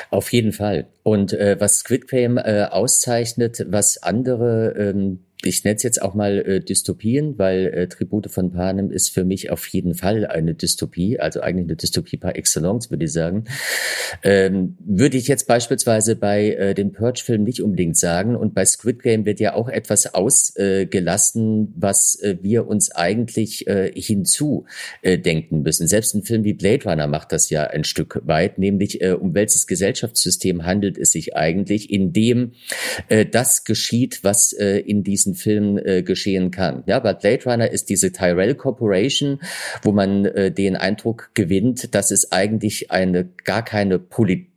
Auf 0.09 0.31
jeden 0.31 0.53
Fall. 0.53 0.87
Und 1.03 1.33
äh, 1.33 1.59
was 1.59 1.79
Squid 1.79 2.07
Game 2.07 2.37
äh, 2.37 2.67
auszeichnet, 2.71 3.65
was 3.69 4.01
andere 4.01 4.73
ähm, 4.77 5.19
ich 5.43 5.63
nenne 5.63 5.75
es 5.75 5.83
jetzt 5.83 6.01
auch 6.01 6.15
mal 6.15 6.39
äh, 6.39 6.59
Dystopien, 6.61 7.37
weil 7.37 7.67
äh, 7.67 7.87
Tribute 7.87 8.31
von 8.31 8.51
Panem 8.51 8.91
ist 8.91 9.11
für 9.11 9.23
mich 9.23 9.51
auf 9.51 9.67
jeden 9.67 9.93
Fall 9.93 10.25
eine 10.25 10.55
Dystopie, 10.55 11.19
also 11.19 11.41
eigentlich 11.41 11.67
eine 11.67 11.75
Dystopie 11.75 12.17
par 12.17 12.35
excellence, 12.35 12.89
würde 12.89 13.05
ich 13.05 13.13
sagen. 13.13 13.45
Ähm, 14.23 14.77
würde 14.83 15.17
ich 15.17 15.27
jetzt 15.27 15.47
beispielsweise 15.47 16.15
bei 16.15 16.53
äh, 16.53 16.73
dem 16.73 16.91
Purge-Film 16.91 17.43
nicht 17.43 17.61
unbedingt 17.61 17.97
sagen. 17.97 18.35
Und 18.35 18.55
bei 18.55 18.65
Squid 18.65 19.03
Game 19.03 19.25
wird 19.25 19.39
ja 19.39 19.53
auch 19.53 19.69
etwas 19.69 20.13
ausgelassen, 20.13 21.73
was 21.77 22.19
äh, 22.21 22.37
wir 22.41 22.67
uns 22.67 22.91
eigentlich 22.91 23.67
äh, 23.67 23.91
hinzu 23.93 24.65
äh, 25.03 25.17
müssen. 25.51 25.87
Selbst 25.87 26.15
ein 26.15 26.23
Film 26.23 26.43
wie 26.45 26.53
Blade 26.53 26.89
Runner 26.89 27.07
macht 27.07 27.31
das 27.31 27.49
ja 27.51 27.65
ein 27.65 27.83
Stück 27.83 28.21
weit, 28.25 28.57
nämlich 28.57 29.01
äh, 29.01 29.11
um 29.11 29.35
welches 29.35 29.67
Gesellschaftssystem 29.67 30.65
handelt 30.65 30.97
es 30.97 31.11
sich 31.11 31.35
eigentlich, 31.35 31.91
in 31.91 32.11
dem 32.11 32.53
äh, 33.09 33.25
das 33.25 33.65
geschieht, 33.65 34.23
was 34.23 34.53
äh, 34.53 34.79
in 34.79 35.03
diesen 35.03 35.26
Film 35.35 35.77
äh, 35.77 36.03
geschehen 36.03 36.51
kann. 36.51 36.83
Ja, 36.85 36.99
bei 36.99 37.13
Blade 37.13 37.43
Runner 37.45 37.69
ist 37.69 37.89
diese 37.89 38.11
Tyrell 38.11 38.55
Corporation, 38.55 39.39
wo 39.83 39.91
man 39.91 40.25
äh, 40.25 40.51
den 40.51 40.75
Eindruck 40.75 41.31
gewinnt, 41.33 41.93
dass 41.95 42.11
es 42.11 42.31
eigentlich 42.31 42.91
eine 42.91 43.29
gar 43.43 43.63
keine 43.63 43.99
Politik 43.99 44.47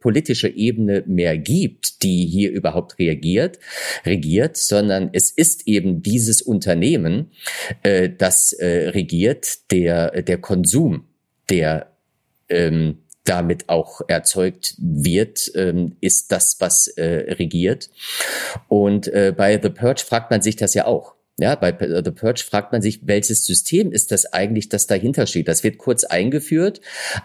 politische 0.00 0.48
Ebene 0.48 1.02
mehr 1.08 1.36
gibt, 1.38 2.04
die 2.04 2.24
hier 2.26 2.52
überhaupt 2.52 3.00
reagiert, 3.00 3.58
regiert, 4.04 4.56
sondern 4.56 5.10
es 5.12 5.32
ist 5.32 5.66
eben 5.66 6.02
dieses 6.02 6.40
Unternehmen, 6.40 7.32
äh, 7.82 8.08
das 8.16 8.52
äh, 8.52 8.90
regiert, 8.90 9.72
der, 9.72 10.22
der 10.22 10.38
Konsum, 10.38 11.06
der 11.50 11.90
ähm, 12.48 12.98
damit 13.28 13.68
auch 13.68 14.00
erzeugt 14.08 14.74
wird, 14.78 15.50
ähm, 15.54 15.96
ist 16.00 16.32
das, 16.32 16.56
was 16.60 16.88
äh, 16.88 17.34
regiert. 17.34 17.90
Und 18.68 19.08
äh, 19.08 19.34
bei 19.36 19.60
The 19.60 19.68
Purge 19.68 20.02
fragt 20.06 20.30
man 20.30 20.42
sich 20.42 20.56
das 20.56 20.74
ja 20.74 20.86
auch. 20.86 21.15
Ja, 21.38 21.54
bei 21.54 21.70
The 21.78 22.12
Purge 22.12 22.42
fragt 22.42 22.72
man 22.72 22.80
sich, 22.80 23.00
welches 23.02 23.44
System 23.44 23.92
ist 23.92 24.10
das 24.10 24.32
eigentlich, 24.32 24.70
das 24.70 24.86
dahinter 24.86 25.26
steht? 25.26 25.48
Das 25.48 25.62
wird 25.64 25.76
kurz 25.76 26.04
eingeführt, 26.04 26.80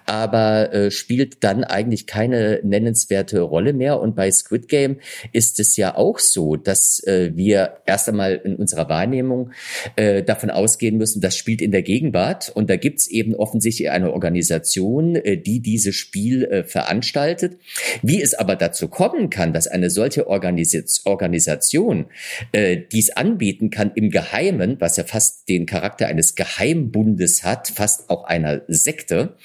aber 0.05 0.73
äh, 0.73 0.91
spielt 0.91 1.45
dann 1.45 1.63
eigentlich 1.63 2.07
keine 2.07 2.59
nennenswerte 2.61 3.39
Rolle 3.39 3.71
mehr. 3.71 4.01
Und 4.01 4.17
bei 4.17 4.29
Squid 4.29 4.67
Game 4.67 4.97
ist 5.31 5.61
es 5.61 5.77
ja 5.77 5.95
auch 5.95 6.19
so, 6.19 6.57
dass 6.57 7.01
äh, 7.07 7.31
wir 7.35 7.77
erst 7.85 8.09
einmal 8.09 8.33
in 8.43 8.57
unserer 8.57 8.89
Wahrnehmung 8.89 9.51
äh, 9.95 10.23
davon 10.23 10.49
ausgehen 10.49 10.97
müssen, 10.97 11.21
das 11.21 11.37
spielt 11.37 11.61
in 11.61 11.71
der 11.71 11.81
Gegenwart. 11.81 12.51
Und 12.53 12.69
da 12.69 12.75
gibt's 12.75 13.07
eben 13.07 13.33
offensichtlich 13.33 13.91
eine 13.91 14.11
Organisation, 14.11 15.15
äh, 15.15 15.37
die 15.37 15.61
dieses 15.61 15.95
Spiel 15.95 16.43
äh, 16.43 16.63
veranstaltet. 16.65 17.59
Wie 18.01 18.21
es 18.21 18.33
aber 18.33 18.57
dazu 18.57 18.89
kommen 18.89 19.29
kann, 19.29 19.53
dass 19.53 19.67
eine 19.67 19.89
solche 19.89 20.27
Organis 20.27 21.01
Organisation 21.05 22.07
äh, 22.51 22.75
dies 22.91 23.11
anbieten 23.11 23.69
kann, 23.69 23.91
im 24.01 24.09
Geheimen, 24.09 24.77
was 24.79 24.97
ja 24.97 25.03
fast 25.03 25.47
den 25.47 25.65
Charakter 25.65 26.07
eines 26.07 26.35
Geheimbundes 26.35 27.43
hat, 27.43 27.67
fast 27.67 28.09
auch 28.09 28.23
einer 28.23 28.61
Sekte, 28.67 29.35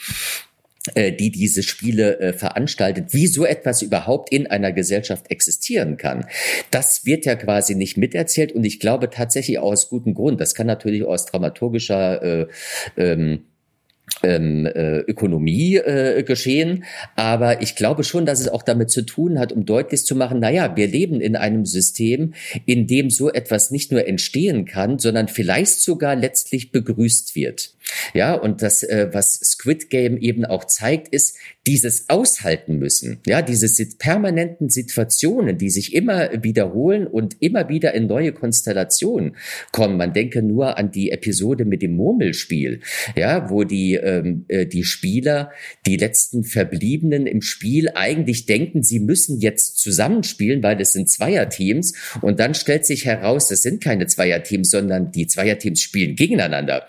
äh, 0.95 1.13
die 1.13 1.31
diese 1.31 1.63
Spiele 1.63 2.19
äh, 2.21 2.33
veranstaltet, 2.33 3.13
wie 3.13 3.27
so 3.27 3.45
etwas 3.45 3.83
überhaupt 3.83 4.33
in 4.33 4.47
einer 4.47 4.73
Gesellschaft 4.73 5.31
existieren 5.31 5.97
kann. 5.97 6.27
Das 6.71 7.05
wird 7.05 7.27
ja 7.27 7.35
quasi 7.35 7.75
nicht 7.75 7.97
miterzählt 7.97 8.53
und 8.53 8.65
ich 8.65 8.81
glaube 8.81 9.11
tatsächlich 9.11 9.59
auch 9.59 9.73
aus 9.73 9.89
gutem 9.89 10.15
Grund. 10.15 10.41
Das 10.41 10.55
kann 10.55 10.67
natürlich 10.67 11.05
aus 11.05 11.27
dramaturgischer 11.27 12.23
äh, 12.23 12.47
ähm, 12.97 13.45
ähm, 14.23 14.67
äh, 14.67 14.99
Ökonomie 15.01 15.77
äh, 15.77 16.23
geschehen. 16.23 16.85
Aber 17.15 17.63
ich 17.63 17.77
glaube 17.77 18.05
schon, 18.05 18.27
dass 18.27 18.41
es 18.41 18.49
auch 18.49 18.63
damit 18.63 18.91
zu 18.91 19.03
tun 19.03 19.39
hat, 19.39 19.53
um 19.53 19.65
deutlich 19.65 20.05
zu 20.05 20.15
machen, 20.15 20.41
naja, 20.41 20.77
wir 20.77 20.89
leben 20.89 21.21
in 21.21 21.37
einem 21.37 21.67
System, 21.67 22.35
in 22.65 22.87
dem 22.87 23.11
so 23.11 23.33
etwas 23.33 23.71
nicht 23.71 23.93
nur 23.93 24.07
entstehen 24.07 24.65
kann, 24.65 24.99
sondern 24.99 25.29
vielleicht 25.29 25.81
sogar 25.81 26.17
letztlich 26.17 26.73
begrüßt 26.73 27.35
wird. 27.35 27.76
Ja, 28.15 28.35
und 28.35 28.63
das, 28.63 28.83
äh, 28.83 29.09
was 29.13 29.35
Squid 29.35 29.91
Game 29.91 30.17
eben 30.19 30.45
auch 30.45 30.65
zeigt, 30.65 31.09
ist 31.09 31.37
dieses 31.67 32.09
Aushalten 32.09 32.79
müssen. 32.79 33.21
Ja, 33.27 33.43
diese 33.43 33.67
permanenten 33.99 34.69
Situationen, 34.69 35.59
die 35.59 35.71
sich 35.71 35.95
immer 35.95 36.31
wiederholen 36.43 37.07
und 37.07 37.37
immer 37.41 37.69
wieder 37.69 37.95
in 37.95 38.07
neue 38.07 38.33
Konstellationen 38.33 39.37
kommen. 39.73 39.97
Man 39.97 40.13
denke 40.13 40.43
nur 40.43 40.79
an 40.79 40.93
die 40.93 41.11
Episode 41.11 41.65
mit 41.65 41.83
dem 41.83 41.97
Murmelspiel, 41.97 42.81
ja, 43.17 43.51
wo 43.51 43.65
die, 43.65 43.95
ähm, 43.95 44.45
äh, 44.49 44.67
die 44.67 44.85
Spieler, 44.85 45.51
die 45.87 45.97
letzten 45.97 46.45
Verbliebenen 46.45 47.27
im 47.27 47.43
Spiel 47.43 47.91
eigentlich 47.95 48.47
denken, 48.47 48.83
sie 48.83 49.01
müssen 49.01 49.41
jetzt 49.41 49.79
zusammenspielen, 49.79 50.63
weil 50.63 50.81
es 50.81 50.93
sind 50.93 51.11
Zweierteams. 51.11 51.95
Und 52.23 52.39
dann 52.39 52.55
stellt 52.55 52.87
sich 52.87 53.07
heraus, 53.07 53.49
das 53.49 53.63
sind 53.63 53.83
keine 53.83 54.07
Zweierteams, 54.07 54.71
sondern 54.71 55.11
die 55.11 55.27
Zweierteams 55.27 55.81
spielen 55.81 56.15
gegeneinander. 56.15 56.87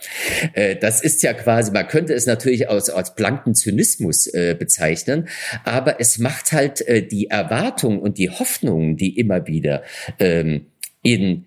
Äh, 0.54 0.76
das 0.88 1.02
ist 1.02 1.22
ja 1.22 1.34
quasi, 1.34 1.74
man 1.74 1.86
könnte 1.86 2.14
es 2.14 2.28
natürlich 2.28 2.70
als, 2.70 2.90
als 2.90 3.14
blanken 3.14 3.54
Zynismus 3.54 4.26
äh, 4.28 4.56
bezeichnen, 4.58 5.28
aber 5.66 6.00
es 6.00 6.18
macht 6.18 6.54
halt 6.54 6.80
äh, 6.88 7.06
die 7.06 7.28
Erwartung 7.28 8.00
und 8.00 8.18
die 8.18 8.30
Hoffnungen, 8.30 8.96
die 8.96 9.20
immer 9.20 9.48
wieder 9.48 9.84
ähm, 10.18 10.68
in 11.02 11.47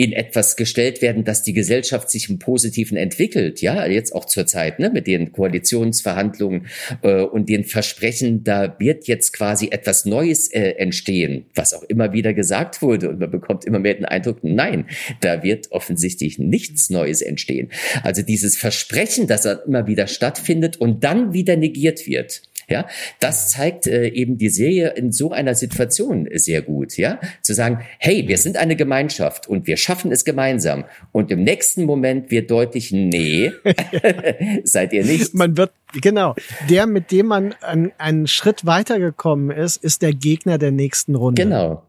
in 0.00 0.14
etwas 0.14 0.56
gestellt 0.56 1.02
werden, 1.02 1.24
dass 1.24 1.42
die 1.42 1.52
Gesellschaft 1.52 2.08
sich 2.08 2.30
im 2.30 2.38
Positiven 2.38 2.96
entwickelt. 2.96 3.60
Ja, 3.60 3.84
jetzt 3.84 4.14
auch 4.14 4.24
zur 4.24 4.46
Zeit 4.46 4.78
ne, 4.78 4.88
mit 4.88 5.06
den 5.06 5.32
Koalitionsverhandlungen 5.32 6.68
äh, 7.02 7.20
und 7.20 7.50
den 7.50 7.64
Versprechen, 7.64 8.42
da 8.42 8.76
wird 8.78 9.08
jetzt 9.08 9.34
quasi 9.34 9.68
etwas 9.70 10.06
Neues 10.06 10.50
äh, 10.52 10.70
entstehen, 10.78 11.44
was 11.54 11.74
auch 11.74 11.82
immer 11.82 12.14
wieder 12.14 12.32
gesagt 12.32 12.80
wurde. 12.80 13.10
Und 13.10 13.20
man 13.20 13.30
bekommt 13.30 13.66
immer 13.66 13.78
mehr 13.78 13.92
den 13.92 14.06
Eindruck, 14.06 14.38
nein, 14.42 14.86
da 15.20 15.42
wird 15.42 15.70
offensichtlich 15.70 16.38
nichts 16.38 16.88
Neues 16.88 17.20
entstehen. 17.20 17.68
Also 18.02 18.22
dieses 18.22 18.56
Versprechen, 18.56 19.26
das 19.26 19.44
immer 19.44 19.86
wieder 19.86 20.06
stattfindet 20.06 20.78
und 20.78 21.04
dann 21.04 21.34
wieder 21.34 21.56
negiert 21.56 22.06
wird. 22.06 22.40
Ja, 22.70 22.86
das 23.18 23.50
zeigt 23.50 23.86
äh, 23.86 24.08
eben 24.08 24.38
die 24.38 24.48
Serie 24.48 24.90
in 24.90 25.12
so 25.12 25.32
einer 25.32 25.54
Situation 25.54 26.28
sehr 26.34 26.62
gut. 26.62 26.96
Ja, 26.96 27.20
zu 27.42 27.52
sagen, 27.52 27.80
hey, 27.98 28.26
wir 28.28 28.38
sind 28.38 28.56
eine 28.56 28.76
Gemeinschaft 28.76 29.48
und 29.48 29.66
wir 29.66 29.76
schaffen 29.76 30.12
es 30.12 30.24
gemeinsam. 30.24 30.84
Und 31.12 31.30
im 31.30 31.42
nächsten 31.42 31.84
Moment 31.84 32.30
wird 32.30 32.50
deutlich, 32.50 32.92
nee, 32.92 33.52
seid 34.64 34.92
ihr 34.92 35.04
nicht. 35.04 35.34
Man 35.34 35.56
wird 35.56 35.72
genau 36.00 36.34
der, 36.68 36.86
mit 36.86 37.10
dem 37.10 37.26
man 37.26 37.54
einen, 37.60 37.92
einen 37.98 38.26
Schritt 38.26 38.66
weitergekommen 38.66 39.50
ist, 39.56 39.82
ist 39.82 40.02
der 40.02 40.12
Gegner 40.12 40.58
der 40.58 40.70
nächsten 40.70 41.14
Runde. 41.14 41.42
Genau. 41.42 41.82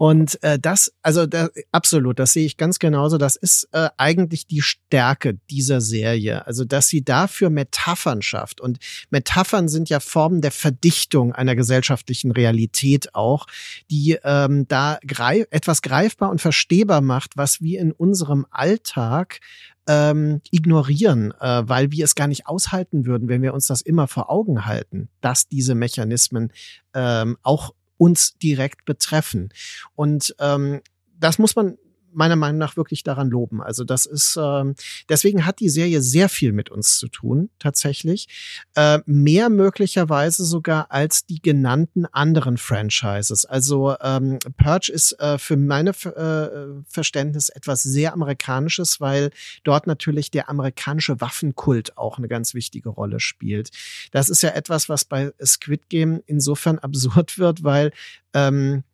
Und 0.00 0.42
äh, 0.42 0.58
das, 0.58 0.94
also 1.02 1.26
da, 1.26 1.50
absolut, 1.72 2.18
das 2.18 2.32
sehe 2.32 2.46
ich 2.46 2.56
ganz 2.56 2.78
genauso. 2.78 3.18
Das 3.18 3.36
ist 3.36 3.68
äh, 3.72 3.90
eigentlich 3.98 4.46
die 4.46 4.62
Stärke 4.62 5.38
dieser 5.50 5.82
Serie. 5.82 6.46
Also, 6.46 6.64
dass 6.64 6.88
sie 6.88 7.04
dafür 7.04 7.50
Metaphern 7.50 8.22
schafft. 8.22 8.62
Und 8.62 8.78
Metaphern 9.10 9.68
sind 9.68 9.90
ja 9.90 10.00
Formen 10.00 10.40
der 10.40 10.52
Verdichtung 10.52 11.34
einer 11.34 11.54
gesellschaftlichen 11.54 12.30
Realität 12.30 13.14
auch, 13.14 13.46
die 13.90 14.18
ähm, 14.24 14.66
da 14.68 14.98
greif 15.06 15.46
etwas 15.50 15.82
greifbar 15.82 16.30
und 16.30 16.40
verstehbar 16.40 17.02
macht, 17.02 17.36
was 17.36 17.60
wir 17.60 17.78
in 17.78 17.92
unserem 17.92 18.46
Alltag 18.50 19.40
ähm, 19.86 20.40
ignorieren, 20.50 21.34
äh, 21.40 21.62
weil 21.66 21.92
wir 21.92 22.06
es 22.06 22.14
gar 22.14 22.26
nicht 22.26 22.46
aushalten 22.46 23.04
würden, 23.04 23.28
wenn 23.28 23.42
wir 23.42 23.52
uns 23.52 23.66
das 23.66 23.82
immer 23.82 24.08
vor 24.08 24.30
Augen 24.30 24.64
halten, 24.64 25.10
dass 25.20 25.46
diese 25.46 25.74
Mechanismen 25.74 26.54
ähm, 26.94 27.36
auch 27.42 27.74
uns 28.00 28.38
direkt 28.38 28.86
betreffen. 28.86 29.50
Und 29.94 30.34
ähm, 30.40 30.80
das 31.18 31.38
muss 31.38 31.54
man 31.54 31.76
meiner 32.12 32.36
Meinung 32.36 32.58
nach 32.58 32.76
wirklich 32.76 33.02
daran 33.02 33.30
loben. 33.30 33.62
Also 33.62 33.84
das 33.84 34.06
ist 34.06 34.38
ähm, 34.40 34.74
deswegen 35.08 35.46
hat 35.46 35.60
die 35.60 35.68
Serie 35.68 36.02
sehr 36.02 36.28
viel 36.28 36.52
mit 36.52 36.70
uns 36.70 36.98
zu 36.98 37.08
tun 37.08 37.50
tatsächlich, 37.58 38.28
äh, 38.74 38.98
mehr 39.06 39.48
möglicherweise 39.48 40.44
sogar 40.44 40.90
als 40.90 41.26
die 41.26 41.40
genannten 41.40 42.06
anderen 42.06 42.56
Franchises. 42.56 43.44
Also 43.44 43.94
ähm, 44.00 44.38
Purge 44.56 44.90
ist 44.92 45.12
äh, 45.20 45.38
für 45.38 45.56
meine 45.56 45.90
äh, 45.90 46.82
Verständnis 46.88 47.48
etwas 47.48 47.82
sehr 47.82 48.12
amerikanisches, 48.12 49.00
weil 49.00 49.30
dort 49.64 49.86
natürlich 49.86 50.30
der 50.30 50.48
amerikanische 50.48 51.20
Waffenkult 51.20 51.96
auch 51.96 52.18
eine 52.18 52.28
ganz 52.28 52.54
wichtige 52.54 52.88
Rolle 52.88 53.20
spielt. 53.20 53.70
Das 54.10 54.28
ist 54.28 54.42
ja 54.42 54.50
etwas, 54.50 54.88
was 54.88 55.04
bei 55.04 55.32
Squid 55.44 55.88
Game 55.88 56.22
insofern 56.26 56.78
absurd 56.90 57.38
wird, 57.38 57.64
weil 57.64 57.92
ähm, 58.34 58.84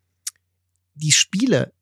die 0.95 1.11
Spiele 1.11 1.73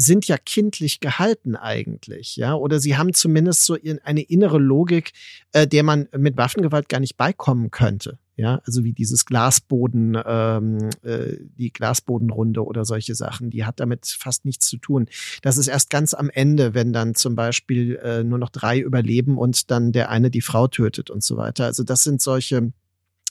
sind 0.00 0.28
ja 0.28 0.36
kindlich 0.38 1.00
gehalten 1.00 1.56
eigentlich, 1.56 2.36
ja, 2.36 2.54
oder 2.54 2.78
sie 2.78 2.96
haben 2.96 3.12
zumindest 3.14 3.64
so 3.64 3.76
eine 4.04 4.22
innere 4.22 4.58
Logik, 4.58 5.10
äh, 5.52 5.66
der 5.66 5.82
man 5.82 6.08
mit 6.16 6.36
Waffengewalt 6.36 6.88
gar 6.88 7.00
nicht 7.00 7.16
beikommen 7.16 7.72
könnte, 7.72 8.16
ja, 8.36 8.60
also 8.64 8.84
wie 8.84 8.92
dieses 8.92 9.24
Glasboden, 9.24 10.16
ähm, 10.24 10.90
äh, 11.02 11.38
die 11.56 11.72
Glasbodenrunde 11.72 12.64
oder 12.64 12.84
solche 12.84 13.16
Sachen, 13.16 13.50
die 13.50 13.64
hat 13.64 13.80
damit 13.80 14.06
fast 14.06 14.44
nichts 14.44 14.68
zu 14.68 14.76
tun. 14.76 15.08
Das 15.42 15.58
ist 15.58 15.66
erst 15.66 15.90
ganz 15.90 16.14
am 16.14 16.30
Ende, 16.30 16.74
wenn 16.74 16.92
dann 16.92 17.16
zum 17.16 17.34
Beispiel 17.34 17.96
äh, 17.96 18.22
nur 18.22 18.38
noch 18.38 18.50
drei 18.50 18.78
überleben 18.78 19.36
und 19.36 19.68
dann 19.72 19.90
der 19.90 20.10
eine 20.10 20.30
die 20.30 20.42
Frau 20.42 20.68
tötet 20.68 21.10
und 21.10 21.24
so 21.24 21.36
weiter. 21.36 21.64
Also 21.64 21.82
das 21.82 22.04
sind 22.04 22.22
solche 22.22 22.72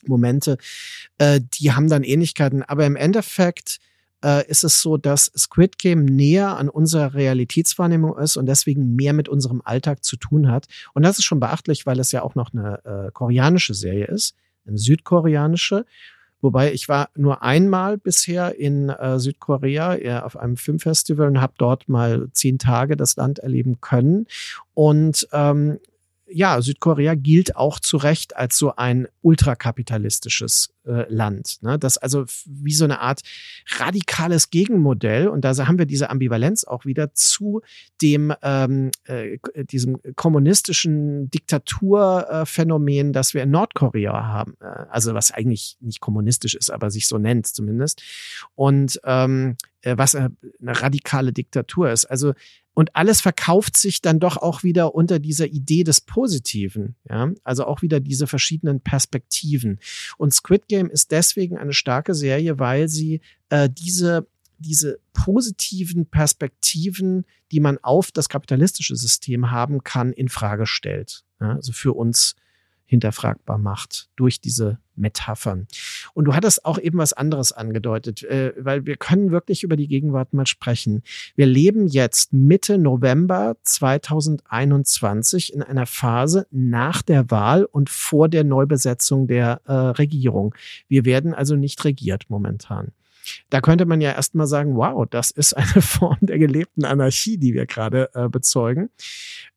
Momente, 0.06 0.58
äh, 1.18 1.40
die 1.42 1.72
haben 1.72 1.88
dann 1.88 2.04
Ähnlichkeiten, 2.04 2.62
aber 2.62 2.86
im 2.86 2.98
Endeffekt 2.98 3.80
äh, 4.24 4.48
ist 4.48 4.64
es 4.64 4.82
so, 4.82 4.98
dass 4.98 5.32
Squid 5.38 5.78
Game 5.78 6.06
näher 6.06 6.58
an 6.58 6.70
unserer 6.70 7.14
Realitätswahrnehmung 7.14 8.18
ist 8.18 8.38
und 8.38 8.46
deswegen 8.46 8.96
mehr 8.96 9.14
mit 9.14 9.30
unserem 9.30 9.62
Alltag 9.64 10.04
zu 10.04 10.18
tun 10.18 10.52
hat. 10.52 10.68
Und 10.94 11.04
das 11.04 11.20
ist 11.20 11.26
schon 11.26 11.40
beachtlich, 11.40 11.86
weil 11.86 12.00
es 12.00 12.12
ja 12.12 12.22
auch 12.24 12.36
noch 12.36 12.54
eine 12.54 12.84
äh, 12.86 13.12
koreanische 13.12 13.74
Serie 13.74 14.06
ist, 14.06 14.36
eine 14.66 14.78
südkoreanische. 14.78 15.86
Wobei 16.40 16.72
ich 16.72 16.88
war 16.88 17.10
nur 17.16 17.42
einmal 17.42 17.98
bisher 17.98 18.60
in 18.60 18.90
äh, 18.90 19.18
Südkorea 19.18 20.24
auf 20.24 20.38
einem 20.38 20.56
Filmfestival 20.56 21.28
und 21.28 21.42
habe 21.42 21.54
dort 21.58 21.90
mal 21.90 22.28
zehn 22.34 22.60
Tage 22.60 22.96
das 22.96 23.16
Land 23.16 23.40
erleben 23.40 23.82
können. 23.82 24.28
Und 24.76 25.28
ähm, 25.32 25.80
ja, 26.30 26.62
Südkorea 26.62 27.16
gilt 27.16 27.56
auch 27.56 27.80
zu 27.80 27.98
Recht 27.98 28.36
als 28.36 28.58
so 28.58 28.76
ein 28.76 29.08
ultrakapitalistisches 29.22 30.74
äh, 30.86 31.06
Land. 31.10 31.60
Ne? 31.62 31.80
Das 31.80 31.98
also 31.98 32.26
wie 32.46 32.74
so 32.74 32.84
eine 32.84 33.00
Art 33.00 33.22
radikales 33.78 34.50
Gegenmodell 34.50 35.28
und 35.28 35.46
da 35.46 35.56
haben 35.68 35.78
wir 35.78 35.86
diese 35.86 36.10
Ambivalenz 36.10 36.64
auch 36.64 36.86
wieder 36.86 37.14
zu 37.14 37.62
dem 38.02 38.34
ähm, 38.42 38.92
äh, 39.06 39.38
diesem 39.66 40.00
kommunistischen 40.16 41.30
Diktaturphänomen, 41.30 43.10
äh, 43.10 43.12
das 43.14 43.34
wir 43.34 43.44
in 43.44 43.52
Nordkorea 43.52 44.26
haben. 44.26 44.56
Äh, 44.60 44.86
also 44.90 45.14
was 45.14 45.32
eigentlich 45.32 45.78
nicht 45.80 46.02
kommunistisch 46.02 46.56
ist, 46.56 46.70
aber 46.70 46.92
sich 46.92 47.08
so 47.08 47.18
nennt 47.18 47.48
zumindest. 47.48 48.02
Und 48.56 49.00
ähm, 49.06 49.56
äh, 49.82 49.98
was 49.98 50.16
eine 50.16 50.32
radikale 50.62 51.32
Diktatur 51.32 51.92
ist. 51.92 52.06
Also 52.06 52.34
und 52.78 52.96
alles 52.96 53.22
verkauft 53.22 53.76
sich 53.76 54.04
dann 54.04 54.20
doch 54.20 54.38
auch 54.38 54.62
wieder 54.62 54.94
unter 54.94 55.18
dieser 55.18 55.48
Idee 55.48 55.84
des 55.84 56.00
Positiven. 56.00 56.94
Ja? 57.10 57.32
Also 57.44 57.66
auch 57.66 57.82
wieder 57.82 58.00
diese 58.00 58.28
verschiedenen 58.28 58.82
Perspektiven. 58.82 59.80
Und 60.20 60.32
Squid 60.32 60.68
Game 60.68 60.88
ist 60.88 61.10
deswegen 61.10 61.58
eine 61.58 61.74
starke 61.74 62.14
Serie, 62.14 62.60
weil 62.60 62.88
sie 62.88 63.22
äh, 63.50 63.68
diese 63.68 64.28
diese 64.60 65.00
positiven 65.14 66.06
Perspektiven, 66.06 67.26
die 67.52 67.62
man 67.62 67.80
auf 67.80 68.12
das 68.12 68.30
kapitalistische 68.30 68.96
System 68.96 69.50
haben 69.50 69.84
kann, 69.84 70.14
in 70.14 70.30
Frage 70.30 70.68
stellt. 70.68 71.24
Ja? 71.42 71.56
Also 71.56 71.72
für 71.72 71.94
uns 71.94 72.36
hinterfragbar 72.88 73.58
macht 73.58 74.10
durch 74.16 74.42
diese 74.42 74.80
Metaphern. 74.96 75.68
Und 76.14 76.26
du 76.26 76.34
hattest 76.34 76.66
auch 76.66 76.80
eben 76.80 76.98
was 76.98 77.14
anderes 77.14 77.52
angedeutet, 77.52 78.24
äh, 78.24 78.54
weil 78.58 78.86
wir 78.86 78.96
können 78.96 79.32
wirklich 79.32 79.64
über 79.64 79.76
die 79.76 79.88
Gegenwart 79.88 80.34
mal 80.34 80.48
sprechen. 80.48 81.04
Wir 81.36 81.46
leben 81.46 81.88
jetzt 81.88 82.34
Mitte 82.34 82.78
November 82.80 83.58
2021 83.64 85.54
in 85.54 85.62
einer 85.62 85.86
Phase 85.86 86.48
nach 86.50 87.02
der 87.04 87.30
Wahl 87.30 87.66
und 87.66 87.90
vor 87.90 88.30
der 88.30 88.44
Neubesetzung 88.44 89.28
der 89.28 89.62
äh, 89.66 89.74
Regierung. 89.74 90.56
Wir 90.88 91.06
werden 91.06 91.34
also 91.34 91.56
nicht 91.56 91.84
regiert 91.86 92.26
momentan. 92.30 92.92
Da 93.50 93.62
könnte 93.62 93.86
man 93.86 94.02
ja 94.02 94.12
erstmal 94.12 94.48
sagen, 94.48 94.76
wow, 94.76 95.06
das 95.10 95.32
ist 95.32 95.54
eine 95.54 95.82
Form 95.82 96.18
der 96.22 96.40
gelebten 96.40 96.86
Anarchie, 96.86 97.38
die 97.38 97.54
wir 97.54 97.66
gerade 97.66 98.10
äh, 98.14 98.30
bezeugen. 98.30 98.90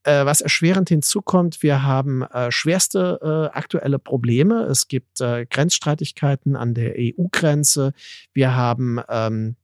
Äh, 0.02 0.24
was 0.24 0.40
erschwerend 0.40 0.88
hinzukommt, 0.88 1.62
wir 1.62 1.82
haben 1.82 2.22
äh, 2.22 2.50
schwerste 2.50 3.18
äh, 3.22 3.56
aktuelle 3.56 3.98
Probleme. 3.98 4.62
Es 4.64 4.88
gibt 4.88 5.20
äh, 5.20 5.46
Grenzstreitigkeiten 5.46 6.56
an 6.56 6.74
der 6.74 6.94
EU-Grenze. 6.96 7.92
Wir 8.32 8.56
haben 8.56 9.00
ähm, 9.08 9.56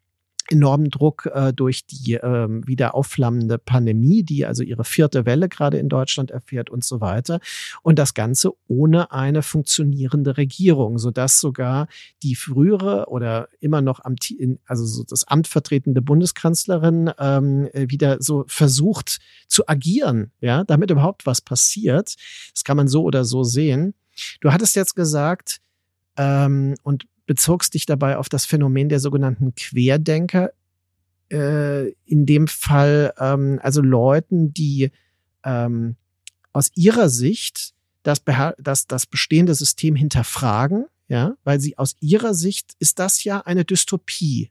enormen 0.51 0.91
Druck 0.91 1.27
äh, 1.27 1.53
durch 1.53 1.87
die 1.87 2.15
äh, 2.15 2.49
wieder 2.67 2.95
aufflammende 2.95 3.59
Pandemie, 3.59 4.23
die 4.23 4.47
also 4.47 4.63
ihre 4.63 4.85
vierte 4.85 5.27
Welle 5.27 5.49
gerade 5.49 5.79
in 5.79 5.89
Deutschland 5.89 6.31
erfährt 6.31 6.71
und 6.71 6.85
so 6.85 7.01
weiter. 7.01 7.41
Und 7.83 7.99
das 7.99 8.15
Ganze 8.15 8.53
ohne 8.69 9.13
eine 9.13 9.43
funktionierende 9.43 10.37
Regierung, 10.37 10.99
sodass 10.99 11.41
sogar 11.41 11.89
die 12.23 12.35
frühere 12.35 13.07
oder 13.09 13.49
immer 13.61 13.83
noch 13.83 14.01
am, 14.05 14.17
also 14.67 14.85
so 14.85 15.05
das 15.05 15.25
Amt 15.25 15.47
vertretende 15.47 16.03
Bundeskanzlerin 16.03 17.11
ähm, 17.19 17.69
wieder 17.73 18.19
so 18.21 18.45
versucht 18.47 19.19
zu 19.49 19.69
agieren, 19.69 20.33
ja, 20.41 20.65
damit 20.65 20.91
überhaupt 20.91 21.27
was 21.27 21.41
passiert. 21.41 22.15
Das 22.53 22.65
kann 22.65 22.77
man 22.77 22.89
so 22.89 23.03
oder 23.03 23.25
so 23.25 23.43
sehen. 23.43 23.95
Du 24.41 24.53
hattest 24.53 24.77
jetzt 24.77 24.95
gesagt, 24.95 25.61
ähm, 26.17 26.75
und 26.83 27.07
bezogst 27.27 27.75
dich 27.75 27.87
dabei 27.87 28.17
auf 28.17 28.29
das 28.29 28.47
Phänomen 28.47 28.89
der 28.89 29.01
sogenannten 29.01 29.55
Querdenker. 29.55 30.53
Äh, 31.31 31.91
in 32.05 32.25
dem 32.25 32.47
Fall 32.47 33.13
ähm, 33.19 33.59
also 33.63 33.83
Leuten, 33.83 34.55
die 34.55 34.93
ähm, 35.45 35.97
aus 36.53 36.71
ihrer 36.75 37.09
Sicht 37.09 37.75
das, 38.05 38.23
das, 38.59 38.87
das 38.87 39.07
bestehende 39.07 39.55
System 39.55 39.97
hinterfragen, 39.97 40.87
ja, 41.09 41.37
weil 41.43 41.61
sie 41.61 41.77
aus 41.79 41.97
ihrer 42.01 42.35
Sicht 42.35 42.75
ist 42.79 42.99
das 43.01 43.25
ja 43.25 43.41
eine 43.41 43.65
Dystopie 43.65 44.51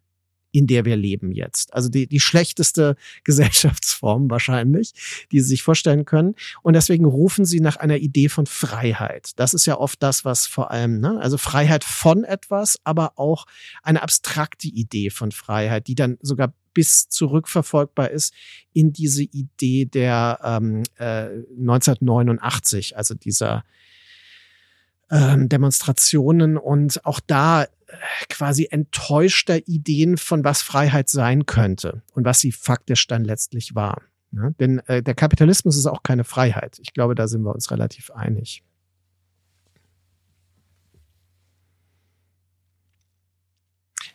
in 0.55 0.67
der 0.67 0.85
wir 0.85 0.95
leben 0.95 1.33
jetzt. 1.33 1.73
Also 1.73 1.89
die, 1.89 2.07
die 2.07 2.21
schlechteste 2.21 2.95
Gesellschaftsform 3.25 4.29
wahrscheinlich, 4.29 4.93
die 5.31 5.41
sie 5.41 5.49
sich 5.49 5.63
vorstellen 5.63 6.05
können. 6.05 6.35
Und 6.61 6.75
deswegen 6.75 7.03
rufen 7.03 7.43
sie 7.43 7.59
nach 7.59 7.75
einer 7.75 7.97
Idee 7.97 8.29
von 8.29 8.45
Freiheit. 8.45 9.31
Das 9.35 9.53
ist 9.53 9.65
ja 9.65 9.77
oft 9.77 10.01
das, 10.01 10.23
was 10.23 10.47
vor 10.47 10.71
allem, 10.71 11.01
ne? 11.01 11.19
also 11.19 11.37
Freiheit 11.37 11.83
von 11.83 12.23
etwas, 12.23 12.79
aber 12.85 13.13
auch 13.17 13.45
eine 13.83 14.01
abstrakte 14.01 14.69
Idee 14.69 15.09
von 15.09 15.33
Freiheit, 15.33 15.87
die 15.87 15.95
dann 15.95 16.17
sogar 16.21 16.53
bis 16.73 17.09
zurückverfolgbar 17.09 18.11
ist 18.11 18.33
in 18.71 18.93
diese 18.93 19.23
Idee 19.23 19.85
der 19.85 20.39
ähm, 20.41 20.83
äh, 20.97 21.27
1989, 21.59 22.95
also 22.95 23.13
dieser 23.13 23.65
ähm, 25.11 25.49
Demonstrationen 25.49 26.57
und 26.57 27.05
auch 27.05 27.19
da 27.19 27.63
äh, 27.63 27.67
quasi 28.29 28.67
enttäuschter 28.69 29.67
Ideen 29.67 30.17
von 30.17 30.43
was 30.43 30.61
Freiheit 30.61 31.09
sein 31.09 31.45
könnte 31.45 32.01
und 32.13 32.25
was 32.25 32.39
sie 32.39 32.51
faktisch 32.51 33.07
dann 33.07 33.23
letztlich 33.23 33.75
war. 33.75 34.01
Ja, 34.31 34.49
denn 34.59 34.79
äh, 34.87 35.01
der 35.01 35.15
Kapitalismus 35.15 35.77
ist 35.77 35.85
auch 35.85 36.03
keine 36.03 36.23
Freiheit. 36.23 36.79
Ich 36.81 36.93
glaube, 36.93 37.15
da 37.15 37.27
sind 37.27 37.43
wir 37.43 37.53
uns 37.53 37.71
relativ 37.71 38.11
einig. 38.11 38.63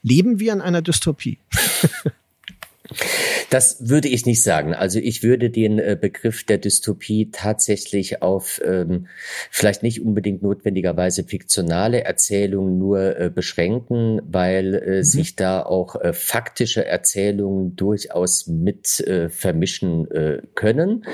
Leben 0.03 0.41
wir 0.41 0.53
in 0.53 0.61
einer 0.61 0.82
Dystopie? 0.82 1.38
Das 3.51 3.88
würde 3.88 4.09
ich 4.09 4.26
nicht 4.26 4.42
sagen. 4.42 4.74
Also 4.74 5.01
ich 5.01 5.24
würde 5.24 5.51
den 5.51 5.80
äh, 5.80 5.98
Begriff 6.01 6.44
der 6.44 6.59
Dystopie 6.59 7.30
tatsächlich 7.32 8.22
auf 8.22 8.61
ähm, 8.64 9.09
vielleicht 9.51 9.82
nicht 9.82 10.01
unbedingt 10.01 10.40
notwendigerweise 10.42 11.24
fiktionale 11.24 12.05
Erzählungen 12.05 12.78
nur 12.78 13.18
äh, 13.18 13.28
beschränken, 13.28 14.22
weil 14.24 14.74
äh, 14.74 14.96
mhm. 14.98 15.03
sich 15.03 15.34
da 15.34 15.62
auch 15.64 15.96
äh, 15.96 16.12
faktische 16.12 16.84
Erzählungen 16.84 17.74
durchaus 17.74 18.46
mit 18.46 19.01
äh, 19.01 19.28
vermischen 19.28 20.09
äh, 20.12 20.42
können. 20.55 21.05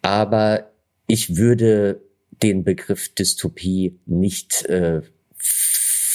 Aber 0.00 0.70
ich 1.08 1.36
würde 1.36 2.00
den 2.42 2.62
Begriff 2.62 3.12
Dystopie 3.14 3.98
nicht 4.06 4.64
äh, 4.66 5.02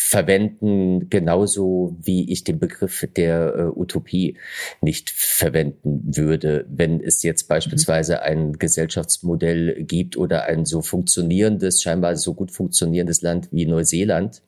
verwenden, 0.10 1.08
genauso 1.12 1.96
wie 2.02 2.32
ich 2.32 2.44
den 2.44 2.58
Begriff 2.58 3.08
der 3.16 3.54
äh, 3.56 3.80
Utopie 3.80 4.38
nicht 4.82 5.12
verwenden 5.12 6.02
würde, 6.18 6.66
wenn 6.68 7.00
es 7.00 7.22
jetzt 7.22 7.44
mhm. 7.44 7.54
beispielsweise 7.54 8.24
ein 8.24 8.54
Gesellschaftsmodell 8.54 9.84
gibt 9.84 10.18
oder 10.18 10.46
ein 10.46 10.66
so 10.66 10.82
funktionierendes, 10.82 11.84
scheinbar 11.84 12.16
so 12.16 12.34
gut 12.34 12.52
funktionierendes 12.52 13.22
Land 13.22 13.50
wie 13.52 13.68
Neuseeland, 13.68 14.42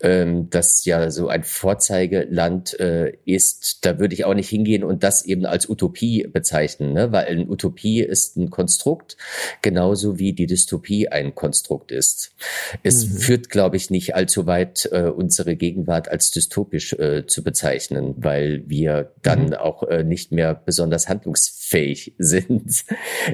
ähm, 0.00 0.50
das 0.50 0.84
ja 0.84 1.10
so 1.10 1.28
ein 1.28 1.44
Vorzeigeland 1.44 2.78
äh, 2.78 3.14
ist, 3.24 3.84
da 3.86 3.98
würde 3.98 4.14
ich 4.14 4.24
auch 4.24 4.34
nicht 4.34 4.48
hingehen 4.48 4.84
und 4.84 5.02
das 5.02 5.24
eben 5.24 5.46
als 5.46 5.68
Utopie 5.68 6.28
bezeichnen, 6.30 6.92
ne? 6.92 7.10
weil 7.12 7.26
eine 7.26 7.46
Utopie 7.46 8.00
ist 8.00 8.36
ein 8.36 8.50
Konstrukt, 8.50 9.16
genauso 9.62 10.18
wie 10.18 10.32
die 10.32 10.46
Dystopie 10.46 11.08
ein 11.08 11.34
Konstrukt 11.34 11.90
ist. 11.90 12.34
Es 12.82 13.06
mhm. 13.06 13.16
führt, 13.16 13.50
glaube 13.50 13.76
ich, 13.76 13.90
nicht 13.90 14.14
allzu 14.14 14.46
weit, 14.46 14.88
äh, 14.92 15.04
unsere 15.04 15.56
Gegenwart 15.56 16.08
als 16.08 16.30
dystopisch 16.30 16.92
äh, 16.94 17.26
zu 17.26 17.42
bezeichnen, 17.42 18.14
weil 18.18 18.62
wir 18.66 19.12
dann 19.22 19.46
mhm. 19.46 19.54
auch 19.54 19.84
äh, 19.84 20.04
nicht 20.04 20.32
mehr 20.32 20.54
besonders 20.54 21.08
handlungsfähig 21.08 22.14
sind. 22.18 22.84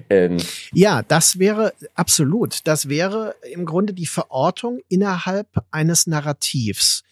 ähm, 0.08 0.36
ja, 0.72 1.02
das 1.02 1.38
wäre 1.38 1.72
absolut. 1.94 2.58
Das 2.64 2.88
wäre 2.88 3.34
im 3.50 3.64
Grunde 3.64 3.92
die 3.92 4.06
Verortung 4.06 4.80
innerhalb 4.88 5.48
eines 5.80 6.06
Narrativs. 6.06 7.02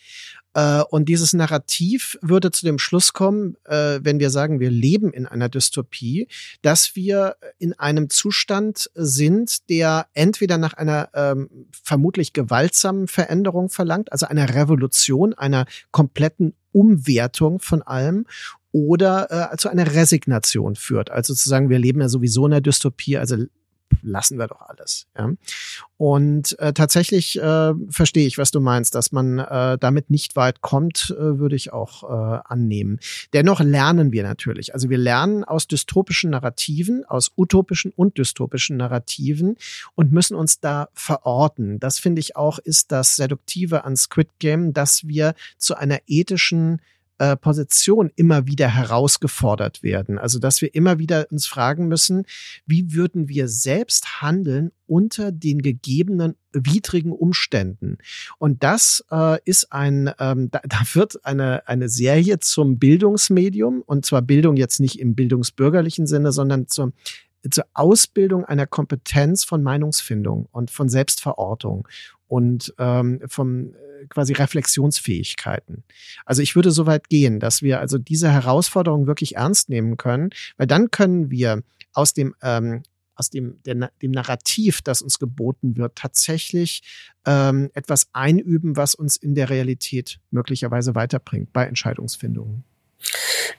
Äh, 0.54 0.82
und 0.90 1.08
dieses 1.08 1.32
Narrativ 1.32 2.18
würde 2.20 2.50
zu 2.50 2.66
dem 2.66 2.78
Schluss 2.78 3.14
kommen, 3.14 3.56
äh, 3.64 4.00
wenn 4.02 4.20
wir 4.20 4.30
sagen, 4.30 4.60
wir 4.60 4.70
leben 4.70 5.12
in 5.12 5.26
einer 5.26 5.48
Dystopie, 5.48 6.28
dass 6.62 6.94
wir 6.94 7.36
in 7.58 7.72
einem 7.78 8.10
Zustand 8.10 8.90
sind, 8.94 9.68
der 9.70 10.06
entweder 10.12 10.58
nach 10.58 10.74
einer 10.74 11.08
ähm, 11.14 11.48
vermutlich 11.82 12.34
gewaltsamen 12.34 13.08
Veränderung 13.08 13.70
verlangt, 13.70 14.12
also 14.12 14.26
einer 14.26 14.54
Revolution, 14.54 15.32
einer 15.32 15.64
kompletten 15.90 16.54
Umwertung 16.72 17.60
von 17.60 17.82
allem 17.82 18.26
oder 18.70 19.52
äh, 19.52 19.56
zu 19.56 19.70
einer 19.70 19.94
Resignation 19.94 20.76
führt. 20.76 21.10
Also 21.10 21.34
zu 21.34 21.48
sagen, 21.48 21.70
wir 21.70 21.78
leben 21.78 22.00
ja 22.00 22.08
sowieso 22.08 22.46
in 22.46 22.52
einer 22.52 22.60
Dystopie, 22.60 23.16
also 23.16 23.36
lassen 24.02 24.38
wir 24.38 24.46
doch 24.46 24.60
alles. 24.62 25.06
Ja? 25.16 25.32
Und 25.96 26.58
äh, 26.58 26.72
tatsächlich 26.72 27.40
äh, 27.40 27.72
verstehe 27.90 28.26
ich, 28.26 28.38
was 28.38 28.50
du 28.50 28.60
meinst, 28.60 28.94
dass 28.94 29.12
man 29.12 29.38
äh, 29.38 29.78
damit 29.78 30.10
nicht 30.10 30.36
weit 30.36 30.60
kommt, 30.60 31.14
äh, 31.18 31.38
würde 31.38 31.56
ich 31.56 31.72
auch 31.72 32.04
äh, 32.04 32.40
annehmen. 32.44 33.00
Dennoch 33.32 33.60
lernen 33.60 34.12
wir 34.12 34.22
natürlich. 34.22 34.74
Also 34.74 34.90
wir 34.90 34.98
lernen 34.98 35.44
aus 35.44 35.66
dystopischen 35.66 36.30
Narrativen, 36.30 37.04
aus 37.04 37.32
utopischen 37.36 37.92
und 37.94 38.16
dystopischen 38.18 38.76
Narrativen 38.76 39.56
und 39.94 40.12
müssen 40.12 40.36
uns 40.36 40.60
da 40.60 40.88
verorten. 40.94 41.80
Das 41.80 41.98
finde 41.98 42.20
ich 42.20 42.36
auch 42.36 42.58
ist 42.58 42.92
das 42.92 43.16
Seduktive 43.16 43.84
an 43.84 43.96
Squid 43.96 44.28
Game, 44.38 44.72
dass 44.72 45.06
wir 45.06 45.34
zu 45.56 45.74
einer 45.74 45.98
ethischen 46.06 46.80
äh, 47.18 47.36
Position 47.36 48.10
immer 48.16 48.46
wieder 48.46 48.68
herausgefordert 48.68 49.82
werden. 49.82 50.18
Also 50.18 50.38
dass 50.38 50.62
wir 50.62 50.74
immer 50.74 50.98
wieder 50.98 51.26
uns 51.30 51.46
fragen 51.46 51.88
müssen, 51.88 52.24
wie 52.66 52.92
würden 52.92 53.28
wir 53.28 53.48
selbst 53.48 54.22
handeln 54.22 54.70
unter 54.86 55.32
den 55.32 55.60
gegebenen 55.60 56.36
widrigen 56.52 57.12
Umständen. 57.12 57.98
Und 58.38 58.62
das 58.62 59.04
äh, 59.10 59.38
ist 59.44 59.72
ein, 59.72 60.10
ähm, 60.18 60.50
da, 60.50 60.60
da 60.66 60.80
wird 60.94 61.24
eine, 61.24 61.66
eine 61.68 61.88
Serie 61.88 62.38
zum 62.38 62.78
Bildungsmedium, 62.78 63.82
und 63.82 64.06
zwar 64.06 64.22
Bildung 64.22 64.56
jetzt 64.56 64.80
nicht 64.80 64.98
im 64.98 65.14
bildungsbürgerlichen 65.14 66.06
Sinne, 66.06 66.32
sondern 66.32 66.68
zur 66.68 66.92
zur 67.50 67.66
Ausbildung 67.72 68.44
einer 68.44 68.66
Kompetenz 68.66 69.44
von 69.44 69.62
Meinungsfindung 69.62 70.48
und 70.50 70.70
von 70.70 70.88
Selbstverortung 70.88 71.86
und 72.28 72.74
ähm, 72.78 73.20
vom 73.26 73.74
äh, 73.74 74.06
quasi 74.08 74.34
Reflexionsfähigkeiten. 74.34 75.82
Also 76.24 76.42
ich 76.42 76.54
würde 76.54 76.70
so 76.70 76.86
weit 76.86 77.08
gehen, 77.08 77.40
dass 77.40 77.62
wir 77.62 77.80
also 77.80 77.98
diese 77.98 78.30
Herausforderung 78.30 79.06
wirklich 79.06 79.36
ernst 79.36 79.68
nehmen 79.68 79.96
können, 79.96 80.30
weil 80.56 80.66
dann 80.66 80.90
können 80.90 81.30
wir 81.30 81.62
aus 81.92 82.12
dem 82.12 82.34
ähm, 82.42 82.82
aus 83.16 83.30
dem, 83.30 83.60
der, 83.64 83.90
dem 84.00 84.12
Narrativ, 84.12 84.80
das 84.80 85.02
uns 85.02 85.18
geboten 85.18 85.76
wird, 85.76 85.96
tatsächlich 85.96 86.82
ähm, 87.26 87.68
etwas 87.74 88.06
einüben, 88.12 88.76
was 88.76 88.94
uns 88.94 89.16
in 89.16 89.34
der 89.34 89.50
Realität 89.50 90.20
möglicherweise 90.30 90.94
weiterbringt 90.94 91.52
bei 91.52 91.64
Entscheidungsfindungen. 91.64 92.62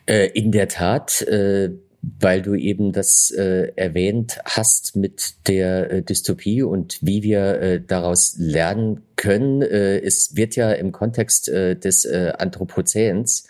Äh, 0.06 0.28
in 0.28 0.54
der 0.54 0.70
Tat. 0.70 1.22
Äh 1.24 1.72
weil 2.02 2.42
du 2.42 2.56
eben 2.56 2.92
das 2.92 3.32
äh, 3.32 3.72
erwähnt 3.76 4.40
hast 4.46 4.96
mit 4.96 5.36
der 5.48 5.92
äh, 5.92 6.02
Dystopie 6.02 6.64
und 6.64 6.98
wie 7.02 7.24
wir 7.24 7.62
äh, 7.62 7.82
daraus 7.82 8.36
lernen 8.38 9.04
können. 9.20 9.62
Äh, 9.62 10.00
es 10.00 10.36
wird 10.38 10.56
ja 10.56 10.72
im 10.72 10.94
Kontext 10.94 11.50
äh, 11.50 11.76
des 11.76 12.06
äh, 12.06 12.32
Anthropozäns 12.38 13.50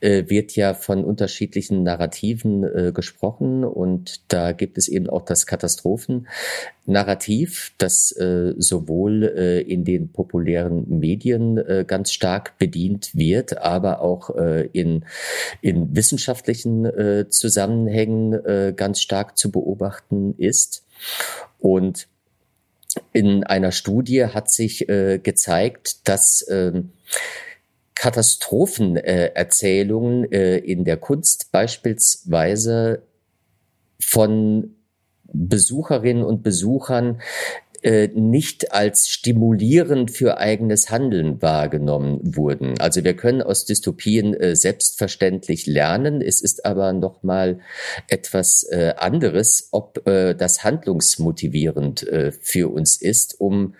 wird 0.00 0.56
ja 0.56 0.74
von 0.74 1.04
unterschiedlichen 1.04 1.84
Narrativen 1.84 2.92
gesprochen 2.92 3.64
und 3.64 4.32
da 4.32 4.50
gibt 4.52 4.78
es 4.78 4.88
eben 4.88 5.08
auch 5.08 5.24
das 5.24 5.46
Katastrophennarrativ, 5.46 7.74
das 7.78 8.08
sowohl 8.08 9.22
in 9.66 9.84
den 9.84 10.10
populären 10.12 10.84
Medien 10.88 11.62
ganz 11.86 12.12
stark 12.12 12.58
bedient 12.58 13.14
wird, 13.14 13.58
aber 13.58 14.00
auch 14.00 14.30
in, 14.72 15.04
in 15.60 15.94
wissenschaftlichen 15.94 17.30
Zusammenhängen 17.30 17.83
Zusammenhängen 17.84 18.32
äh, 18.44 18.74
ganz 18.74 19.00
stark 19.00 19.38
zu 19.38 19.50
beobachten 19.50 20.34
ist. 20.38 20.84
Und 21.58 22.06
in 23.12 23.44
einer 23.44 23.72
Studie 23.72 24.26
hat 24.26 24.50
sich 24.50 24.88
äh, 24.88 25.18
gezeigt, 25.18 26.08
dass 26.08 26.46
ähm, 26.48 26.92
Katastrophenerzählungen 27.94 30.32
äh, 30.32 30.56
in 30.58 30.84
der 30.84 30.96
Kunst 30.96 31.50
beispielsweise 31.52 33.02
von 34.00 34.76
Besucherinnen 35.24 36.24
und 36.24 36.42
Besuchern 36.42 37.20
äh, 37.84 38.08
nicht 38.14 38.72
als 38.72 39.08
stimulierend 39.08 40.10
für 40.10 40.38
eigenes 40.38 40.90
Handeln 40.90 41.42
wahrgenommen 41.42 42.18
wurden. 42.22 42.80
Also 42.80 43.04
wir 43.04 43.14
können 43.14 43.42
aus 43.42 43.66
Dystopien 43.66 44.32
äh, 44.32 44.56
selbstverständlich 44.56 45.66
lernen. 45.66 46.22
Es 46.22 46.40
ist 46.40 46.64
aber 46.64 46.94
noch 46.94 47.22
mal 47.22 47.58
etwas 48.08 48.62
äh, 48.62 48.94
anderes, 48.96 49.68
ob 49.70 50.06
äh, 50.08 50.34
das 50.34 50.64
handlungsmotivierend 50.64 52.08
äh, 52.08 52.32
für 52.32 52.72
uns 52.72 52.96
ist, 52.96 53.38
um 53.38 53.74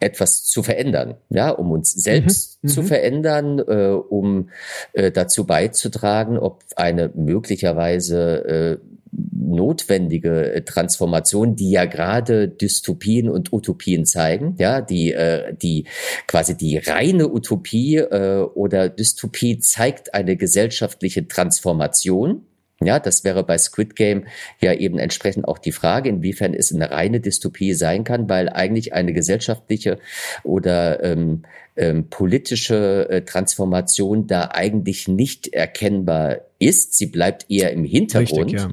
etwas 0.00 0.44
zu 0.46 0.62
verändern, 0.62 1.14
ja, 1.28 1.50
um 1.50 1.70
uns 1.70 1.92
selbst 1.92 2.58
mhm, 2.62 2.68
zu 2.68 2.82
mhm. 2.82 2.86
verändern, 2.86 3.58
äh, 3.60 3.90
um 3.90 4.48
äh, 4.92 5.12
dazu 5.12 5.46
beizutragen, 5.46 6.38
ob 6.38 6.64
eine 6.74 7.10
möglicherweise 7.14 8.80
äh, 8.80 8.89
notwendige 9.12 10.52
äh, 10.52 10.62
Transformation, 10.62 11.56
die 11.56 11.70
ja 11.70 11.84
gerade 11.84 12.48
Dystopien 12.48 13.28
und 13.28 13.52
Utopien 13.52 14.04
zeigen, 14.04 14.54
ja, 14.58 14.80
die 14.80 15.12
äh, 15.12 15.54
die 15.54 15.86
quasi 16.26 16.56
die 16.56 16.78
reine 16.78 17.28
Utopie 17.28 17.96
äh, 17.96 18.42
oder 18.54 18.88
Dystopie 18.88 19.58
zeigt 19.58 20.14
eine 20.14 20.36
gesellschaftliche 20.36 21.26
Transformation, 21.26 22.46
ja, 22.82 22.98
das 22.98 23.24
wäre 23.24 23.44
bei 23.44 23.58
Squid 23.58 23.94
Game 23.94 24.26
ja 24.60 24.72
eben 24.72 24.98
entsprechend 24.98 25.46
auch 25.46 25.58
die 25.58 25.72
Frage, 25.72 26.08
inwiefern 26.08 26.54
es 26.54 26.74
eine 26.74 26.90
reine 26.90 27.20
Dystopie 27.20 27.74
sein 27.74 28.04
kann, 28.04 28.30
weil 28.30 28.48
eigentlich 28.48 28.94
eine 28.94 29.12
gesellschaftliche 29.12 29.98
oder 30.44 31.04
ähm, 31.04 31.42
ähm, 31.76 32.08
politische 32.08 33.06
äh, 33.10 33.20
Transformation 33.22 34.26
da 34.26 34.48
eigentlich 34.52 35.08
nicht 35.08 35.52
erkennbar 35.52 36.38
ist. 36.58 36.96
Sie 36.96 37.04
bleibt 37.06 37.50
eher 37.50 37.70
im 37.70 37.84
Hintergrund. 37.84 38.54
Richtig, 38.54 38.62
ja. 38.62 38.72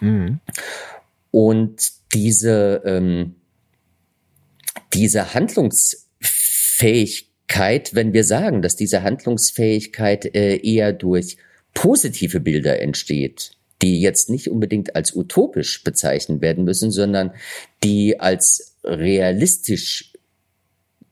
mhm. 0.00 0.40
Und 1.30 1.92
diese, 2.12 2.82
ähm, 2.84 3.36
diese 4.92 5.32
Handlungsfähigkeit, 5.32 7.94
wenn 7.94 8.12
wir 8.12 8.24
sagen, 8.24 8.60
dass 8.60 8.76
diese 8.76 9.02
Handlungsfähigkeit 9.02 10.26
äh, 10.34 10.56
eher 10.56 10.92
durch 10.92 11.38
positive 11.74 12.40
Bilder 12.40 12.80
entsteht, 12.80 13.52
die 13.82 14.00
jetzt 14.00 14.30
nicht 14.30 14.48
unbedingt 14.48 14.96
als 14.96 15.14
utopisch 15.14 15.84
bezeichnet 15.84 16.40
werden 16.40 16.64
müssen, 16.64 16.90
sondern 16.90 17.32
die 17.82 18.20
als 18.20 18.76
realistisch 18.84 20.12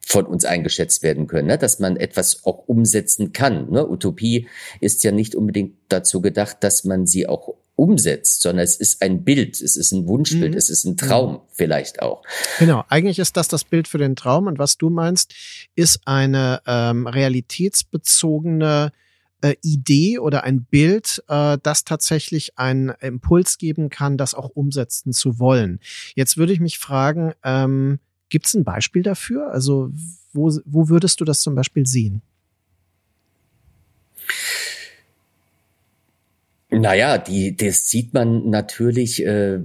von 0.04 0.26
uns 0.26 0.44
eingeschätzt 0.44 1.02
werden 1.02 1.26
können, 1.26 1.48
ne? 1.48 1.58
dass 1.58 1.78
man 1.78 1.96
etwas 1.96 2.44
auch 2.44 2.66
umsetzen 2.68 3.32
kann. 3.32 3.70
Ne? 3.70 3.88
Utopie 3.88 4.48
ist 4.80 5.04
ja 5.04 5.12
nicht 5.12 5.34
unbedingt 5.34 5.76
dazu 5.88 6.20
gedacht, 6.20 6.58
dass 6.60 6.84
man 6.84 7.06
sie 7.06 7.28
auch 7.28 7.54
umsetzt, 7.76 8.42
sondern 8.42 8.64
es 8.64 8.76
ist 8.76 9.00
ein 9.00 9.24
Bild, 9.24 9.60
es 9.60 9.76
ist 9.76 9.92
ein 9.92 10.06
Wunschbild, 10.06 10.52
mhm. 10.52 10.58
es 10.58 10.68
ist 10.70 10.84
ein 10.84 10.96
Traum 10.96 11.32
mhm. 11.32 11.38
vielleicht 11.52 12.02
auch. 12.02 12.22
Genau, 12.58 12.84
eigentlich 12.88 13.18
ist 13.18 13.36
das 13.36 13.48
das 13.48 13.64
Bild 13.64 13.88
für 13.88 13.98
den 13.98 14.16
Traum 14.16 14.46
und 14.46 14.58
was 14.58 14.76
du 14.76 14.90
meinst, 14.90 15.34
ist 15.74 16.00
eine 16.04 16.60
ähm, 16.66 17.06
realitätsbezogene 17.06 18.92
äh, 19.43 19.57
Idee 19.62 20.18
oder 20.18 20.45
ein 20.45 20.64
Bild, 20.64 21.22
äh, 21.28 21.59
das 21.62 21.84
tatsächlich 21.84 22.59
einen 22.59 22.90
Impuls 23.01 23.59
geben 23.59 23.90
kann, 23.90 24.16
das 24.16 24.34
auch 24.34 24.49
umsetzen 24.49 25.12
zu 25.12 25.38
wollen. 25.38 25.80
Jetzt 26.14 26.36
würde 26.36 26.53
ich 26.53 26.61
mich 26.61 26.78
fragen, 26.78 27.32
ähm, 27.45 27.99
gibt 28.28 28.47
es 28.47 28.55
ein 28.55 28.64
Beispiel 28.64 29.03
dafür? 29.03 29.53
Also 29.53 29.90
wo, 30.32 30.51
wo 30.64 30.88
würdest 30.88 31.20
du 31.20 31.24
das 31.24 31.40
zum 31.40 31.55
Beispiel 31.55 31.86
sehen? 31.86 32.22
Naja, 36.70 37.18
die, 37.18 37.55
das 37.55 37.88
sieht 37.88 38.14
man 38.14 38.49
natürlich 38.49 39.22
äh, 39.26 39.61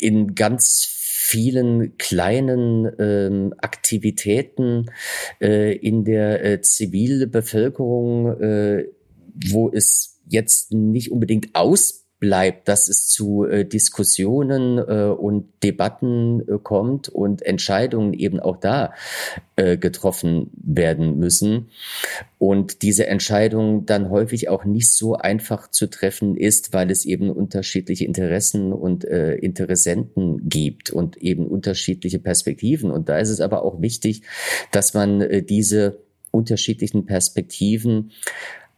in 0.00 0.34
ganz 0.34 0.99
vielen 1.30 1.96
kleinen 1.96 2.90
ähm, 2.98 3.54
Aktivitäten 3.58 4.86
äh, 5.40 5.76
in 5.76 6.04
der 6.04 6.44
äh, 6.44 6.60
Zivilbevölkerung, 6.60 8.40
äh, 8.40 8.86
wo 9.48 9.70
es 9.70 10.20
jetzt 10.26 10.72
nicht 10.72 11.12
unbedingt 11.12 11.54
aus 11.54 11.99
bleibt, 12.20 12.68
dass 12.68 12.88
es 12.88 13.08
zu 13.08 13.44
äh, 13.46 13.64
Diskussionen 13.64 14.78
äh, 14.78 15.06
und 15.06 15.48
Debatten 15.62 16.40
äh, 16.46 16.58
kommt 16.62 17.08
und 17.08 17.40
Entscheidungen 17.42 18.12
eben 18.12 18.38
auch 18.38 18.58
da 18.58 18.92
äh, 19.56 19.78
getroffen 19.78 20.50
werden 20.54 21.18
müssen. 21.18 21.70
Und 22.38 22.82
diese 22.82 23.06
Entscheidung 23.06 23.86
dann 23.86 24.10
häufig 24.10 24.50
auch 24.50 24.64
nicht 24.66 24.92
so 24.92 25.14
einfach 25.16 25.70
zu 25.70 25.88
treffen 25.88 26.36
ist, 26.36 26.74
weil 26.74 26.90
es 26.90 27.06
eben 27.06 27.30
unterschiedliche 27.30 28.04
Interessen 28.04 28.72
und 28.72 29.06
äh, 29.06 29.34
Interessenten 29.36 30.48
gibt 30.48 30.90
und 30.90 31.16
eben 31.16 31.46
unterschiedliche 31.46 32.18
Perspektiven. 32.18 32.90
Und 32.90 33.08
da 33.08 33.18
ist 33.18 33.30
es 33.30 33.40
aber 33.40 33.64
auch 33.64 33.80
wichtig, 33.80 34.22
dass 34.72 34.92
man 34.92 35.22
äh, 35.22 35.42
diese 35.42 36.00
unterschiedlichen 36.30 37.06
Perspektiven 37.06 38.12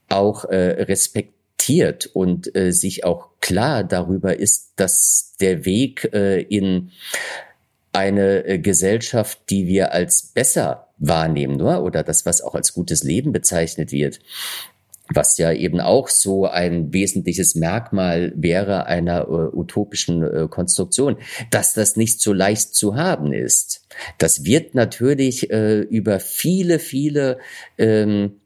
auch 0.09 0.45
respektiert 0.45 1.42
reflektiert 1.63 2.07
und 2.07 2.55
äh, 2.57 2.73
sich 2.73 3.05
auch 3.05 3.29
klar 3.41 3.85
darüber 3.85 4.39
ist, 4.39 4.73
dass 4.77 5.35
der 5.41 5.65
Weg 5.65 6.11
äh, 6.13 6.41
in 6.41 6.91
eine 7.93 8.45
äh, 8.45 8.59
Gesellschaft, 8.59 9.39
die 9.51 9.67
wir 9.67 9.93
als 9.93 10.23
besser 10.23 10.89
wahrnehmen, 10.99 11.61
oder? 11.61 11.83
oder 11.83 12.03
das, 12.03 12.25
was 12.27 12.41
auch 12.41 12.55
als 12.55 12.73
gutes 12.73 13.03
Leben 13.03 13.33
bezeichnet 13.33 13.93
wird, 13.93 14.21
was 15.13 15.37
ja 15.37 15.53
eben 15.53 15.81
auch 15.81 16.09
so 16.09 16.47
ein 16.47 16.93
wesentliches 16.93 17.55
Merkmal 17.55 18.33
wäre 18.37 18.87
einer 18.87 19.23
äh, 19.23 19.57
utopischen 19.57 20.23
äh, 20.23 20.49
Konstruktion, 20.49 21.17
dass 21.51 21.75
das 21.75 21.97
nicht 21.97 22.21
so 22.21 22.33
leicht 22.33 22.75
zu 22.75 22.97
haben 22.97 23.33
ist. 23.33 23.87
Das 24.19 24.45
wird 24.45 24.75
natürlich 24.75 25.51
äh, 25.51 25.81
über 25.81 26.19
viele, 26.19 26.79
viele 26.79 27.39
ähm, 27.77 28.41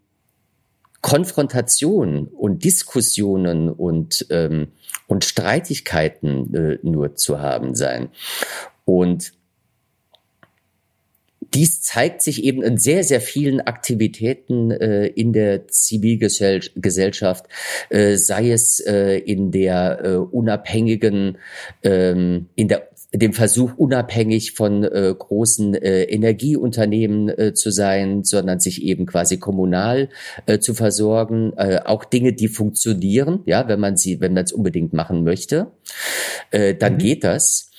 Konfrontation 1.07 2.27
und 2.27 2.65
Diskussionen 2.65 3.71
und, 3.71 4.27
ähm, 4.31 4.73
und 5.07 5.25
Streitigkeiten 5.25 6.53
äh, 6.53 6.79
nur 6.83 7.15
zu 7.15 7.39
haben 7.39 7.77
sein. 7.77 8.09
Und 8.85 9.33
dies 11.55 11.81
zeigt 11.81 12.23
sich 12.23 12.43
eben 12.43 12.61
in 12.61 12.77
sehr, 12.77 13.05
sehr 13.05 13.21
vielen 13.21 13.61
Aktivitäten 13.61 14.73
äh, 14.73 15.07
in 15.07 15.33
der 15.33 15.69
Zivilgesellschaft, 15.69 17.47
äh, 17.89 18.17
sei 18.17 18.51
es 18.51 18.81
äh, 18.81 19.17
in 19.19 19.53
der 19.53 20.01
äh, 20.05 20.17
unabhängigen, 20.17 21.39
ähm, 21.85 22.49
in 22.57 22.67
der 22.67 22.89
dem 23.13 23.33
Versuch, 23.33 23.73
unabhängig 23.77 24.53
von 24.53 24.85
äh, 24.85 25.15
großen 25.17 25.75
äh, 25.75 26.03
Energieunternehmen 26.05 27.29
äh, 27.29 27.55
zu 27.55 27.71
sein, 27.71 28.25
sondern 28.25 28.61
sich 28.61 28.83
eben 28.83 29.07
quasi 29.07 29.39
kommunal 29.39 30.09
äh, 30.47 30.59
zu 30.59 30.75
versorgen. 30.75 31.53
Äh, 31.57 31.81
auch 31.85 32.05
Dinge, 32.05 32.33
die 32.33 32.49
funktionieren, 32.49 33.41
ja, 33.47 33.69
wenn 33.69 33.81
man 33.81 33.97
sie, 33.97 34.21
wenn 34.21 34.35
man 34.35 34.45
es 34.45 34.53
unbedingt 34.53 34.93
machen 34.93 35.25
möchte, 35.25 35.69
äh, 36.51 36.75
dann 36.75 36.95
mhm. 36.95 36.99
geht 36.99 37.25
das. 37.25 37.71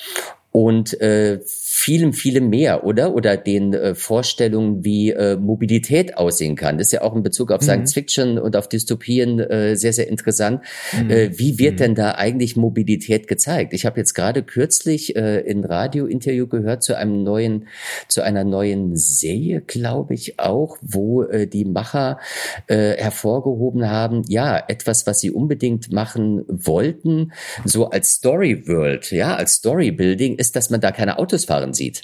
und 0.52 1.00
äh, 1.02 1.40
vielem, 1.80 2.12
vielem 2.12 2.50
mehr, 2.50 2.86
oder? 2.86 3.14
Oder 3.14 3.38
den 3.38 3.72
äh, 3.74 3.94
Vorstellungen, 3.94 4.84
wie 4.84 5.12
äh, 5.12 5.38
Mobilität 5.38 6.18
aussehen 6.18 6.56
kann. 6.56 6.80
Das 6.80 6.88
ist 6.88 6.94
ja 6.94 7.02
auch 7.04 7.16
in 7.16 7.22
Bezug 7.22 7.52
auf 7.52 7.62
mhm. 7.62 7.66
Science 7.66 7.94
Fiction 7.94 8.40
und 8.40 8.56
auf 8.56 8.68
Dystopien 8.68 9.40
äh, 9.40 9.76
sehr, 9.76 9.94
sehr 9.94 10.08
interessant. 10.08 10.64
Mhm. 11.00 11.12
Äh, 11.12 11.38
wie 11.38 11.60
wird 11.60 11.74
mhm. 11.74 11.78
denn 11.78 11.96
da 11.96 12.12
eigentlich 12.16 12.56
Mobilität 12.56 13.28
gezeigt? 13.28 13.74
Ich 13.74 13.86
habe 13.86 14.00
jetzt 14.00 14.16
gerade 14.16 14.42
kürzlich 14.42 15.16
äh, 15.16 15.42
in 15.42 15.64
Radiointerview 15.64 16.48
gehört 16.48 16.82
zu 16.82 16.98
einem 16.98 17.24
neuen, 17.24 17.68
zu 18.08 18.24
einer 18.24 18.44
neuen 18.44 18.96
Serie, 18.96 19.62
glaube 19.62 20.16
ich 20.16 20.40
auch, 20.40 20.78
wo 20.82 21.24
äh, 21.24 21.46
die 21.46 21.64
Macher 21.64 22.18
äh, 22.66 22.98
hervorgehoben 22.98 23.88
haben, 23.88 24.24
ja, 24.28 24.58
etwas, 24.68 25.06
was 25.06 25.20
sie 25.20 25.30
unbedingt 25.30 25.92
machen 25.92 26.44
wollten, 26.48 27.34
so 27.66 27.92
als 27.92 28.14
Story 28.14 28.68
World, 28.68 29.12
ja, 29.12 29.36
als 29.36 29.54
Story 29.54 29.92
Building, 29.92 30.38
ist, 30.38 30.56
dass 30.56 30.72
man 30.72 30.82
da 30.82 30.92
keine 30.92 31.20
Autos 31.20 31.46
fahren 31.46 31.67
sieht. 31.74 32.04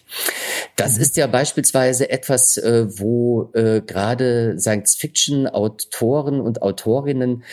Das 0.76 0.98
ist 0.98 1.18
ja 1.18 1.28
beispielsweise 1.28 2.10
etwas, 2.10 2.58
äh, 2.58 2.86
wo 3.00 3.52
äh, 3.54 3.82
gerade 3.82 4.56
Science-Fiction-Autoren 4.58 6.42
und 6.42 6.62
Autorinnen 6.62 7.44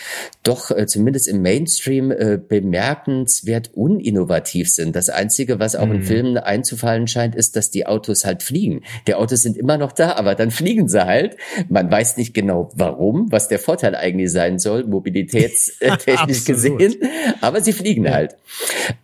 doch 0.43 0.71
äh, 0.71 0.87
zumindest 0.87 1.27
im 1.27 1.41
Mainstream 1.41 2.11
äh, 2.11 2.37
bemerkenswert 2.37 3.71
uninnovativ 3.73 4.71
sind. 4.71 4.95
Das 4.95 5.09
Einzige, 5.09 5.59
was 5.59 5.75
auch 5.75 5.85
mhm. 5.85 5.95
in 5.95 6.03
Filmen 6.03 6.37
einzufallen 6.37 7.07
scheint, 7.07 7.35
ist, 7.35 7.55
dass 7.55 7.69
die 7.69 7.85
Autos 7.85 8.25
halt 8.25 8.43
fliegen. 8.43 8.81
Die 9.07 9.15
Autos 9.15 9.43
sind 9.43 9.57
immer 9.57 9.77
noch 9.77 9.91
da, 9.91 10.13
aber 10.13 10.35
dann 10.35 10.51
fliegen 10.51 10.87
sie 10.87 11.05
halt. 11.05 11.37
Man 11.69 11.91
weiß 11.91 12.17
nicht 12.17 12.33
genau 12.33 12.71
warum, 12.75 13.31
was 13.31 13.47
der 13.47 13.59
Vorteil 13.59 13.95
eigentlich 13.95 14.31
sein 14.31 14.59
soll, 14.59 14.83
mobilitätstechnisch 14.87 16.45
gesehen, 16.45 16.95
aber 17.41 17.61
sie 17.61 17.73
fliegen 17.73 18.05
ja. 18.05 18.13
halt. 18.13 18.35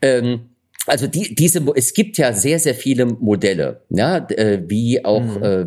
Ähm, 0.02 0.50
also 0.88 1.08
die, 1.08 1.36
diese, 1.36 1.64
es 1.76 1.94
gibt 1.94 2.18
ja 2.18 2.34
sehr, 2.34 2.60
sehr 2.60 2.76
viele 2.76 3.06
Modelle, 3.06 3.82
ja, 3.90 4.18
äh, 4.30 4.64
wie 4.68 5.04
auch 5.06 5.22
mhm. 5.22 5.44
äh, 5.44 5.66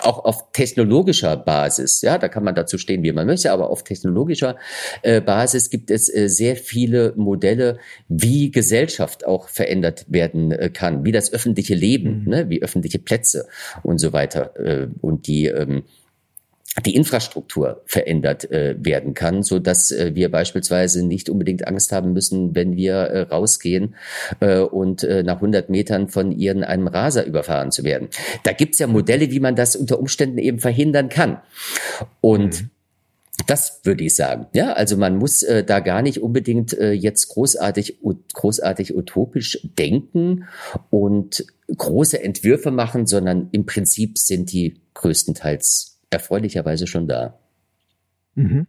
auch 0.00 0.24
auf 0.24 0.52
technologischer 0.52 1.36
Basis, 1.36 2.02
ja, 2.02 2.18
da 2.18 2.28
kann 2.28 2.44
man 2.44 2.54
dazu 2.54 2.78
stehen, 2.78 3.02
wie 3.02 3.12
man 3.12 3.26
möchte, 3.26 3.52
aber 3.52 3.70
auf 3.70 3.84
technologischer 3.84 4.56
äh, 5.02 5.20
Basis 5.20 5.70
gibt 5.70 5.90
es 5.90 6.12
äh, 6.12 6.28
sehr 6.28 6.56
viele 6.56 7.12
Modelle, 7.16 7.78
wie 8.08 8.50
Gesellschaft 8.50 9.26
auch 9.26 9.48
verändert 9.48 10.06
werden 10.08 10.52
äh, 10.52 10.70
kann, 10.70 11.04
wie 11.04 11.12
das 11.12 11.32
öffentliche 11.32 11.74
Leben, 11.74 12.22
mhm. 12.22 12.28
ne, 12.28 12.50
wie 12.50 12.62
öffentliche 12.62 12.98
Plätze 12.98 13.46
und 13.82 13.98
so 13.98 14.12
weiter 14.12 14.56
äh, 14.58 14.88
und 15.00 15.26
die 15.26 15.46
ähm, 15.46 15.84
die 16.86 16.94
Infrastruktur 16.94 17.82
verändert 17.84 18.50
äh, 18.50 18.76
werden 18.78 19.12
kann, 19.12 19.42
so 19.42 19.58
dass 19.58 19.90
äh, 19.90 20.14
wir 20.14 20.30
beispielsweise 20.30 21.06
nicht 21.06 21.28
unbedingt 21.28 21.66
Angst 21.66 21.92
haben 21.92 22.14
müssen, 22.14 22.54
wenn 22.54 22.76
wir 22.76 22.94
äh, 22.94 23.20
rausgehen 23.22 23.94
äh, 24.40 24.60
und 24.60 25.04
äh, 25.04 25.22
nach 25.22 25.36
100 25.36 25.68
Metern 25.68 26.08
von 26.08 26.32
ihren 26.32 26.64
einem 26.64 26.86
Raser 26.86 27.26
überfahren 27.26 27.72
zu 27.72 27.84
werden. 27.84 28.08
Da 28.44 28.52
gibt's 28.52 28.78
ja 28.78 28.86
Modelle, 28.86 29.30
wie 29.30 29.40
man 29.40 29.54
das 29.54 29.76
unter 29.76 29.98
Umständen 29.98 30.38
eben 30.38 30.60
verhindern 30.60 31.08
kann. 31.10 31.38
Und 32.20 32.62
mhm. 32.62 32.70
Das 33.46 33.80
würde 33.82 34.04
ich 34.04 34.14
sagen. 34.14 34.46
Ja, 34.54 34.74
also 34.74 34.96
man 34.96 35.16
muss 35.16 35.42
äh, 35.42 35.64
da 35.64 35.80
gar 35.80 36.02
nicht 36.02 36.22
unbedingt 36.22 36.74
äh, 36.74 36.92
jetzt 36.92 37.28
großartig, 37.28 37.98
großartig 38.34 38.94
utopisch 38.94 39.58
denken 39.78 40.44
und 40.90 41.44
große 41.76 42.22
Entwürfe 42.22 42.70
machen, 42.70 43.06
sondern 43.06 43.48
im 43.50 43.66
Prinzip 43.66 44.18
sind 44.18 44.52
die 44.52 44.80
größtenteils 44.94 45.91
erfreulicherweise 46.12 46.86
schon 46.86 47.08
da. 47.08 47.38
Mhm. 48.34 48.66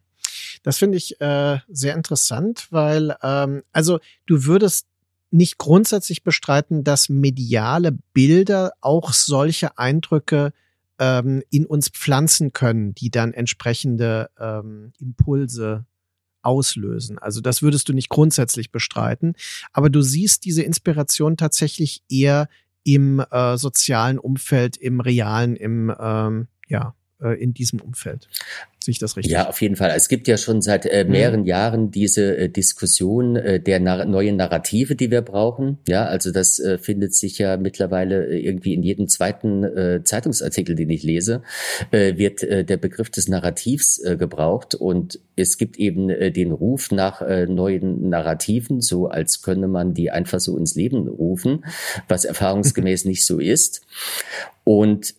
Das 0.64 0.78
finde 0.78 0.98
ich 0.98 1.20
äh, 1.20 1.60
sehr 1.68 1.94
interessant, 1.94 2.68
weil 2.72 3.16
ähm, 3.22 3.64
also 3.72 4.00
du 4.26 4.46
würdest 4.46 4.88
nicht 5.30 5.58
grundsätzlich 5.58 6.24
bestreiten, 6.24 6.84
dass 6.84 7.10
mediale 7.10 7.98
Bilder 8.14 8.74
auch 8.82 9.14
solche 9.14 9.78
Eindrücke 9.78 10.54
ähm, 11.00 11.44
in 11.50 11.66
uns 11.66 11.89
pflanzen 11.89 12.54
können, 12.54 12.94
die 12.94 13.10
dann 13.10 13.34
entsprechende 13.34 14.30
ähm, 14.39 14.94
Impulse 15.00 15.86
auslösen. 16.44 17.18
Also 17.18 17.41
das 17.41 17.62
würdest 17.62 17.89
du 17.89 17.94
nicht 17.94 18.10
grundsätzlich 18.10 18.72
bestreiten, 18.72 19.36
aber 19.72 19.89
du 19.89 20.02
siehst 20.02 20.46
diese 20.46 20.62
Inspiration 20.62 21.36
tatsächlich 21.36 22.04
eher 22.10 22.48
im 22.84 23.20
äh, 23.20 23.58
sozialen 23.58 24.20
Umfeld, 24.20 24.78
im 24.78 25.00
realen, 25.00 25.56
im 25.56 25.94
ähm, 26.00 26.48
ja 26.68 26.96
äh, 27.24 27.34
in 27.41 27.53
diesem 27.53 27.80
Umfeld. 27.82 28.28
Sehe 28.84 28.91
ich 28.91 28.99
das 28.99 29.15
richtig? 29.15 29.32
Ja, 29.32 29.47
auf 29.47 29.61
jeden 29.61 29.78
Fall. 29.78 29.91
Es 29.95 30.09
gibt 30.09 30.28
ja 30.28 30.38
schon 30.38 30.61
seit 30.61 30.86
äh, 30.86 31.05
mehreren 31.05 31.41
mhm. 31.41 31.45
Jahren 31.45 31.91
diese 31.91 32.36
äh, 32.36 32.49
Diskussion 32.49 33.38
äh, 33.38 33.59
der 33.61 33.80
nar 33.80 34.05
neuen 34.05 34.36
Narrative, 34.36 34.95
die 34.95 35.09
wir 35.09 35.21
brauchen. 35.21 35.78
Ja, 35.88 36.05
also 36.05 36.32
das 36.32 36.59
äh, 36.59 36.78
findet 36.78 37.15
sich 37.15 37.38
ja 37.38 37.55
mittlerweile 37.55 38.38
irgendwie 38.38 38.74
in 38.74 38.84
jedem 38.84 39.07
zweiten 39.07 40.03
Zeitungsartikel, 40.03 40.76
den 40.76 40.89
ich 40.89 41.03
lese, 41.03 41.41
wird 41.91 42.41
der 42.41 42.78
Begriff 42.78 43.09
des 43.09 43.28
Narrativs 43.28 44.01
gebraucht 44.17 44.76
und 44.76 45.19
es 45.36 45.57
gibt 45.57 45.78
eben 45.78 46.07
den 46.07 46.51
Ruf 46.51 46.91
nach 46.91 47.21
neuen 47.47 48.09
Narrativen, 48.09 48.82
so 48.82 49.07
als 49.07 49.41
könne 49.41 49.67
man 49.67 49.93
die 49.93 50.11
einfach 50.11 50.39
so 50.39 50.57
ins 50.57 50.76
Leben 50.76 51.07
rufen, 51.07 51.65
was 52.07 52.26
erfahrungsgemäß 52.26 53.05
nicht 53.05 53.26
so 53.26 53.39
ist. 53.39 53.86
Und 54.63 55.15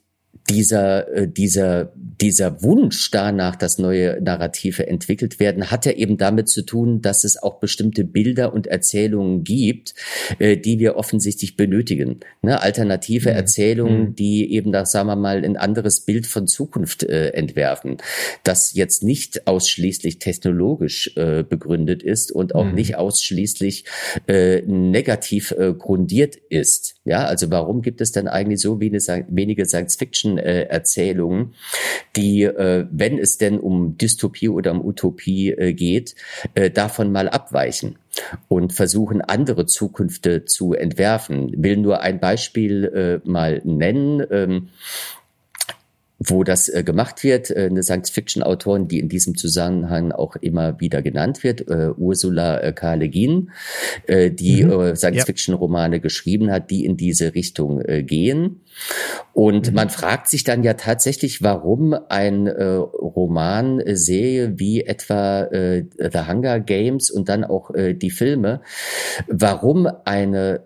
dieser, 0.49 1.09
äh, 1.09 1.29
dieser, 1.29 1.93
dieser 1.97 2.63
Wunsch 2.63 3.11
danach, 3.11 3.57
dass 3.57 3.79
neue 3.79 4.21
Narrative 4.23 4.87
entwickelt 4.87 5.41
werden, 5.41 5.71
hat 5.71 5.87
ja 5.87 5.93
eben 5.93 6.17
damit 6.19 6.49
zu 6.49 6.63
tun, 6.63 7.01
dass 7.01 7.25
es 7.25 7.43
auch 7.43 7.61
bestimmte 7.61 8.05
Bilder 8.05 8.53
und 8.53 8.67
Erzählungen 8.67 9.45
gibt, 9.45 9.95
äh, 10.39 10.57
die 10.57 10.79
wir 10.79 10.97
offensichtlich 10.97 11.57
benötigen. 11.57 12.21
Ne? 12.43 12.61
Alternative 12.61 13.31
mhm. 13.31 13.37
Erzählungen, 13.37 14.01
mhm. 14.01 14.15
die 14.15 14.53
eben 14.53 14.73
da, 14.73 14.85
sagen 14.85 15.09
wir 15.09 15.17
mal, 15.17 15.45
ein 15.45 15.57
anderes 15.57 16.01
Bild 16.01 16.27
von 16.27 16.47
Zukunft 16.47 17.05
äh, 17.05 17.31
entwerfen, 17.31 17.97
das 18.43 18.75
jetzt 18.75 19.03
nicht 19.03 19.47
ausschließlich 19.47 20.19
technologisch 20.19 21.17
äh, 21.17 21.43
begründet 21.43 22.03
ist 22.03 22.33
und 22.33 22.55
auch 22.55 22.65
mhm. 22.65 22.75
nicht 22.75 22.97
ausschließlich 22.97 23.85
äh, 24.29 24.63
negativ 24.63 25.53
äh, 25.53 25.73
grundiert 25.73 26.37
ist. 26.37 26.97
Ja, 27.05 27.25
also 27.25 27.51
warum 27.51 27.83
gibt 27.83 28.01
es 28.01 28.13
dann 28.13 28.29
eigentlich 28.29 28.61
so 28.61 28.81
wenige 28.81 29.65
Science-Fiction 29.65 30.24
Erzählungen, 30.25 31.55
die, 32.17 32.43
äh, 32.43 32.87
wenn 32.91 33.19
es 33.19 33.39
denn 33.39 33.59
um 33.59 33.97
Dystopie 33.99 34.49
oder 34.49 34.73
um 34.73 34.85
Utopie 34.85 35.51
äh, 35.51 35.73
geht, 35.73 36.15
äh, 36.55 36.71
davon 36.71 37.13
mal 37.13 37.29
abweichen 37.29 37.99
und 38.49 38.73
versuchen, 38.73 39.21
andere 39.21 39.67
Zukünfte 39.67 40.45
zu 40.45 40.73
entwerfen. 40.75 41.53
Will 41.63 41.77
nur 41.77 42.01
ein 42.01 42.21
Beispiel 42.21 43.21
mal 43.25 43.61
nennen. 43.65 44.25
Ähm, 44.31 44.69
wo 46.27 46.45
das 46.45 46.69
äh, 46.69 46.83
gemacht 46.85 47.23
wird. 47.25 47.51
Äh, 47.51 47.69
eine 47.71 47.83
Science-Fiction-Autorin, 47.83 48.89
die 48.89 49.01
in 49.01 49.09
diesem 49.09 49.37
Zusammenhang 49.37 50.13
auch 50.13 50.37
immer 50.37 50.81
wieder 50.81 51.03
genannt 51.03 51.43
wird, 51.43 51.69
äh, 51.69 51.91
Ursula 51.97 52.61
äh, 52.61 52.73
K. 52.73 52.95
Le 52.95 53.09
Guin, 53.09 53.51
äh, 54.07 54.31
die 54.31 54.65
mhm. 54.65 54.71
äh, 54.71 54.97
Science-Fiction-Romane 54.97 55.97
ja. 55.97 56.03
geschrieben 56.03 56.51
hat, 56.51 56.71
die 56.71 56.85
in 56.85 56.97
diese 56.97 57.35
Richtung 57.35 57.81
äh, 57.81 58.03
gehen. 58.03 58.61
Und 59.33 59.69
mhm. 59.69 59.75
man 59.75 59.91
fragt 59.91 60.29
sich 60.29 60.45
dann 60.45 60.63
ja 60.63 60.75
tatsächlich, 60.75 61.43
warum 61.43 61.95
ein 62.09 62.47
äh, 62.47 62.65
Roman 62.65 63.81
äh, 63.81 63.97
sehe 63.97 64.59
wie 64.59 64.83
etwa 64.83 65.45
äh, 65.45 65.85
The 65.99 66.27
Hunger 66.29 66.61
Games 66.61 67.11
und 67.11 67.29
dann 67.29 67.45
auch 67.45 67.75
äh, 67.75 67.95
die 67.95 68.11
Filme, 68.11 68.61
warum 69.29 69.89
eine 70.05 70.63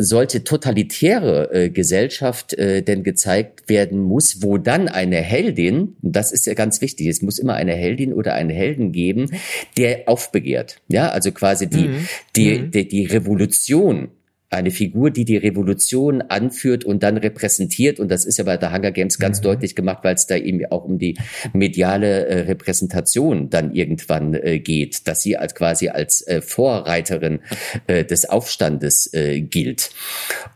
solche 0.00 0.44
totalitäre 0.44 1.52
äh, 1.52 1.70
Gesellschaft 1.70 2.54
äh, 2.54 2.82
denn 2.82 3.02
gezeigt 3.02 3.68
werden 3.68 3.98
muss, 3.98 4.42
wo 4.42 4.56
dann 4.56 4.86
eine 4.86 5.16
Heldin, 5.16 5.96
das 6.02 6.30
ist 6.30 6.46
ja 6.46 6.54
ganz 6.54 6.80
wichtig, 6.80 7.08
es 7.08 7.20
muss 7.20 7.40
immer 7.40 7.54
eine 7.54 7.74
Heldin 7.74 8.12
oder 8.12 8.34
einen 8.34 8.50
Helden 8.50 8.92
geben, 8.92 9.28
der 9.76 10.08
aufbegehrt. 10.08 10.80
Ja, 10.86 11.08
also 11.08 11.32
quasi 11.32 11.68
die, 11.68 11.88
mhm. 11.88 12.08
die, 12.36 12.58
mhm. 12.58 12.70
die, 12.70 12.86
die 12.86 13.06
Revolution 13.06 14.10
eine 14.50 14.70
Figur, 14.70 15.10
die 15.10 15.24
die 15.24 15.36
Revolution 15.36 16.22
anführt 16.22 16.84
und 16.84 17.02
dann 17.02 17.18
repräsentiert. 17.18 18.00
Und 18.00 18.10
das 18.10 18.24
ist 18.24 18.38
ja 18.38 18.44
bei 18.44 18.56
der 18.56 18.72
Hunger 18.72 18.92
Games 18.92 19.18
ganz 19.18 19.40
mhm. 19.40 19.44
deutlich 19.44 19.74
gemacht, 19.74 19.98
weil 20.02 20.14
es 20.14 20.26
da 20.26 20.36
eben 20.36 20.64
auch 20.66 20.84
um 20.84 20.98
die 20.98 21.18
mediale 21.52 22.26
äh, 22.26 22.40
Repräsentation 22.40 23.50
dann 23.50 23.74
irgendwann 23.74 24.34
äh, 24.34 24.58
geht, 24.58 25.06
dass 25.06 25.22
sie 25.22 25.36
als 25.36 25.54
quasi 25.54 25.88
als 25.88 26.26
äh, 26.26 26.40
Vorreiterin 26.40 27.40
äh, 27.86 28.04
des 28.04 28.24
Aufstandes 28.28 29.12
äh, 29.12 29.40
gilt 29.40 29.90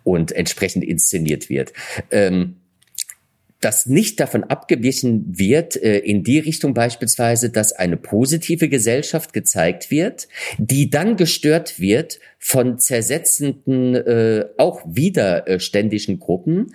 und 0.04 0.32
entsprechend 0.32 0.84
inszeniert 0.84 1.50
wird. 1.50 1.72
Ähm, 2.10 2.56
dass 3.64 3.86
nicht 3.86 4.20
davon 4.20 4.44
abgewichen 4.44 5.38
wird, 5.38 5.76
äh, 5.76 5.98
in 5.98 6.24
die 6.24 6.38
Richtung 6.38 6.74
beispielsweise, 6.74 7.50
dass 7.50 7.72
eine 7.72 7.96
positive 7.96 8.68
Gesellschaft 8.68 9.32
gezeigt 9.32 9.90
wird, 9.90 10.28
die 10.58 10.90
dann 10.90 11.16
gestört 11.16 11.80
wird 11.80 12.18
von 12.38 12.78
zersetzenden, 12.78 13.94
äh, 13.94 14.46
auch 14.58 14.82
widerständischen 14.84 16.18
Gruppen, 16.18 16.74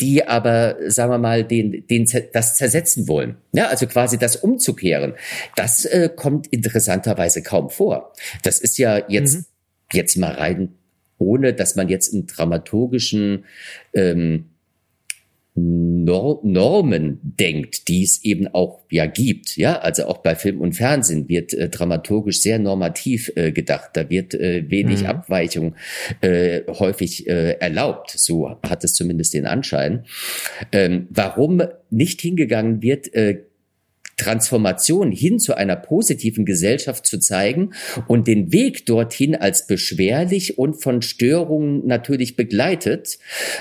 die 0.00 0.26
aber, 0.26 0.76
sagen 0.86 1.10
wir 1.10 1.18
mal, 1.18 1.44
den, 1.44 1.86
den, 1.88 2.06
das 2.32 2.56
zersetzen 2.56 3.08
wollen. 3.08 3.36
Ja, 3.52 3.66
also 3.66 3.86
quasi 3.86 4.16
das 4.16 4.36
umzukehren. 4.36 5.14
Das 5.56 5.84
äh, 5.84 6.08
kommt 6.14 6.46
interessanterweise 6.46 7.42
kaum 7.42 7.68
vor. 7.68 8.12
Das 8.42 8.60
ist 8.60 8.78
ja 8.78 9.02
jetzt, 9.08 9.36
mhm. 9.36 9.44
jetzt 9.92 10.16
mal 10.16 10.32
rein 10.32 10.74
ohne 11.18 11.52
dass 11.52 11.74
man 11.76 11.88
jetzt 11.88 12.14
in 12.14 12.26
dramaturgischen 12.26 13.44
ähm, 13.92 14.47
Normen 16.42 17.20
denkt, 17.22 17.88
die 17.88 18.02
es 18.02 18.24
eben 18.24 18.48
auch 18.48 18.80
ja 18.90 19.06
gibt. 19.06 19.56
Ja, 19.56 19.78
also 19.78 20.06
auch 20.06 20.18
bei 20.18 20.34
Film 20.34 20.60
und 20.60 20.74
Fernsehen 20.74 21.28
wird 21.28 21.52
äh, 21.54 21.68
dramaturgisch 21.68 22.40
sehr 22.40 22.58
normativ 22.58 23.30
äh, 23.36 23.52
gedacht. 23.52 23.90
Da 23.94 24.08
wird 24.08 24.34
äh, 24.34 24.70
wenig 24.70 25.00
mhm. 25.00 25.06
Abweichung 25.06 25.74
äh, 26.20 26.62
häufig 26.68 27.28
äh, 27.28 27.58
erlaubt. 27.58 28.12
So 28.16 28.50
hat 28.62 28.84
es 28.84 28.94
zumindest 28.94 29.34
den 29.34 29.46
Anschein. 29.46 30.04
Ähm, 30.72 31.08
warum 31.10 31.62
nicht 31.90 32.20
hingegangen 32.20 32.82
wird, 32.82 33.12
äh, 33.14 33.42
Transformation 34.18 35.10
hin 35.12 35.38
zu 35.38 35.56
einer 35.56 35.76
positiven 35.76 36.44
Gesellschaft 36.44 37.06
zu 37.06 37.18
zeigen 37.18 37.72
und 38.06 38.26
den 38.28 38.52
Weg 38.52 38.84
dorthin 38.84 39.34
als 39.34 39.66
beschwerlich 39.66 40.58
und 40.58 40.74
von 40.74 41.00
Störungen 41.00 41.86
natürlich 41.86 42.36
begleitet, 42.36 43.18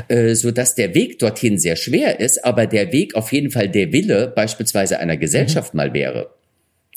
äh, 0.09 0.33
so 0.35 0.51
dass 0.51 0.75
der 0.75 0.93
Weg 0.93 1.19
dorthin 1.19 1.57
sehr 1.57 1.77
schwer 1.77 2.19
ist, 2.19 2.43
aber 2.43 2.67
der 2.67 2.91
Weg 2.91 3.15
auf 3.15 3.31
jeden 3.31 3.51
Fall 3.51 3.69
der 3.69 3.93
Wille 3.93 4.27
beispielsweise 4.35 4.99
einer 4.99 5.17
Gesellschaft 5.17 5.73
mhm. 5.73 5.77
mal 5.77 5.93
wäre. 5.93 6.33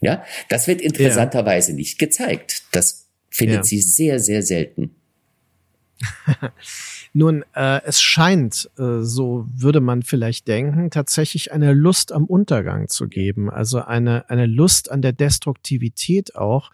Ja, 0.01 0.25
das 0.49 0.67
wird 0.67 0.81
interessanterweise 0.81 1.73
ja. 1.73 1.77
nicht 1.77 1.99
gezeigt. 1.99 2.63
Das 2.73 3.07
findet 3.29 3.59
ja. 3.59 3.63
sie 3.65 3.81
sehr, 3.81 4.19
sehr 4.19 4.43
selten. 4.43 4.95
Nun, 7.13 7.45
äh, 7.55 7.81
es 7.85 8.01
scheint, 8.01 8.71
äh, 8.79 9.01
so 9.01 9.47
würde 9.53 9.81
man 9.81 10.03
vielleicht 10.03 10.47
denken, 10.47 10.91
tatsächlich 10.91 11.51
eine 11.51 11.73
Lust 11.73 12.13
am 12.13 12.25
Untergang 12.25 12.89
zu 12.89 13.09
geben. 13.09 13.51
Also 13.51 13.83
eine, 13.83 14.31
eine 14.31 14.47
Lust 14.47 14.93
an 14.93 15.03
der 15.03 15.13
Destruktivität 15.13 16.37
auch. 16.37 16.71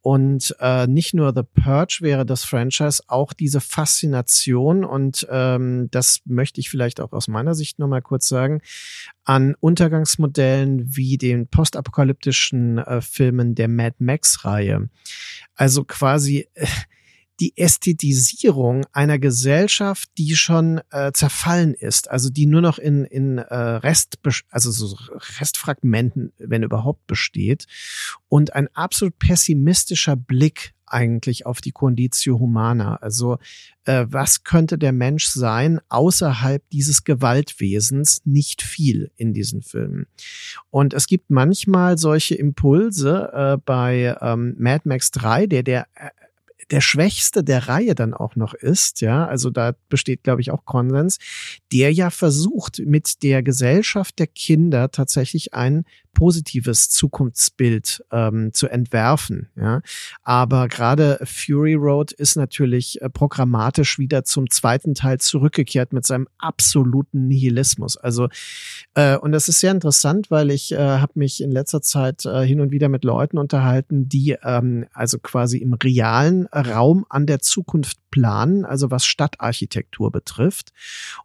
Und 0.00 0.56
äh, 0.58 0.86
nicht 0.86 1.12
nur 1.12 1.34
The 1.34 1.42
Purge 1.42 1.98
wäre 2.00 2.24
das 2.24 2.44
Franchise, 2.44 3.02
auch 3.08 3.34
diese 3.34 3.60
Faszination, 3.60 4.84
und 4.84 5.26
ähm, 5.30 5.88
das 5.90 6.20
möchte 6.24 6.60
ich 6.60 6.70
vielleicht 6.70 7.00
auch 7.00 7.12
aus 7.12 7.28
meiner 7.28 7.54
Sicht 7.54 7.78
nur 7.78 7.88
mal 7.88 8.02
kurz 8.02 8.28
sagen, 8.28 8.60
an 9.24 9.54
Untergangsmodellen 9.60 10.96
wie 10.96 11.18
den 11.18 11.46
postapokalyptischen 11.46 12.78
äh, 12.78 13.00
Filmen 13.02 13.54
der 13.54 13.68
Mad 13.68 13.96
Max-Reihe. 13.98 14.88
Also 15.54 15.84
quasi. 15.84 16.48
Äh, 16.54 16.66
die 17.40 17.56
Ästhetisierung 17.56 18.86
einer 18.92 19.18
Gesellschaft, 19.18 20.08
die 20.18 20.36
schon 20.36 20.80
äh, 20.90 21.12
zerfallen 21.12 21.74
ist, 21.74 22.10
also 22.10 22.30
die 22.30 22.46
nur 22.46 22.60
noch 22.60 22.78
in, 22.78 23.04
in 23.04 23.38
äh, 23.38 23.54
Rest, 23.54 24.18
also 24.50 24.70
so 24.70 24.96
Restfragmenten, 25.40 26.32
wenn 26.38 26.62
überhaupt, 26.62 27.06
besteht 27.06 27.66
und 28.28 28.54
ein 28.54 28.68
absolut 28.74 29.18
pessimistischer 29.18 30.16
Blick 30.16 30.74
eigentlich 30.86 31.44
auf 31.44 31.60
die 31.60 31.72
Conditio 31.72 32.38
Humana. 32.38 32.96
Also 32.96 33.38
äh, 33.84 34.06
was 34.08 34.44
könnte 34.44 34.78
der 34.78 34.92
Mensch 34.92 35.26
sein 35.26 35.80
außerhalb 35.88 36.62
dieses 36.70 37.04
Gewaltwesens? 37.04 38.22
Nicht 38.24 38.62
viel 38.62 39.10
in 39.16 39.34
diesen 39.34 39.62
Filmen. 39.62 40.06
Und 40.70 40.94
es 40.94 41.06
gibt 41.06 41.30
manchmal 41.30 41.98
solche 41.98 42.36
Impulse 42.36 43.30
äh, 43.32 43.56
bei 43.64 44.16
ähm, 44.20 44.54
Mad 44.58 44.82
Max 44.84 45.10
3, 45.10 45.46
der 45.46 45.62
der 45.64 45.86
äh, 45.94 46.10
der 46.70 46.80
Schwächste 46.80 47.44
der 47.44 47.68
Reihe 47.68 47.94
dann 47.94 48.14
auch 48.14 48.36
noch 48.36 48.54
ist, 48.54 49.00
ja, 49.00 49.26
also 49.26 49.50
da 49.50 49.74
besteht, 49.88 50.22
glaube 50.22 50.40
ich, 50.40 50.50
auch 50.50 50.64
Konsens, 50.64 51.18
der 51.72 51.92
ja 51.92 52.10
versucht, 52.10 52.80
mit 52.84 53.22
der 53.22 53.42
Gesellschaft 53.42 54.18
der 54.18 54.26
Kinder 54.26 54.90
tatsächlich 54.90 55.54
ein 55.54 55.84
positives 56.14 56.88
Zukunftsbild 56.88 58.04
ähm, 58.10 58.52
zu 58.54 58.68
entwerfen. 58.68 59.48
Ja. 59.56 59.82
Aber 60.22 60.68
gerade 60.68 61.18
Fury 61.24 61.74
Road 61.74 62.12
ist 62.12 62.36
natürlich 62.36 63.02
äh, 63.02 63.10
programmatisch 63.10 63.98
wieder 63.98 64.24
zum 64.24 64.48
zweiten 64.48 64.94
Teil 64.94 65.18
zurückgekehrt 65.18 65.92
mit 65.92 66.06
seinem 66.06 66.28
absoluten 66.38 67.26
Nihilismus. 67.26 67.96
Also 67.96 68.28
äh, 68.94 69.18
und 69.18 69.32
das 69.32 69.48
ist 69.48 69.60
sehr 69.60 69.72
interessant, 69.72 70.30
weil 70.30 70.50
ich 70.50 70.72
äh, 70.72 70.78
habe 70.78 71.12
mich 71.16 71.42
in 71.42 71.50
letzter 71.50 71.82
Zeit 71.82 72.24
äh, 72.24 72.46
hin 72.46 72.60
und 72.60 72.70
wieder 72.70 72.88
mit 72.88 73.04
Leuten 73.04 73.36
unterhalten, 73.36 74.08
die 74.08 74.36
ähm, 74.42 74.86
also 74.94 75.18
quasi 75.18 75.58
im 75.58 75.74
realen 75.74 76.46
Raum 76.54 77.04
an 77.08 77.26
der 77.26 77.40
Zukunft 77.40 77.98
planen, 78.10 78.64
also 78.64 78.90
was 78.90 79.04
Stadtarchitektur 79.04 80.10
betrifft. 80.10 80.72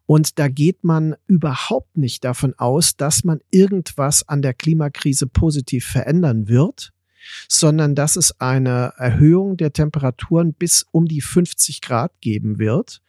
Und 0.06 0.40
da 0.40 0.48
geht 0.48 0.84
man 0.84 1.16
überhaupt 1.28 1.98
nicht 1.98 2.24
davon 2.24 2.54
aus, 2.58 2.96
dass 2.96 3.24
man 3.24 3.40
irgendwas 3.52 4.28
an 4.28 4.42
der 4.42 4.54
Klimakrise 4.54 5.28
positiv 5.28 5.86
verändern 5.86 6.48
wird, 6.48 6.92
sondern 7.48 7.96
dass 7.96 8.16
es 8.16 8.40
eine 8.40 8.94
Erhöhung 8.98 9.58
der 9.58 9.74
Temperaturen 9.74 10.54
bis 10.54 10.86
um 10.92 11.06
die 11.06 11.22
50 11.22 11.82
Grad 11.82 12.12
geben 12.22 12.60
wird, 12.60 13.02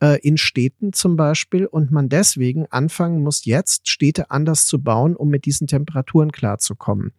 äh, 0.00 0.20
in 0.20 0.36
Städten 0.36 0.92
zum 0.92 1.16
Beispiel, 1.16 1.66
und 1.66 1.90
man 1.90 2.08
deswegen 2.08 2.66
anfangen 2.70 3.22
muss, 3.22 3.44
jetzt 3.44 3.88
Städte 3.88 4.30
anders 4.30 4.66
zu 4.66 4.82
bauen, 4.82 5.16
um 5.16 5.28
mit 5.28 5.44
diesen 5.44 5.66
Temperaturen 5.66 6.32
klarzukommen. 6.32 7.12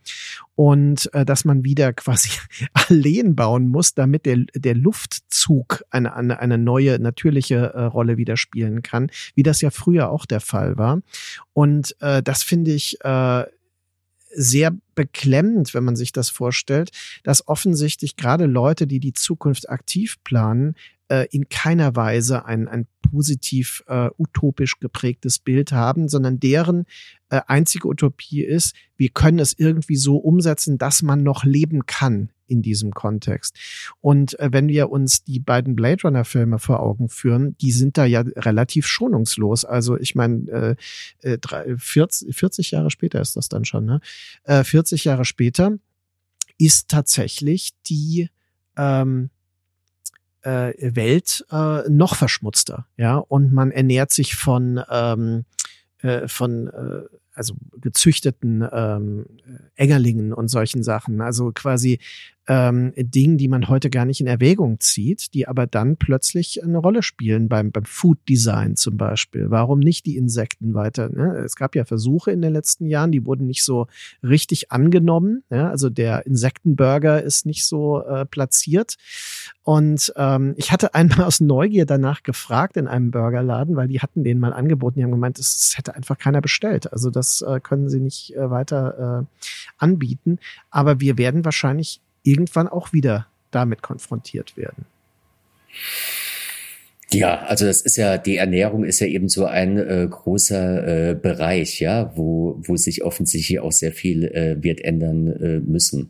Und 0.55 1.13
äh, 1.13 1.25
dass 1.25 1.45
man 1.45 1.63
wieder 1.63 1.93
quasi 1.93 2.29
Alleen 2.73 3.35
bauen 3.35 3.67
muss, 3.67 3.93
damit 3.93 4.25
der, 4.25 4.45
der 4.55 4.75
Luftzug 4.75 5.83
eine, 5.89 6.15
eine, 6.15 6.39
eine 6.39 6.57
neue 6.57 6.99
natürliche 6.99 7.73
äh, 7.73 7.83
Rolle 7.83 8.17
wieder 8.17 8.37
spielen 8.37 8.81
kann, 8.81 9.11
wie 9.35 9.43
das 9.43 9.61
ja 9.61 9.69
früher 9.69 10.09
auch 10.09 10.25
der 10.25 10.41
Fall 10.41 10.77
war. 10.77 11.01
Und 11.53 11.95
äh, 12.01 12.23
das 12.23 12.43
finde 12.43 12.71
ich 12.71 12.97
äh, 13.03 13.45
sehr 14.37 14.71
beklemmend, 14.93 15.73
wenn 15.73 15.83
man 15.83 15.95
sich 15.95 16.11
das 16.11 16.29
vorstellt, 16.29 16.91
dass 17.23 17.47
offensichtlich 17.47 18.15
gerade 18.15 18.45
Leute, 18.45 18.85
die 18.85 18.99
die 18.99 19.13
Zukunft 19.13 19.67
aktiv 19.67 20.17
planen, 20.23 20.75
äh, 21.09 21.27
in 21.31 21.49
keiner 21.49 21.95
Weise 21.95 22.45
ein, 22.45 22.67
ein 22.67 22.87
positiv 23.01 23.83
äh, 23.87 24.09
utopisch 24.17 24.79
geprägtes 24.79 25.39
Bild 25.39 25.71
haben, 25.71 26.09
sondern 26.09 26.39
deren 26.39 26.85
äh, 27.29 27.41
einzige 27.47 27.87
Utopie 27.87 28.43
ist, 28.43 28.75
wir 28.95 29.09
können 29.09 29.39
es 29.39 29.53
irgendwie 29.57 29.95
so 29.95 30.17
umsetzen, 30.17 30.77
dass 30.77 31.01
man 31.01 31.23
noch 31.23 31.43
leben 31.43 31.85
kann 31.85 32.29
in 32.47 32.61
diesem 32.61 32.93
Kontext. 32.93 33.57
Und 34.01 34.39
äh, 34.39 34.49
wenn 34.51 34.67
wir 34.67 34.89
uns 34.89 35.23
die 35.23 35.39
beiden 35.39 35.75
Blade 35.75 36.03
Runner 36.03 36.25
Filme 36.25 36.59
vor 36.59 36.79
Augen 36.79 37.09
führen, 37.09 37.57
die 37.57 37.71
sind 37.71 37.97
da 37.97 38.05
ja 38.05 38.21
relativ 38.21 38.87
schonungslos. 38.87 39.65
Also 39.65 39.97
ich 39.97 40.15
meine, 40.15 40.75
äh, 41.21 41.37
40, 41.77 42.29
äh, 42.29 42.33
40 42.33 42.71
Jahre 42.71 42.89
später 42.89 43.21
ist 43.21 43.35
das 43.35 43.49
dann 43.49 43.65
schon, 43.65 43.85
ne? 43.85 43.99
Äh, 44.43 44.63
40 44.63 45.05
Jahre 45.05 45.25
später 45.25 45.77
ist 46.57 46.89
tatsächlich 46.89 47.71
die 47.83 48.29
ähm, 48.77 49.29
äh, 50.41 50.73
Welt 50.95 51.45
äh, 51.51 51.89
noch 51.89 52.15
verschmutzter, 52.15 52.87
ja, 52.97 53.17
und 53.17 53.53
man 53.53 53.71
ernährt 53.71 54.11
sich 54.11 54.35
von 54.35 54.81
ähm, 54.89 55.45
äh, 55.99 56.27
von 56.27 56.67
äh, 56.67 57.03
also 57.33 57.53
gezüchteten 57.79 58.67
ähm, 58.71 59.25
Engerlingen 59.75 60.33
und 60.33 60.47
solchen 60.47 60.83
Sachen. 60.83 61.21
Also 61.21 61.51
quasi 61.53 61.99
ähm, 62.47 62.93
Dingen, 62.95 63.37
die 63.37 63.47
man 63.47 63.67
heute 63.67 63.89
gar 63.89 64.05
nicht 64.05 64.21
in 64.21 64.27
Erwägung 64.27 64.79
zieht, 64.79 65.33
die 65.33 65.47
aber 65.47 65.67
dann 65.67 65.97
plötzlich 65.97 66.63
eine 66.63 66.77
Rolle 66.77 67.03
spielen 67.03 67.49
beim, 67.49 67.71
beim 67.71 67.85
Food 67.85 68.17
Design 68.29 68.75
zum 68.75 68.97
Beispiel. 68.97 69.49
Warum 69.49 69.79
nicht 69.79 70.05
die 70.05 70.17
Insekten 70.17 70.73
weiter? 70.73 71.09
Ne? 71.09 71.41
Es 71.45 71.55
gab 71.55 71.75
ja 71.75 71.83
Versuche 71.83 72.31
in 72.31 72.41
den 72.41 72.53
letzten 72.53 72.85
Jahren, 72.85 73.11
die 73.11 73.25
wurden 73.25 73.47
nicht 73.47 73.63
so 73.63 73.87
richtig 74.23 74.71
angenommen. 74.71 75.43
Ja? 75.49 75.69
Also 75.69 75.89
der 75.89 76.25
Insektenburger 76.25 77.21
ist 77.21 77.45
nicht 77.45 77.65
so 77.65 78.03
äh, 78.03 78.25
platziert. 78.25 78.95
Und 79.63 80.13
ähm, 80.15 80.53
ich 80.55 80.71
hatte 80.71 80.95
einmal 80.95 81.23
aus 81.23 81.41
Neugier 81.41 81.85
danach 81.85 82.23
gefragt 82.23 82.77
in 82.77 82.87
einem 82.87 83.11
Burgerladen, 83.11 83.75
weil 83.75 83.89
die 83.89 83.99
hatten 83.99 84.23
den 84.23 84.39
mal 84.39 84.53
angeboten. 84.53 84.99
Die 84.99 85.03
haben 85.03 85.11
gemeint, 85.11 85.37
es 85.39 85.73
hätte 85.75 85.95
einfach 85.95 86.17
keiner 86.17 86.39
bestellt. 86.39 86.93
Also 86.93 87.09
das 87.09 87.41
äh, 87.41 87.59
können 87.59 87.89
sie 87.89 87.99
nicht 87.99 88.33
äh, 88.35 88.49
weiter 88.49 89.25
äh, 89.27 89.43
anbieten. 89.77 90.39
Aber 90.69 91.01
wir 91.01 91.17
werden 91.17 91.43
wahrscheinlich 91.43 91.99
irgendwann 92.27 92.67
auch 92.67 92.93
wieder 92.93 93.27
damit 93.51 93.81
konfrontiert 93.81 94.57
werden. 94.57 94.85
Ja, 97.09 97.39
also 97.43 97.65
das 97.65 97.81
ist 97.81 97.95
ja, 97.95 98.17
die 98.17 98.35
Ernährung 98.35 98.83
ist 98.83 98.99
ja 98.99 99.07
eben 99.07 99.29
so 99.29 99.45
ein 99.45 99.77
äh, 99.77 100.07
großer 100.09 101.11
äh, 101.11 101.15
Bereich, 101.15 101.79
ja, 101.79 102.11
wo, 102.17 102.59
wo 102.59 102.75
sich 102.75 103.03
offensichtlich 103.03 103.59
auch 103.61 103.71
sehr 103.71 103.93
viel 103.93 104.25
äh, 104.25 104.61
wird 104.61 104.81
ändern 104.81 105.27
äh, 105.27 105.59
müssen. 105.59 106.09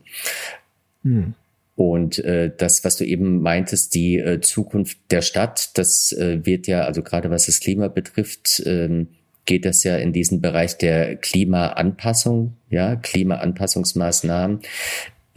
Hm. 1.04 1.36
Und 1.76 2.18
äh, 2.26 2.52
das, 2.58 2.84
was 2.84 2.98
du 2.98 3.06
eben 3.06 3.42
meintest, 3.44 3.94
die 3.94 4.18
äh, 4.18 4.42
Zukunft 4.42 4.98
der 5.12 5.22
Stadt, 5.22 5.78
das 5.78 6.12
äh, 6.14 6.44
wird 6.44 6.66
ja, 6.66 6.82
also 6.86 7.04
gerade 7.04 7.30
was 7.30 7.46
das 7.46 7.60
Klima 7.60 7.88
betrifft, 7.90 8.60
äh, 8.62 9.06
geht 9.46 9.66
das 9.66 9.84
ja 9.84 9.98
in 9.98 10.14
diesen 10.14 10.42
Bereich 10.42 10.80
der 10.80 11.16
Klimaanpassung, 11.16 12.54
ja, 12.72 12.96
Klimaanpassungsmaßnahmen. 12.96 14.62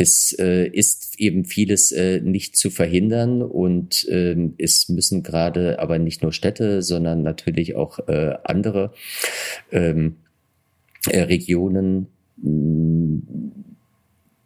Es 0.01 0.32
äh, 0.38 0.66
ist 0.66 1.20
eben 1.20 1.44
vieles 1.44 1.92
äh, 1.92 2.22
nicht 2.22 2.57
zu 2.57 2.70
verhindern 2.70 3.42
und 3.42 4.09
äh, 4.09 4.34
es 4.57 4.88
müssen 4.88 5.22
gerade 5.22 5.78
aber 5.78 5.98
nicht 5.98 6.22
nur 6.22 6.32
Städte, 6.32 6.80
sondern 6.80 7.20
natürlich 7.22 7.76
auch 7.76 7.98
äh, 8.09 8.32
andere 8.42 8.94
ähm, 9.70 10.16
äh, 11.07 11.20
Regionen 11.20 12.07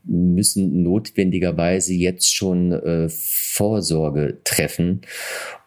müssen 0.02 0.82
notwendigerweise 0.82 1.94
jetzt 1.94 2.34
schon 2.34 2.72
äh, 2.72 3.08
Vorsorge 3.08 4.40
treffen, 4.42 5.02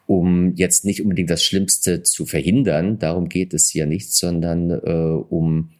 um 0.06 0.54
jetzt 0.54 0.84
nicht 0.84 1.00
unbedingt 1.00 1.30
das 1.30 1.42
Schlimmste 1.42 2.02
zu 2.02 2.26
verhindern. 2.26 2.98
Darum 2.98 3.30
geht 3.30 3.54
es 3.54 3.70
hier 3.70 3.86
nicht, 3.86 4.12
sondern 4.12 4.70
um, 4.70 5.70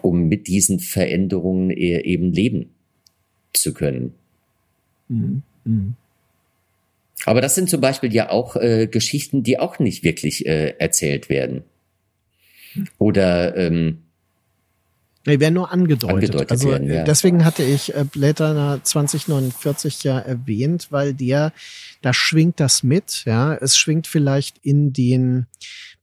um 0.00 0.22
mit 0.28 0.46
diesen 0.46 0.80
Veränderungen 0.80 1.68
eben 1.70 2.32
leben 2.32 2.70
zu 3.52 3.74
können. 3.74 4.14
Mhm. 5.08 5.42
Mhm. 5.64 5.94
Aber 7.24 7.40
das 7.40 7.54
sind 7.54 7.68
zum 7.68 7.80
Beispiel 7.80 8.14
ja 8.14 8.30
auch 8.30 8.56
äh, 8.56 8.86
Geschichten, 8.86 9.42
die 9.42 9.58
auch 9.58 9.78
nicht 9.78 10.04
wirklich 10.04 10.46
äh, 10.46 10.74
erzählt 10.78 11.28
werden. 11.28 11.64
Oder 12.98 13.56
ähm, 13.56 14.02
die 15.26 15.40
werden 15.40 15.54
nur 15.54 15.70
angedeutet. 15.70 16.14
angedeutet 16.14 16.50
also 16.50 16.70
werden, 16.70 16.90
ja. 16.90 17.04
deswegen 17.04 17.44
hatte 17.44 17.62
ich 17.62 17.94
äh, 17.94 18.04
Blade 18.04 18.48
Runner 18.48 18.80
2049 18.82 20.04
ja 20.04 20.18
erwähnt, 20.18 20.88
weil 20.90 21.12
der, 21.12 21.52
da 22.00 22.14
schwingt 22.14 22.60
das 22.60 22.82
mit, 22.82 23.24
ja. 23.26 23.54
Es 23.54 23.76
schwingt 23.76 24.06
vielleicht 24.06 24.58
in 24.62 24.92
den 24.92 25.46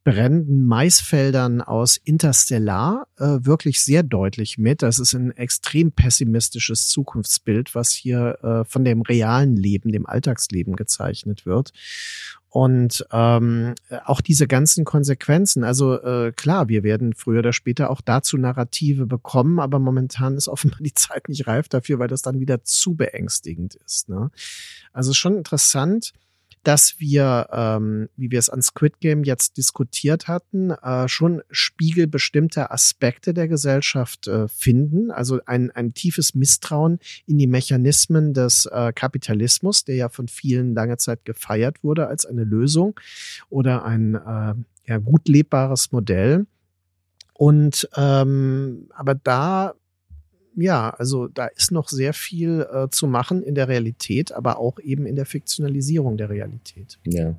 brennenden 0.05 0.67
Maisfeldern 0.67 1.61
aus 1.61 1.97
Interstellar 1.97 3.07
äh, 3.17 3.39
wirklich 3.41 3.81
sehr 3.81 4.03
deutlich 4.03 4.59
mit. 4.59 4.83
Das 4.83 4.99
ist 4.99 5.13
ein 5.13 5.31
extrem 5.31 5.91
pessimistisches 5.91 6.87
Zukunftsbild, 6.87 7.73
was 7.73 7.91
hier 7.91 8.37
äh, 8.43 8.65
von 8.65 8.85
dem 8.85 9.01
realen 9.01 9.57
Leben, 9.57 9.91
dem 9.91 10.05
Alltagsleben 10.05 10.75
gezeichnet 10.75 11.47
wird. 11.47 11.71
Und 12.49 13.05
ähm, 13.11 13.73
auch 14.05 14.21
diese 14.21 14.47
ganzen 14.47 14.85
Konsequenzen, 14.85 15.63
also 15.63 15.99
äh, 16.01 16.31
klar, 16.33 16.69
wir 16.69 16.83
werden 16.83 17.13
früher 17.13 17.39
oder 17.39 17.51
später 17.51 17.89
auch 17.89 17.99
dazu 17.99 18.37
Narrative 18.37 19.07
bekommen, 19.07 19.59
aber 19.59 19.79
momentan 19.79 20.37
ist 20.37 20.47
offenbar 20.47 20.79
die 20.81 20.93
Zeit 20.93 21.27
nicht 21.29 21.47
reif 21.47 21.67
dafür, 21.67 21.97
weil 21.97 22.07
das 22.07 22.21
dann 22.21 22.39
wieder 22.39 22.63
zu 22.63 22.93
beängstigend 22.93 23.75
ist. 23.85 24.07
Ne? 24.07 24.29
Also 24.93 25.13
schon 25.13 25.35
interessant, 25.35 26.13
dass 26.65 26.99
wir, 26.99 27.47
ähm, 27.51 28.09
wie 28.17 28.31
wir 28.31 28.39
es 28.39 28.49
an 28.49 28.63
Squid 28.63 28.99
Game 28.99 29.23
jetzt 29.23 29.57
diskutiert 29.57 30.27
hatten, 30.27 30.71
äh, 30.71 31.07
schon 31.07 31.43
Spiegel 31.51 32.07
bestimmter 32.07 32.71
Aspekte 32.71 33.35
der 33.35 33.47
Gesellschaft 33.47 34.27
äh, 34.27 34.47
finden. 34.47 35.11
Also 35.11 35.39
ein, 35.45 35.69
ein 35.69 35.93
tiefes 35.93 36.33
Misstrauen 36.33 36.97
in 37.27 37.37
die 37.37 37.45
Mechanismen 37.45 38.33
des 38.33 38.65
äh, 38.65 38.91
Kapitalismus, 38.93 39.85
der 39.85 39.95
ja 39.95 40.09
von 40.09 40.27
vielen 40.27 40.73
lange 40.73 40.97
Zeit 40.97 41.23
gefeiert 41.23 41.83
wurde 41.83 42.07
als 42.07 42.25
eine 42.25 42.43
Lösung 42.43 42.99
oder 43.49 43.85
ein 43.85 44.15
äh, 44.15 44.55
ja, 44.87 44.97
gut 44.97 45.27
lebbares 45.27 45.91
Modell. 45.91 46.47
Und 47.33 47.87
ähm, 47.95 48.87
aber 48.95 49.13
da 49.13 49.75
ja, 50.55 50.89
also 50.91 51.27
da 51.27 51.47
ist 51.47 51.71
noch 51.71 51.89
sehr 51.89 52.13
viel 52.13 52.67
äh, 52.71 52.89
zu 52.89 53.07
machen 53.07 53.43
in 53.43 53.55
der 53.55 53.67
Realität, 53.67 54.31
aber 54.31 54.57
auch 54.59 54.79
eben 54.79 55.05
in 55.05 55.15
der 55.15 55.25
Fiktionalisierung 55.25 56.17
der 56.17 56.29
Realität. 56.29 56.99
Ja. 57.05 57.35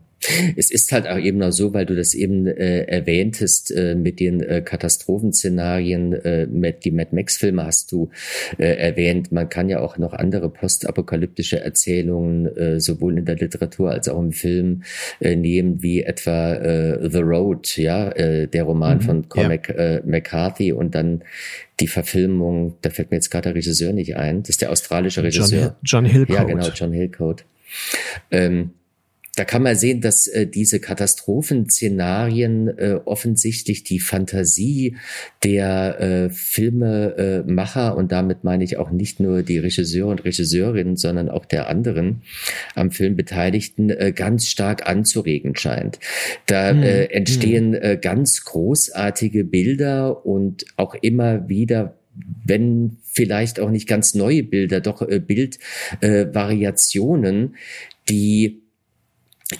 Es 0.57 0.71
ist 0.71 0.93
halt 0.93 1.07
auch 1.07 1.19
eben 1.19 1.39
noch 1.39 1.53
so, 1.53 1.73
weil 1.75 1.87
du 1.87 1.95
das 1.95 2.14
eben 2.14 2.47
äh, 2.47 2.83
erwähntest 2.85 3.71
äh, 3.71 3.95
mit 3.95 4.19
den 4.19 4.41
äh, 4.41 4.62
Katastrophenszenarien, 4.62 6.12
äh, 6.14 6.47
mit 6.47 6.85
die 6.85 6.91
Mad 6.91 7.14
Max 7.14 7.37
Filme 7.37 7.64
hast 7.64 7.93
du 7.93 8.11
äh, 8.59 8.64
erwähnt. 8.64 9.31
Man 9.31 9.49
kann 9.49 9.69
ja 9.69 9.81
auch 9.81 9.99
noch 9.99 10.14
andere 10.14 10.49
postapokalyptische 10.49 11.61
Erzählungen 11.61 12.47
äh, 12.57 12.81
sowohl 12.81 13.19
in 13.19 13.25
der 13.25 13.37
Literatur 13.37 13.91
als 13.91 14.09
auch 14.09 14.21
im 14.21 14.33
Film 14.33 14.83
äh, 15.21 15.37
nehmen, 15.37 15.83
wie 15.83 16.03
etwa 16.03 16.55
äh, 16.55 17.11
The 17.11 17.21
Road, 17.21 17.77
ja, 17.77 18.11
äh, 18.11 18.49
der 18.49 18.64
Roman 18.64 18.99
mhm, 18.99 19.03
von 19.03 19.29
Cormac 19.29 19.69
ja. 19.69 19.75
äh, 19.75 20.03
McCarthy 20.05 20.73
und 20.73 20.95
dann 20.95 21.23
die 21.79 21.89
Verfilmung, 21.89 22.75
da 22.81 22.91
fällt 22.91 23.11
mir 23.11 23.19
jetzt 23.19 23.31
gerade 23.31 23.51
der 23.51 23.55
Regisseur 23.55 23.93
nicht 23.93 24.17
ein, 24.17 24.43
das 24.43 24.51
ist 24.51 24.62
der 24.62 24.71
australische 24.71 25.23
Regisseur. 25.23 25.77
John, 25.83 26.05
John 26.05 26.11
Hillcoat. 26.11 26.37
Ja, 26.37 26.45
genau, 26.45 26.69
John 26.69 26.93
Hillcoat. 26.93 27.45
Ähm, 28.31 28.71
da 29.37 29.45
kann 29.45 29.62
man 29.62 29.76
sehen, 29.76 30.01
dass 30.01 30.26
äh, 30.26 30.47
diese 30.47 30.80
Katastrophenszenarien 30.80 32.68
äh, 32.68 33.01
offensichtlich 33.05 33.84
die 33.84 34.01
Fantasie 34.01 34.97
der 35.45 36.01
äh, 36.01 36.30
Filmemacher 36.30 37.97
und 37.97 38.12
damit 38.12 38.45
meine 38.45 38.64
ich 38.64 38.78
auch 38.78 38.91
nicht 38.91 39.20
nur 39.20 39.43
die 39.43 39.59
Regisseure 39.59 40.11
und 40.11 40.24
Regisseurinnen, 40.24 40.97
sondern 40.97 41.28
auch 41.28 41.45
der 41.45 41.68
anderen 41.68 42.22
am 42.74 42.91
Film 42.91 43.14
Beteiligten 43.14 43.91
äh, 43.91 44.12
ganz 44.12 44.49
stark 44.49 44.89
anzuregen 44.89 45.55
scheint. 45.55 45.99
Da 46.47 46.72
mhm. 46.72 46.82
äh, 46.82 47.05
entstehen 47.05 47.74
äh, 47.74 47.99
ganz 48.01 48.43
großartige 48.45 49.45
Bilder 49.45 50.24
und 50.24 50.64
auch 50.76 50.95
immer 50.95 51.47
wieder 51.49 51.99
wenn 52.47 52.97
vielleicht 53.03 53.61
auch 53.61 53.68
nicht 53.68 53.87
ganz 53.87 54.14
neue 54.14 54.43
Bilder, 54.43 54.80
doch 54.80 55.03
äh, 55.03 55.20
Bildvariationen, 55.20 57.45
äh, 57.45 57.49
die 58.09 58.66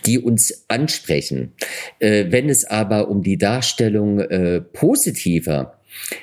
die 0.05 0.18
uns 0.18 0.64
ansprechen. 0.68 1.53
Äh, 1.99 2.26
wenn 2.30 2.49
es 2.49 2.64
aber 2.64 3.09
um 3.09 3.22
die 3.22 3.39
Darstellung 3.39 4.20
äh, 4.20 4.61
positiver 4.61 5.80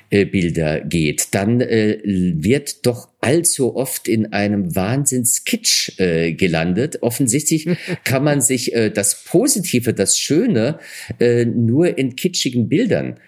äh, 0.09 0.25
Bilder 0.25 0.81
geht, 0.81 1.33
dann 1.33 1.61
äh, 1.61 1.99
wird 2.03 2.85
doch 2.85 3.09
allzu 3.21 3.75
oft 3.75 4.07
in 4.07 4.33
einem 4.33 4.75
Wahnsinnskitsch 4.75 5.99
äh, 5.99 6.33
gelandet. 6.33 7.01
Offensichtlich 7.01 7.67
kann 8.03 8.23
man 8.23 8.41
sich 8.41 8.73
äh, 8.73 8.89
das 8.89 9.23
Positive, 9.23 9.93
das 9.93 10.19
Schöne 10.19 10.79
äh, 11.19 11.45
nur 11.45 11.97
in 11.97 12.15
kitschigen 12.15 12.69
Bildern 12.69 13.19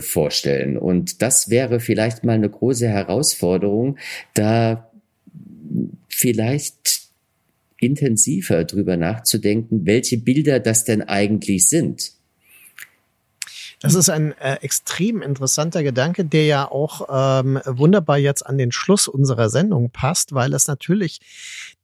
vorstellen. 0.00 0.76
Und 0.76 1.22
das 1.22 1.48
wäre 1.48 1.80
vielleicht 1.80 2.22
mal 2.22 2.34
eine 2.34 2.50
große 2.50 2.86
Herausforderung, 2.86 3.96
da 4.34 4.90
vielleicht 6.10 6.99
intensiver 7.80 8.64
drüber 8.64 8.96
nachzudenken, 8.96 9.86
welche 9.86 10.18
Bilder 10.18 10.60
das 10.60 10.84
denn 10.84 11.02
eigentlich 11.02 11.68
sind. 11.68 12.12
Das 13.82 13.94
ist 13.94 14.10
ein 14.10 14.32
äh, 14.32 14.56
extrem 14.60 15.22
interessanter 15.22 15.82
Gedanke, 15.82 16.26
der 16.26 16.44
ja 16.44 16.70
auch 16.70 17.08
ähm, 17.40 17.58
wunderbar 17.64 18.18
jetzt 18.18 18.44
an 18.44 18.58
den 18.58 18.72
Schluss 18.72 19.08
unserer 19.08 19.48
Sendung 19.48 19.90
passt, 19.90 20.34
weil 20.34 20.52
es 20.52 20.66
natürlich 20.66 21.20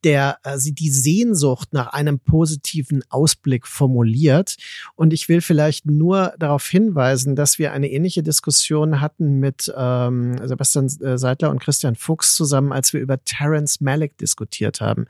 der 0.07 0.39
sie 0.55 0.71
die 0.71 0.89
Sehnsucht 0.89 1.73
nach 1.73 1.87
einem 1.87 2.17
positiven 2.19 3.03
Ausblick 3.09 3.67
formuliert. 3.67 4.55
Und 4.95 5.11
ich 5.11 5.27
will 5.27 5.41
vielleicht 5.41 5.85
nur 5.85 6.33
darauf 6.39 6.65
hinweisen, 6.65 7.35
dass 7.35 7.59
wir 7.59 7.73
eine 7.73 7.91
ähnliche 7.91 8.23
Diskussion 8.23 9.01
hatten 9.01 9.41
mit 9.41 9.69
ähm, 9.75 10.37
Sebastian 10.47 10.85
äh, 11.01 11.17
Seidler 11.17 11.49
und 11.49 11.59
Christian 11.59 11.97
Fuchs 11.97 12.35
zusammen, 12.35 12.71
als 12.71 12.93
wir 12.93 13.01
über 13.01 13.21
Terence 13.25 13.81
Malick 13.81 14.17
diskutiert 14.17 14.79
haben. 14.79 15.07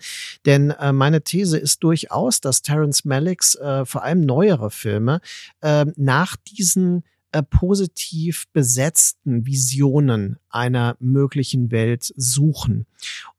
Denn 0.48 0.72
äh, 0.72 0.92
meine 0.92 1.22
These 1.22 1.60
ist 1.60 1.84
durchaus, 1.84 2.42
dass 2.42 2.64
Terence 2.64 3.06
Malicks 3.06 3.54
äh, 3.54 3.86
vor 3.86 4.04
allem 4.04 4.22
neuere 4.22 4.72
Filme 4.72 5.22
äh, 5.62 5.86
nach 5.96 6.38
diesen 6.38 7.04
äh, 7.38 7.44
positiv 7.44 8.48
besetzten 8.54 9.46
Visionen 9.46 10.38
einer 10.50 10.96
möglichen 11.00 11.72
Welt 11.72 12.14
suchen. 12.16 12.86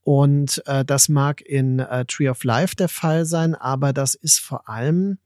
Und 0.02 0.62
äh, 0.66 0.84
das 0.84 1.08
mag 1.08 1.40
in 1.40 1.80
äh, 1.80 2.04
Tree 2.06 2.28
of 2.28 2.44
Life 2.44 2.76
der 2.76 2.88
Fall 2.88 3.24
sein, 3.26 3.54
aber 3.54 3.92
das 3.92 4.14
ist 4.14 4.38
vor 4.38 4.68
allem 4.68 5.18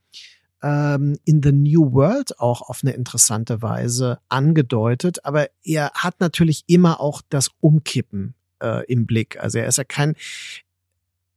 ähm, 0.62 1.18
in 1.24 1.42
The 1.42 1.52
New 1.52 1.92
World 1.92 2.38
auch 2.40 2.62
auf 2.62 2.80
eine 2.82 2.92
interessante 2.92 3.62
Weise 3.62 4.18
angedeutet. 4.28 5.24
Aber 5.24 5.48
er 5.62 5.90
hat 5.94 6.20
natürlich 6.20 6.64
immer 6.66 7.00
auch 7.00 7.22
das 7.28 7.50
Umkippen 7.60 8.34
äh, 8.62 8.84
im 8.86 9.06
Blick. 9.06 9.38
Also 9.38 9.58
er 9.58 9.66
ist 9.66 9.78
ja 9.78 9.84
kein, 9.84 10.14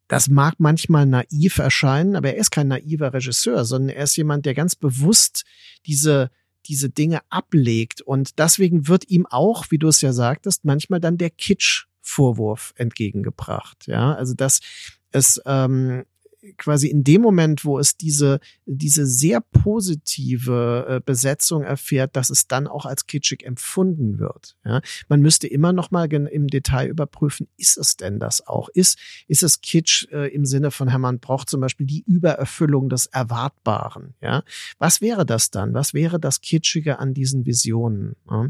das 0.08 0.30
mag 0.30 0.56
manchmal 0.60 1.06
naiv 1.06 1.58
erscheinen, 1.58 2.16
aber 2.16 2.30
er 2.30 2.38
ist 2.38 2.52
kein 2.52 2.68
naiver 2.68 3.14
Regisseur, 3.14 3.66
sondern 3.66 3.90
er 3.90 4.04
ist 4.04 4.16
jemand, 4.16 4.46
der 4.46 4.54
ganz 4.54 4.76
bewusst 4.76 5.44
diese 5.86 6.30
diese 6.68 6.90
Dinge 6.90 7.22
ablegt. 7.30 8.02
Und 8.02 8.40
deswegen 8.40 8.88
wird 8.88 9.10
ihm 9.10 9.26
auch, 9.26 9.66
wie 9.70 9.78
du 9.78 9.88
es 9.88 10.02
ja 10.02 10.14
sagtest, 10.14 10.66
manchmal 10.66 11.00
dann 11.00 11.18
der 11.18 11.30
Kitsch-Vorwurf 11.30 12.74
entgegengebracht. 12.76 13.88
Ja, 13.88 14.14
also 14.14 14.34
dass 14.34 14.60
es 15.12 15.42
ähm, 15.46 16.06
quasi 16.58 16.88
in 16.88 17.04
dem 17.04 17.22
Moment, 17.22 17.66
wo 17.66 17.80
es 17.80 17.98
diese, 17.98 18.40
diese 18.66 19.06
sehr 19.06 19.42
positive 19.42 20.86
äh, 20.88 21.02
Besetzung 21.04 21.64
erfährt, 21.64 22.16
dass 22.16 22.30
es 22.30 22.48
dann 22.48 22.68
auch 22.68 22.86
als 22.86 23.08
kitschig 23.08 23.46
empfunden 23.46 24.20
wird. 24.20 24.56
Ja? 24.66 24.82
Man 25.08 25.22
müsste 25.22 25.48
immer 25.48 25.74
noch 25.74 25.92
mal 25.92 26.06
im 26.12 26.48
Detail 26.48 26.88
überprüfen, 26.88 27.48
ist 27.58 27.78
es 27.78 27.98
denn 27.98 28.20
das 28.20 28.46
auch? 28.46 28.70
Ist, 28.70 29.00
ist 29.28 29.44
es 29.44 29.62
Kitsch 29.62 30.08
äh, 30.12 30.34
im 30.34 30.46
Sinne 30.46 30.72
von 30.72 30.88
Hermann 30.88 31.20
Broch 31.20 31.46
zum 31.46 31.62
Beispiel 31.62 31.88
die 31.88 32.04
Übererfüllung 32.06 32.90
des 32.90 33.08
Erwartbaren? 33.08 34.14
Ja? 34.22 34.44
Was 34.78 35.02
wäre 35.02 35.26
das 35.26 35.52
dann? 35.52 35.74
Was 35.74 35.94
wäre 35.94 36.20
das 36.20 36.42
Kitschige 36.42 37.00
an 37.00 37.14
diesen 37.14 37.46
Visionen? 37.46 38.16
Ja? 38.30 38.50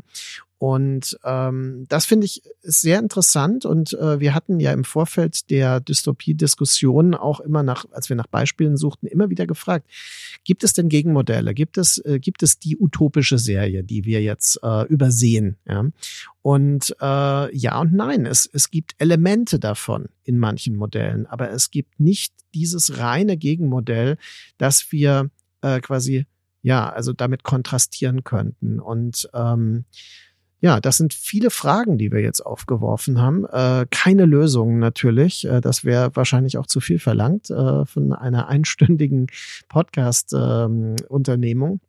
Und 0.58 1.18
ähm, 1.26 1.86
das 1.90 2.06
finde 2.06 2.26
ich 2.26 2.42
sehr 2.62 3.00
interessant. 3.00 3.66
Und 3.66 3.94
äh, 3.94 4.20
wir 4.20 4.34
hatten 4.34 4.60
ja 4.60 4.72
im 4.72 4.86
Vorfeld 4.86 5.50
der 5.50 5.82
Dystopie-Diskussion 5.82 7.14
auch 7.14 7.42
immer 7.42 7.62
nach, 7.62 7.86
als 7.92 8.08
wir 8.08 8.16
nach 8.16 8.28
Beispielen 8.28 8.78
suchten, 8.78 9.08
immer 9.08 9.30
wieder 9.30 9.48
gefragt, 9.48 9.90
gibt 10.46 10.64
es 10.64 10.72
denn 10.72 10.88
Gegenmodelle? 10.88 11.54
Gibt 11.54 11.78
es, 11.78 11.98
äh, 12.06 12.20
gibt 12.20 12.42
es 12.42 12.58
die 12.58 12.78
utopische 12.78 13.38
Serie, 13.38 13.84
die 13.84 14.06
wir 14.06 14.22
jetzt 14.22 14.60
äh, 14.64 14.88
übersehen? 14.88 15.58
Ja? 15.68 15.86
Und 16.42 16.96
äh, 17.02 17.56
ja 17.56 17.80
und 17.80 17.94
nein, 17.94 18.26
es, 18.26 18.50
es 18.52 18.72
gibt 18.72 18.96
Elemente 18.98 19.60
davon 19.60 20.08
in 20.24 20.40
manchen 20.40 20.78
Modellen, 20.78 21.26
aber 21.26 21.52
es 21.52 21.70
gibt 21.70 22.00
nicht 22.00 22.34
dieses 22.54 22.98
reine 22.98 23.36
Gegenmodell, 23.36 24.18
dass 24.58 24.92
wir 24.94 25.30
äh, 25.62 25.82
quasi 25.82 26.26
ja, 26.66 26.90
also 26.90 27.14
damit 27.14 27.44
kontrastieren 27.44 28.24
könnten. 28.24 28.80
Und 28.80 29.30
ähm, 29.36 29.86
ja, 30.66 30.82
das 30.82 30.98
sind 30.98 31.14
viele 31.14 31.52
Fragen, 31.52 32.00
die 32.00 32.12
wir 32.12 32.22
jetzt 32.22 32.44
aufgeworfen 32.44 33.22
haben. 33.22 33.46
Äh, 33.46 33.86
keine 33.92 34.26
Lösungen 34.26 34.80
natürlich. 34.80 35.46
Äh, 35.46 35.62
das 35.62 35.86
wäre 35.86 36.16
wahrscheinlich 36.16 36.58
auch 36.58 36.66
zu 36.66 36.80
viel 36.80 36.98
verlangt 36.98 37.52
äh, 37.52 37.86
von 37.86 38.14
einer 38.14 38.48
einstündigen 38.48 39.28
Podcast-Unternehmung. 39.70 41.74
Ähm, 41.74 41.80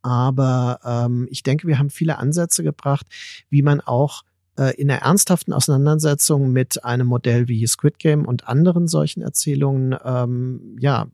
Aber 0.00 0.78
ähm, 0.84 1.26
ich 1.28 1.42
denke, 1.42 1.66
wir 1.66 1.80
haben 1.80 1.90
viele 1.90 2.18
Ansätze 2.18 2.62
gebracht, 2.62 3.08
wie 3.50 3.62
man 3.62 3.80
auch 3.80 4.22
äh, 4.56 4.76
in 4.76 4.86
der 4.86 5.02
ernsthaften 5.02 5.52
Auseinandersetzung 5.52 6.52
mit 6.52 6.84
einem 6.84 7.08
Modell 7.08 7.48
wie 7.48 7.66
Squid 7.66 7.98
Game 7.98 8.26
und 8.26 8.46
anderen 8.46 8.86
solchen 8.86 9.22
Erzählungen, 9.22 9.96
ähm, 10.04 10.76
ja, 10.78 11.08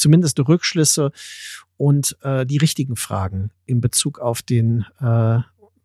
zumindest 0.00 0.38
Rückschlüsse 0.40 1.12
und 1.76 2.16
äh, 2.22 2.44
die 2.44 2.58
richtigen 2.58 2.96
Fragen 2.96 3.50
in 3.66 3.80
Bezug 3.80 4.18
auf 4.18 4.42
den 4.42 4.84
äh, 5.00 5.38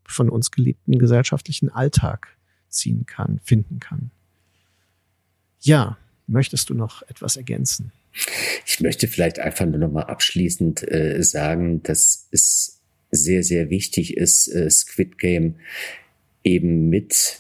von 0.07 0.29
uns 0.29 0.51
geliebten 0.51 0.97
gesellschaftlichen 0.99 1.69
Alltag 1.69 2.27
ziehen 2.69 3.05
kann, 3.05 3.39
finden 3.43 3.79
kann. 3.79 4.11
Ja, 5.61 5.97
möchtest 6.27 6.69
du 6.69 6.73
noch 6.73 7.01
etwas 7.03 7.37
ergänzen? 7.37 7.91
Ich 8.65 8.79
möchte 8.81 9.07
vielleicht 9.07 9.39
einfach 9.39 9.65
nur 9.65 9.79
noch 9.79 9.91
mal 9.91 10.03
abschließend 10.03 10.89
äh, 10.91 11.21
sagen, 11.23 11.83
dass 11.83 12.27
es 12.31 12.81
sehr, 13.11 13.43
sehr 13.43 13.69
wichtig 13.69 14.17
ist, 14.17 14.47
äh, 14.47 14.69
Squid 14.69 15.17
Game 15.17 15.55
eben 16.43 16.89
mit 16.89 17.39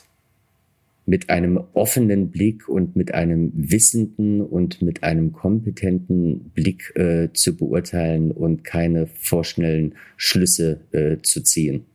mit 1.05 1.29
einem 1.29 1.63
offenen 1.73 2.31
Blick 2.31 2.67
und 2.67 2.95
mit 2.95 3.13
einem 3.13 3.51
wissenden 3.53 4.41
und 4.41 4.81
mit 4.81 5.03
einem 5.03 5.33
kompetenten 5.33 6.49
Blick 6.51 6.95
äh, 6.95 7.31
zu 7.33 7.55
beurteilen 7.55 8.31
und 8.31 8.63
keine 8.63 9.07
vorschnellen 9.07 9.95
Schlüsse 10.17 10.81
äh, 10.91 11.17
zu 11.21 11.43
ziehen. 11.43 11.85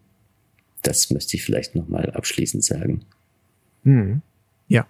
Das 0.82 1.11
müsste 1.11 1.37
ich 1.37 1.45
vielleicht 1.45 1.74
nochmal 1.74 2.11
abschließend 2.11 2.65
sagen. 2.65 3.03
Hm. 3.82 4.23
Ja. 4.69 4.87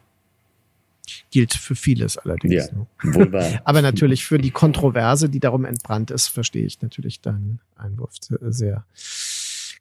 Gilt 1.31 1.55
für 1.55 1.75
vieles 1.75 2.19
allerdings. 2.19 2.55
Ja, 2.55 2.73
ne? 2.73 2.87
wohl 3.15 3.33
wahr. 3.33 3.61
Aber 3.65 3.83
natürlich 3.83 4.25
für 4.25 4.39
die 4.39 4.51
Kontroverse, 4.51 5.29
die 5.29 5.41
darum 5.41 5.65
entbrannt 5.65 6.11
ist, 6.11 6.29
verstehe 6.29 6.67
ich 6.67 6.81
natürlich 6.83 7.21
deinen 7.21 7.61
Einwurf 7.77 8.13
sehr. 8.21 8.85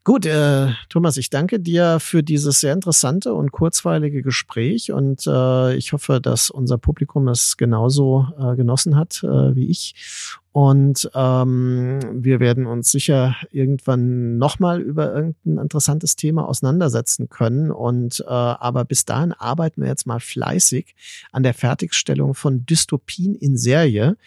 Gut, 0.09 0.25
äh, 0.25 0.69
Thomas, 0.89 1.17
ich 1.17 1.29
danke 1.29 1.59
dir 1.59 1.99
für 1.99 2.23
dieses 2.23 2.61
sehr 2.61 2.73
interessante 2.73 3.31
und 3.35 3.51
kurzweilige 3.51 4.23
Gespräch 4.23 4.91
und 4.91 5.27
äh, 5.27 5.75
ich 5.75 5.93
hoffe, 5.93 6.19
dass 6.19 6.49
unser 6.49 6.79
Publikum 6.79 7.27
es 7.27 7.57
genauso 7.57 8.25
äh, 8.39 8.55
genossen 8.55 8.95
hat 8.95 9.21
äh, 9.23 9.55
wie 9.55 9.67
ich. 9.69 9.93
Und 10.51 11.11
ähm, 11.13 11.99
wir 12.11 12.39
werden 12.39 12.65
uns 12.65 12.89
sicher 12.89 13.35
irgendwann 13.51 14.39
nochmal 14.39 14.81
über 14.81 15.13
irgendein 15.13 15.59
interessantes 15.59 16.15
Thema 16.15 16.49
auseinandersetzen 16.49 17.29
können. 17.29 17.69
Und 17.69 18.21
äh, 18.21 18.31
aber 18.31 18.85
bis 18.85 19.05
dahin 19.05 19.31
arbeiten 19.33 19.83
wir 19.83 19.89
jetzt 19.89 20.07
mal 20.07 20.19
fleißig 20.19 20.95
an 21.31 21.43
der 21.43 21.53
Fertigstellung 21.53 22.33
von 22.33 22.65
Dystopien 22.65 23.35
in 23.35 23.57
Serie, 23.57 24.17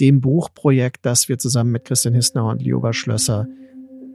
dem 0.00 0.20
Buchprojekt, 0.20 1.06
das 1.06 1.28
wir 1.28 1.38
zusammen 1.38 1.70
mit 1.70 1.84
Christian 1.84 2.14
Hissner 2.14 2.44
und 2.44 2.60
Lioba 2.60 2.92
Schlösser 2.92 3.46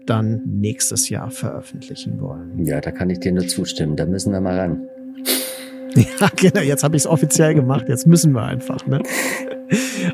dann 0.06 0.42
nächstes 0.46 1.10
Jahr 1.10 1.32
veröffentlichen 1.32 2.20
wollen. 2.20 2.66
Ja, 2.66 2.82
da 2.82 2.92
kann 2.92 3.10
ich 3.10 3.20
dir 3.20 3.32
nur 3.32 3.48
zustimmen. 3.48 3.96
Da 3.96 4.06
müssen 4.06 4.32
wir 4.32 4.42
mal 4.42 4.60
ran. 4.60 4.88
Ja, 6.20 6.28
genau. 6.36 6.62
Jetzt 6.62 6.84
habe 6.84 6.96
ich 6.96 7.04
es 7.04 7.08
offiziell 7.08 7.54
gemacht. 7.54 7.86
Jetzt 7.88 8.08
müssen 8.08 8.32
wir 8.32 8.42
einfach. 8.42 8.88
Ne? 8.88 9.04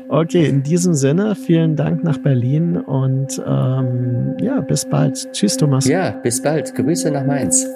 Okay, 0.08 0.46
in 0.46 0.62
diesem 0.62 0.92
Sinne, 0.92 1.34
vielen 1.34 1.76
Dank 1.76 2.04
nach 2.04 2.18
Berlin 2.18 2.76
und 2.76 3.42
ähm, 3.46 4.36
ja, 4.40 4.60
bis 4.60 4.84
bald. 4.84 5.32
Tschüss, 5.32 5.56
Thomas. 5.56 5.86
Ja, 5.86 6.10
bis 6.10 6.42
bald. 6.42 6.74
Grüße 6.74 7.10
nach 7.10 7.24
Mainz. 7.24 7.66